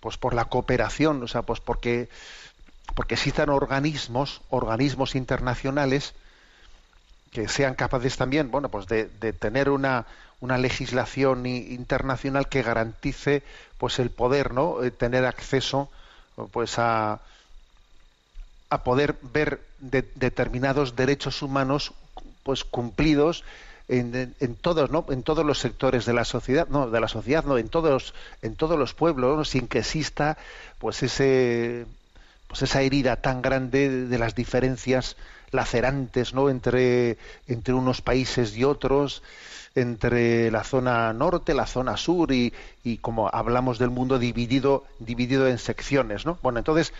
pues 0.00 0.18
por 0.18 0.34
la 0.34 0.46
cooperación, 0.46 1.22
o 1.22 1.28
sea, 1.28 1.42
pues 1.42 1.60
porque 1.60 2.08
porque 2.96 3.14
existan 3.14 3.50
organismos, 3.50 4.42
organismos 4.50 5.14
internacionales 5.16 6.14
que 7.30 7.48
sean 7.48 7.74
capaces 7.74 8.16
también, 8.16 8.50
bueno, 8.50 8.70
pues 8.70 8.86
de, 8.88 9.04
tener 9.34 9.68
una, 9.70 10.06
una 10.40 10.56
legislación 10.56 11.44
internacional 11.46 12.48
que 12.48 12.62
garantice 12.62 13.44
pues 13.76 13.98
el 13.98 14.10
poder, 14.10 14.54
¿no? 14.54 14.82
Eh, 14.82 14.90
tener 14.90 15.26
acceso 15.26 15.90
pues 16.52 16.78
a, 16.78 17.20
a 18.70 18.84
poder 18.84 19.18
ver 19.22 19.66
de- 19.78 20.10
determinados 20.14 20.96
derechos 20.96 21.42
humanos 21.42 21.94
pues 22.48 22.64
cumplidos 22.64 23.44
en, 23.88 24.34
en- 24.40 24.54
todos 24.54 24.90
no 24.90 25.04
en 25.10 25.22
todos 25.22 25.44
los 25.44 25.58
sectores 25.58 26.06
de 26.06 26.14
la 26.14 26.24
sociedad 26.24 26.66
no 26.70 26.88
de 26.88 26.98
la 26.98 27.06
sociedad 27.06 27.44
no 27.44 27.58
en 27.58 27.68
todos 27.68 28.14
en 28.40 28.56
todos 28.56 28.78
los 28.78 28.94
pueblos 28.94 29.36
¿no? 29.36 29.44
sin 29.44 29.68
que 29.68 29.80
exista 29.80 30.38
pues 30.78 31.02
ese 31.02 31.84
pues 32.46 32.62
esa 32.62 32.80
herida 32.80 33.16
tan 33.16 33.42
grande 33.42 33.90
de, 33.90 34.06
de 34.06 34.18
las 34.18 34.34
diferencias 34.34 35.16
lacerantes 35.50 36.32
no 36.32 36.48
entre 36.48 37.18
entre 37.48 37.74
unos 37.74 38.00
países 38.00 38.56
y 38.56 38.64
otros 38.64 39.22
entre 39.74 40.50
la 40.50 40.64
zona 40.64 41.12
norte 41.12 41.52
la 41.52 41.66
zona 41.66 41.98
sur 41.98 42.32
y, 42.32 42.54
y 42.82 42.96
como 42.96 43.28
hablamos 43.30 43.78
del 43.78 43.90
mundo 43.90 44.18
dividido 44.18 44.86
dividido 45.00 45.48
en 45.48 45.58
secciones 45.58 46.24
no 46.24 46.38
bueno 46.42 46.60
entonces 46.60 46.94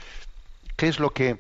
qué 0.77 0.89
es 0.89 1.01
lo 1.01 1.15
que 1.15 1.39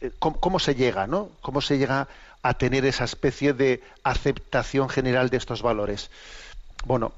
eh, 0.00 0.12
¿cómo, 0.18 0.38
cómo 0.38 0.58
se 0.60 0.74
llega, 0.76 1.08
¿no? 1.08 1.30
¿Cómo 1.40 1.60
se 1.60 1.76
llega 1.76 2.06
a 2.42 2.54
tener 2.54 2.84
esa 2.86 3.04
especie 3.04 3.52
de 3.54 3.82
aceptación 4.04 4.88
general 4.88 5.30
de 5.30 5.36
estos 5.38 5.62
valores? 5.62 6.10
Bueno, 6.84 7.14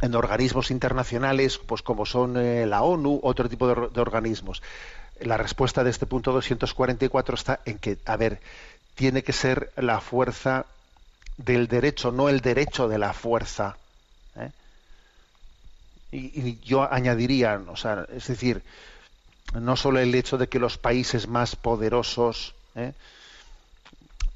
en 0.00 0.14
organismos 0.14 0.70
internacionales, 0.70 1.58
pues 1.58 1.82
como 1.82 2.06
son 2.06 2.36
eh, 2.36 2.66
la 2.66 2.82
ONU, 2.82 3.20
otro 3.22 3.48
tipo 3.48 3.66
de, 3.66 3.72
or- 3.72 3.92
de 3.92 4.00
organismos. 4.00 4.62
La 5.20 5.36
respuesta 5.38 5.84
de 5.84 5.90
este 5.90 6.06
punto 6.06 6.32
244 6.32 7.34
está 7.36 7.62
en 7.66 7.78
que, 7.78 8.00
a 8.06 8.16
ver, 8.16 8.42
tiene 8.94 9.22
que 9.24 9.32
ser 9.32 9.72
la 9.76 10.00
fuerza 10.00 10.66
del 11.38 11.68
derecho, 11.68 12.12
no 12.12 12.28
el 12.30 12.40
derecho 12.40 12.88
de 12.88 12.98
la 12.98 13.12
fuerza. 13.14 13.78
¿eh? 14.36 14.52
Y, 16.10 16.40
y 16.48 16.60
yo 16.60 16.90
añadiría, 16.90 17.62
o 17.68 17.76
sea, 17.76 18.06
es 18.10 18.26
decir, 18.28 18.64
no 19.54 19.76
solo 19.76 20.00
el 20.00 20.14
hecho 20.14 20.38
de 20.38 20.48
que 20.48 20.58
los 20.60 20.78
países 20.78 21.28
más 21.28 21.56
poderosos 21.56 22.56
¿eh? 22.76 22.94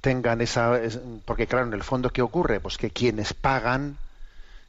Tengan 0.01 0.41
esa 0.41 0.81
es- 0.81 0.99
porque 1.25 1.47
claro 1.47 1.67
en 1.67 1.73
el 1.75 1.83
fondo 1.83 2.11
qué 2.11 2.23
ocurre 2.23 2.61
pues 2.61 2.79
que 2.79 2.91
quienes 2.91 3.35
pagan 3.35 3.99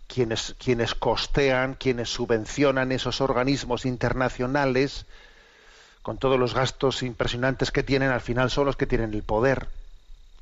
quienes 0.08 0.56
quienes 0.60 0.94
costean 0.96 1.76
quienes 1.76 2.10
subvencionan 2.10 2.92
esos 2.92 3.22
organismos 3.22 3.86
internacionales 3.86 5.06
con 6.02 6.18
todos 6.18 6.40
los 6.40 6.54
gastos 6.54 7.04
impresionantes 7.04 7.72
que 7.72 7.84
tienen 7.84 8.10
al 8.10 8.22
final 8.22 8.50
son 8.50 8.66
los 8.66 8.76
que 8.76 8.88
tienen 8.88 9.14
el 9.14 9.24
poder 9.24 9.70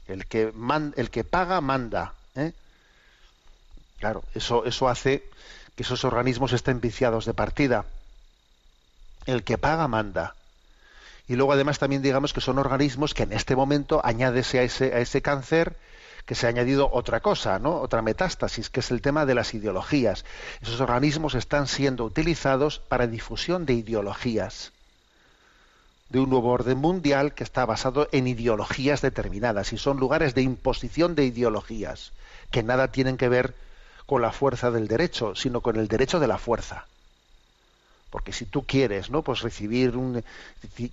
el 0.08 0.26
que 0.26 0.52
man- 0.56 0.94
el 0.98 1.10
que 1.12 1.24
paga 1.24 1.62
manda 1.62 2.14
¿eh? 2.36 2.54
claro 4.00 4.24
eso 4.34 4.66
eso 4.66 4.90
hace 4.90 5.24
que 5.76 5.84
esos 5.84 6.04
organismos 6.04 6.52
estén 6.54 6.82
viciados 6.82 7.26
de 7.26 7.34
partida 7.34 7.86
el 9.26 9.44
que 9.44 9.58
paga 9.60 9.88
manda. 9.88 10.34
Y 11.30 11.36
luego 11.36 11.54
además 11.54 11.78
también 11.78 12.02
digamos 12.02 12.34
que 12.34 12.42
son 12.42 12.58
organismos 12.58 13.14
que 13.14 13.24
en 13.24 13.34
este 13.34 13.56
momento 13.56 14.02
añádese 14.04 14.60
a 14.60 14.64
ese, 14.64 14.96
a 14.96 15.00
ese 15.00 15.22
cáncer 15.22 15.78
que 16.26 16.34
se 16.34 16.48
ha 16.48 16.50
añadido 16.50 16.90
otra 16.92 17.20
cosa, 17.20 17.60
¿no? 17.60 17.80
Otra 17.82 18.02
metástasis, 18.02 18.72
que 18.72 18.80
es 18.80 18.90
el 18.90 19.02
tema 19.02 19.28
de 19.28 19.36
las 19.36 19.54
ideologías. 19.54 20.26
Esos 20.60 20.82
organismos 20.82 21.36
están 21.36 21.68
siendo 21.68 22.04
utilizados 22.04 22.80
para 22.80 23.06
difusión 23.06 23.68
de 23.68 23.74
ideologías 23.74 24.72
de 26.10 26.20
un 26.20 26.32
nuevo 26.32 26.50
orden 26.50 26.80
mundial 26.80 27.36
que 27.36 27.44
está 27.44 27.64
basado 27.68 28.10
en 28.12 28.28
ideologías 28.28 29.02
determinadas 29.02 29.72
y 29.72 29.78
son 29.78 29.98
lugares 30.00 30.34
de 30.34 30.42
imposición 30.42 31.14
de 31.14 31.26
ideologías 31.26 32.12
que 32.50 32.64
nada 32.64 32.88
tienen 32.92 33.18
que 33.18 33.30
ver 33.30 33.54
con 34.08 34.24
la 34.24 34.32
fuerza 34.32 34.72
del 34.72 34.88
derecho, 34.88 35.36
sino 35.36 35.62
con 35.62 35.76
el 35.76 35.88
derecho 35.88 36.20
de 36.20 36.28
la 36.28 36.40
fuerza 36.40 36.88
porque 38.10 38.32
si 38.34 38.46
tú 38.46 38.66
quieres 38.66 39.10
no 39.10 39.24
pues 39.24 39.42
recibir 39.42 39.98
un 39.98 40.24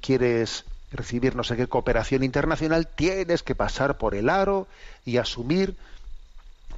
quieres 0.00 0.66
recibir 0.90 1.34
no 1.36 1.44
sé 1.44 1.56
qué 1.56 1.66
cooperación 1.68 2.22
internacional 2.22 2.88
tienes 2.88 3.42
que 3.42 3.54
pasar 3.54 3.98
por 3.98 4.14
el 4.14 4.28
aro 4.28 4.68
y 5.04 5.16
asumir 5.18 5.76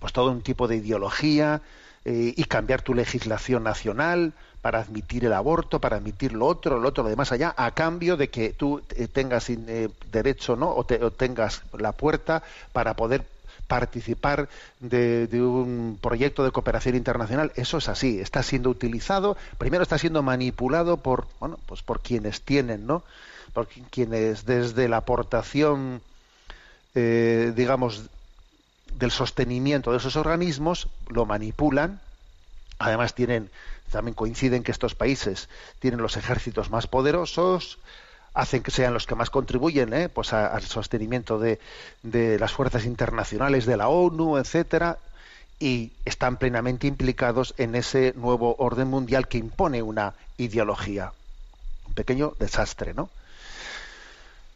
pues 0.01 0.13
todo 0.13 0.31
un 0.31 0.43
tipo 0.43 0.69
de 0.69 0.77
ideología 0.77 1.63
eh, 2.05 2.33
y 2.37 2.45
cambiar 2.45 2.83
tu 2.83 2.95
legislación 2.95 3.65
nacional 3.65 4.35
para 4.61 4.81
admitir 4.81 5.25
el 5.25 5.33
aborto 5.33 5.81
para 5.81 5.97
admitir 5.97 6.33
lo 6.33 6.47
otro 6.47 6.79
lo 6.79 6.89
otro 6.89 7.05
lo 7.05 7.11
demás 7.11 7.33
allá 7.33 7.55
a 7.57 7.73
cambio 7.75 8.17
de 8.17 8.31
que 8.31 8.53
tú 8.53 8.83
eh, 8.97 9.09
tengas 9.09 9.51
eh, 9.51 9.91
derecho 10.11 10.57
no 10.57 10.71
o, 10.75 10.85
te- 10.87 11.03
o 11.03 11.13
tengas 11.13 11.63
la 11.77 11.93
puerta 11.93 12.43
para 12.73 12.95
poder 12.97 13.27
participar 13.69 14.49
de, 14.81 15.29
un 15.41 15.99
proyecto 16.01 16.43
de 16.43 16.51
cooperación 16.51 16.97
internacional. 16.97 17.53
Eso 17.55 17.79
es 17.79 17.89
así, 17.89 18.19
está 18.19 18.43
siendo 18.43 18.71
utilizado, 18.71 19.37
primero 19.59 19.83
está 19.83 19.99
siendo 19.99 20.23
manipulado 20.23 20.97
por, 20.97 21.29
bueno, 21.39 21.59
pues 21.67 21.83
por 21.83 22.01
quienes 22.01 22.43
tienen, 22.43 22.87
¿no? 22.87 23.05
Por 23.53 23.69
quienes 23.69 24.45
desde 24.45 24.89
la 24.89 24.99
aportación, 24.99 26.01
eh, 26.95 27.53
digamos, 27.55 28.07
del 28.99 29.11
sostenimiento 29.11 29.93
de 29.93 29.99
esos 29.99 30.17
organismos 30.17 30.89
lo 31.09 31.27
manipulan. 31.27 32.01
Además 32.79 33.15
tienen, 33.15 33.51
también 33.91 34.15
coinciden 34.15 34.63
que 34.63 34.73
estos 34.73 34.95
países 34.95 35.49
tienen 35.79 36.01
los 36.01 36.17
ejércitos 36.17 36.71
más 36.71 36.87
poderosos, 36.87 37.79
hacen 38.39 38.63
que 38.63 38.71
sean 38.71 38.95
los 38.95 39.07
que 39.09 39.17
más 39.17 39.31
contribuyen 39.31 39.93
¿eh? 39.93 40.09
pues 40.09 40.33
al 40.33 40.63
sostenimiento 40.63 41.41
de, 41.41 41.59
las 42.39 42.53
fuerzas 42.53 42.85
internacionales 42.85 43.67
de 43.67 43.77
la 43.77 43.89
ONU, 43.89 44.39
etcétera, 44.39 44.99
y 45.59 45.91
están 46.05 46.37
plenamente 46.37 46.87
implicados 46.87 47.53
en 47.59 47.75
ese 47.75 48.15
nuevo 48.17 48.55
orden 48.59 48.87
mundial 48.87 49.27
que 49.27 49.39
impone 49.39 49.83
una 49.83 50.15
ideología. 50.37 51.13
Un 51.89 51.95
pequeño 51.95 52.35
desastre, 52.39 52.95
¿no? 52.95 53.11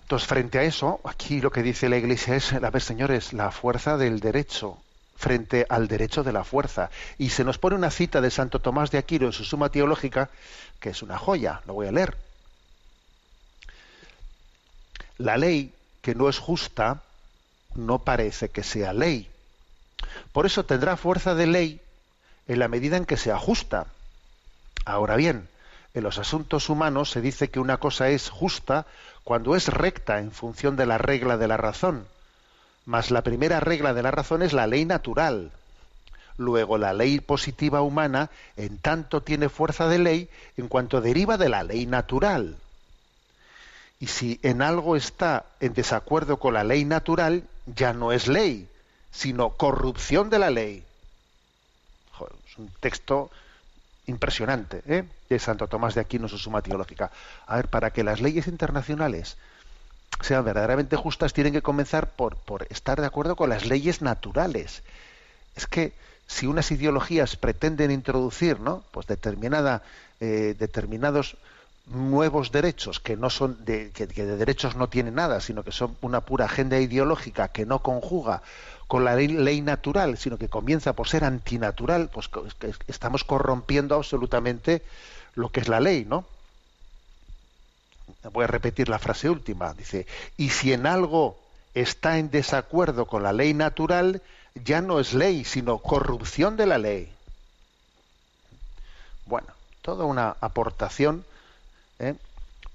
Entonces, 0.02 0.28
frente 0.28 0.60
a 0.60 0.62
eso, 0.62 1.00
aquí 1.02 1.40
lo 1.40 1.50
que 1.50 1.64
dice 1.64 1.88
la 1.88 1.96
Iglesia 1.96 2.36
es, 2.36 2.52
a 2.52 2.70
ver, 2.70 2.82
señores, 2.82 3.32
la 3.32 3.50
fuerza 3.50 3.96
del 3.96 4.20
derecho 4.20 4.76
frente 5.16 5.66
al 5.68 5.88
derecho 5.88 6.22
de 6.22 6.32
la 6.32 6.44
fuerza. 6.44 6.90
Y 7.18 7.30
se 7.30 7.42
nos 7.42 7.58
pone 7.58 7.74
una 7.74 7.90
cita 7.90 8.20
de 8.20 8.30
Santo 8.30 8.60
Tomás 8.60 8.92
de 8.92 8.98
Aquino 8.98 9.26
en 9.26 9.32
su 9.32 9.42
Suma 9.42 9.70
Teológica, 9.70 10.30
que 10.78 10.90
es 10.90 11.02
una 11.02 11.18
joya, 11.18 11.62
lo 11.66 11.74
voy 11.74 11.88
a 11.88 11.92
leer. 11.92 12.16
La 15.22 15.36
ley 15.36 15.72
que 16.00 16.16
no 16.16 16.28
es 16.28 16.40
justa 16.40 17.00
no 17.76 18.00
parece 18.00 18.48
que 18.48 18.64
sea 18.64 18.92
ley. 18.92 19.30
Por 20.32 20.46
eso 20.46 20.64
tendrá 20.64 20.96
fuerza 20.96 21.36
de 21.36 21.46
ley 21.46 21.80
en 22.48 22.58
la 22.58 22.66
medida 22.66 22.96
en 22.96 23.04
que 23.04 23.16
sea 23.16 23.38
justa. 23.38 23.86
Ahora 24.84 25.14
bien, 25.14 25.46
en 25.94 26.02
los 26.02 26.18
asuntos 26.18 26.68
humanos 26.68 27.08
se 27.12 27.20
dice 27.20 27.50
que 27.50 27.60
una 27.60 27.76
cosa 27.76 28.08
es 28.08 28.30
justa 28.30 28.84
cuando 29.22 29.54
es 29.54 29.68
recta 29.68 30.18
en 30.18 30.32
función 30.32 30.74
de 30.74 30.86
la 30.86 30.98
regla 30.98 31.36
de 31.36 31.46
la 31.46 31.56
razón. 31.56 32.04
Mas 32.84 33.12
la 33.12 33.22
primera 33.22 33.60
regla 33.60 33.94
de 33.94 34.02
la 34.02 34.10
razón 34.10 34.42
es 34.42 34.52
la 34.52 34.66
ley 34.66 34.86
natural. 34.86 35.52
Luego 36.36 36.78
la 36.78 36.94
ley 36.94 37.20
positiva 37.20 37.80
humana 37.82 38.28
en 38.56 38.76
tanto 38.78 39.20
tiene 39.20 39.48
fuerza 39.48 39.86
de 39.86 40.00
ley 40.00 40.28
en 40.56 40.66
cuanto 40.66 41.00
deriva 41.00 41.38
de 41.38 41.48
la 41.48 41.62
ley 41.62 41.86
natural. 41.86 42.56
Y 44.02 44.08
si 44.08 44.40
en 44.42 44.62
algo 44.62 44.96
está 44.96 45.44
en 45.60 45.74
desacuerdo 45.74 46.38
con 46.38 46.54
la 46.54 46.64
ley 46.64 46.84
natural, 46.84 47.44
ya 47.66 47.92
no 47.92 48.10
es 48.10 48.26
ley, 48.26 48.68
sino 49.12 49.50
corrupción 49.50 50.28
de 50.28 50.40
la 50.40 50.50
ley. 50.50 50.82
Es 52.50 52.58
un 52.58 52.68
texto 52.80 53.30
impresionante 54.08 54.82
¿eh? 54.88 55.04
de 55.28 55.38
Santo 55.38 55.68
Tomás 55.68 55.94
de 55.94 56.00
Aquino, 56.00 56.26
su 56.26 56.36
suma 56.36 56.62
teológica. 56.62 57.12
A 57.46 57.54
ver, 57.54 57.68
para 57.68 57.92
que 57.92 58.02
las 58.02 58.20
leyes 58.20 58.48
internacionales 58.48 59.36
sean 60.20 60.44
verdaderamente 60.44 60.96
justas, 60.96 61.32
tienen 61.32 61.52
que 61.52 61.62
comenzar 61.62 62.10
por, 62.10 62.34
por 62.38 62.66
estar 62.70 63.00
de 63.00 63.06
acuerdo 63.06 63.36
con 63.36 63.50
las 63.50 63.66
leyes 63.66 64.02
naturales. 64.02 64.82
Es 65.54 65.68
que 65.68 65.92
si 66.26 66.48
unas 66.48 66.72
ideologías 66.72 67.36
pretenden 67.36 67.92
introducir, 67.92 68.58
¿no? 68.58 68.82
Pues 68.90 69.06
determinada, 69.06 69.84
eh, 70.18 70.56
determinados 70.58 71.36
nuevos 71.94 72.52
derechos 72.52 73.00
que 73.00 73.16
no 73.16 73.30
son 73.30 73.64
de, 73.64 73.90
que, 73.92 74.06
de 74.06 74.36
derechos 74.36 74.76
no 74.76 74.88
tienen 74.88 75.14
nada, 75.14 75.40
sino 75.40 75.62
que 75.62 75.72
son 75.72 75.96
una 76.00 76.20
pura 76.20 76.46
agenda 76.46 76.78
ideológica 76.78 77.48
que 77.48 77.66
no 77.66 77.80
conjuga 77.80 78.42
con 78.88 79.04
la 79.04 79.16
ley 79.16 79.62
natural, 79.62 80.18
sino 80.18 80.36
que 80.36 80.48
comienza 80.48 80.92
por 80.92 81.08
ser 81.08 81.24
antinatural, 81.24 82.10
pues 82.10 82.28
estamos 82.88 83.24
corrompiendo 83.24 83.94
absolutamente 83.94 84.82
lo 85.34 85.50
que 85.50 85.60
es 85.60 85.68
la 85.68 85.80
ley, 85.80 86.04
¿no? 86.04 86.26
Voy 88.32 88.44
a 88.44 88.48
repetir 88.48 88.88
la 88.88 88.98
frase 88.98 89.30
última. 89.30 89.72
Dice, 89.72 90.06
y 90.36 90.50
si 90.50 90.72
en 90.72 90.86
algo 90.86 91.38
está 91.74 92.18
en 92.18 92.30
desacuerdo 92.30 93.06
con 93.06 93.22
la 93.22 93.32
ley 93.32 93.54
natural, 93.54 94.20
ya 94.54 94.82
no 94.82 95.00
es 95.00 95.14
ley, 95.14 95.44
sino 95.44 95.78
corrupción 95.78 96.56
de 96.56 96.66
la 96.66 96.78
ley. 96.78 97.10
Bueno, 99.24 99.48
toda 99.80 100.04
una 100.04 100.36
aportación 100.40 101.24
¿eh? 102.02 102.14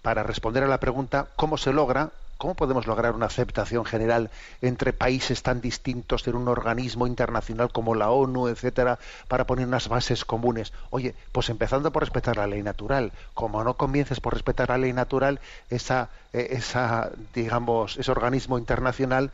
para 0.01 0.23
responder 0.23 0.63
a 0.63 0.67
la 0.67 0.79
pregunta 0.79 1.27
cómo 1.35 1.57
se 1.57 1.73
logra, 1.73 2.11
cómo 2.37 2.55
podemos 2.55 2.87
lograr 2.87 3.13
una 3.13 3.25
aceptación 3.25 3.83
general 3.83 4.29
entre 4.61 4.93
países 4.93 5.43
tan 5.43 5.59
distintos 5.59 6.27
en 6.27 6.35
un 6.35 6.47
organismo 6.47 7.07
internacional 7.07 7.71
como 7.71 7.95
la 7.95 8.09
ONU, 8.09 8.47
etcétera, 8.47 8.99
para 9.27 9.45
poner 9.45 9.67
unas 9.67 9.89
bases 9.89 10.23
comunes. 10.23 10.71
Oye, 10.91 11.15
pues 11.31 11.49
empezando 11.49 11.91
por 11.91 12.03
respetar 12.03 12.37
la 12.37 12.47
ley 12.47 12.63
natural. 12.63 13.11
Como 13.33 13.63
no 13.63 13.73
comiences 13.73 14.19
por 14.19 14.33
respetar 14.33 14.69
la 14.69 14.77
ley 14.77 14.93
natural, 14.93 15.39
esa, 15.69 16.09
eh, 16.31 16.47
esa 16.51 17.11
digamos, 17.33 17.97
ese 17.97 18.11
organismo 18.11 18.57
internacional 18.57 19.31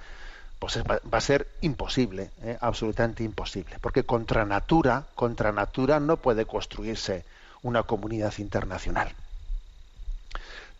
pues 0.60 0.82
va, 0.82 1.18
a 1.18 1.22
ser 1.22 1.48
imposible, 1.60 2.32
¿eh? 2.41 2.58
absolutamente 2.62 3.24
imposible, 3.26 3.76
porque 3.82 4.06
contra 4.06 4.46
natura, 4.46 5.04
contra 5.14 5.52
natura 5.52 6.00
no 6.00 6.16
puede 6.16 6.46
construirse 6.46 7.26
una 7.64 7.84
comunidad 7.84 8.34
internacional 8.38 9.14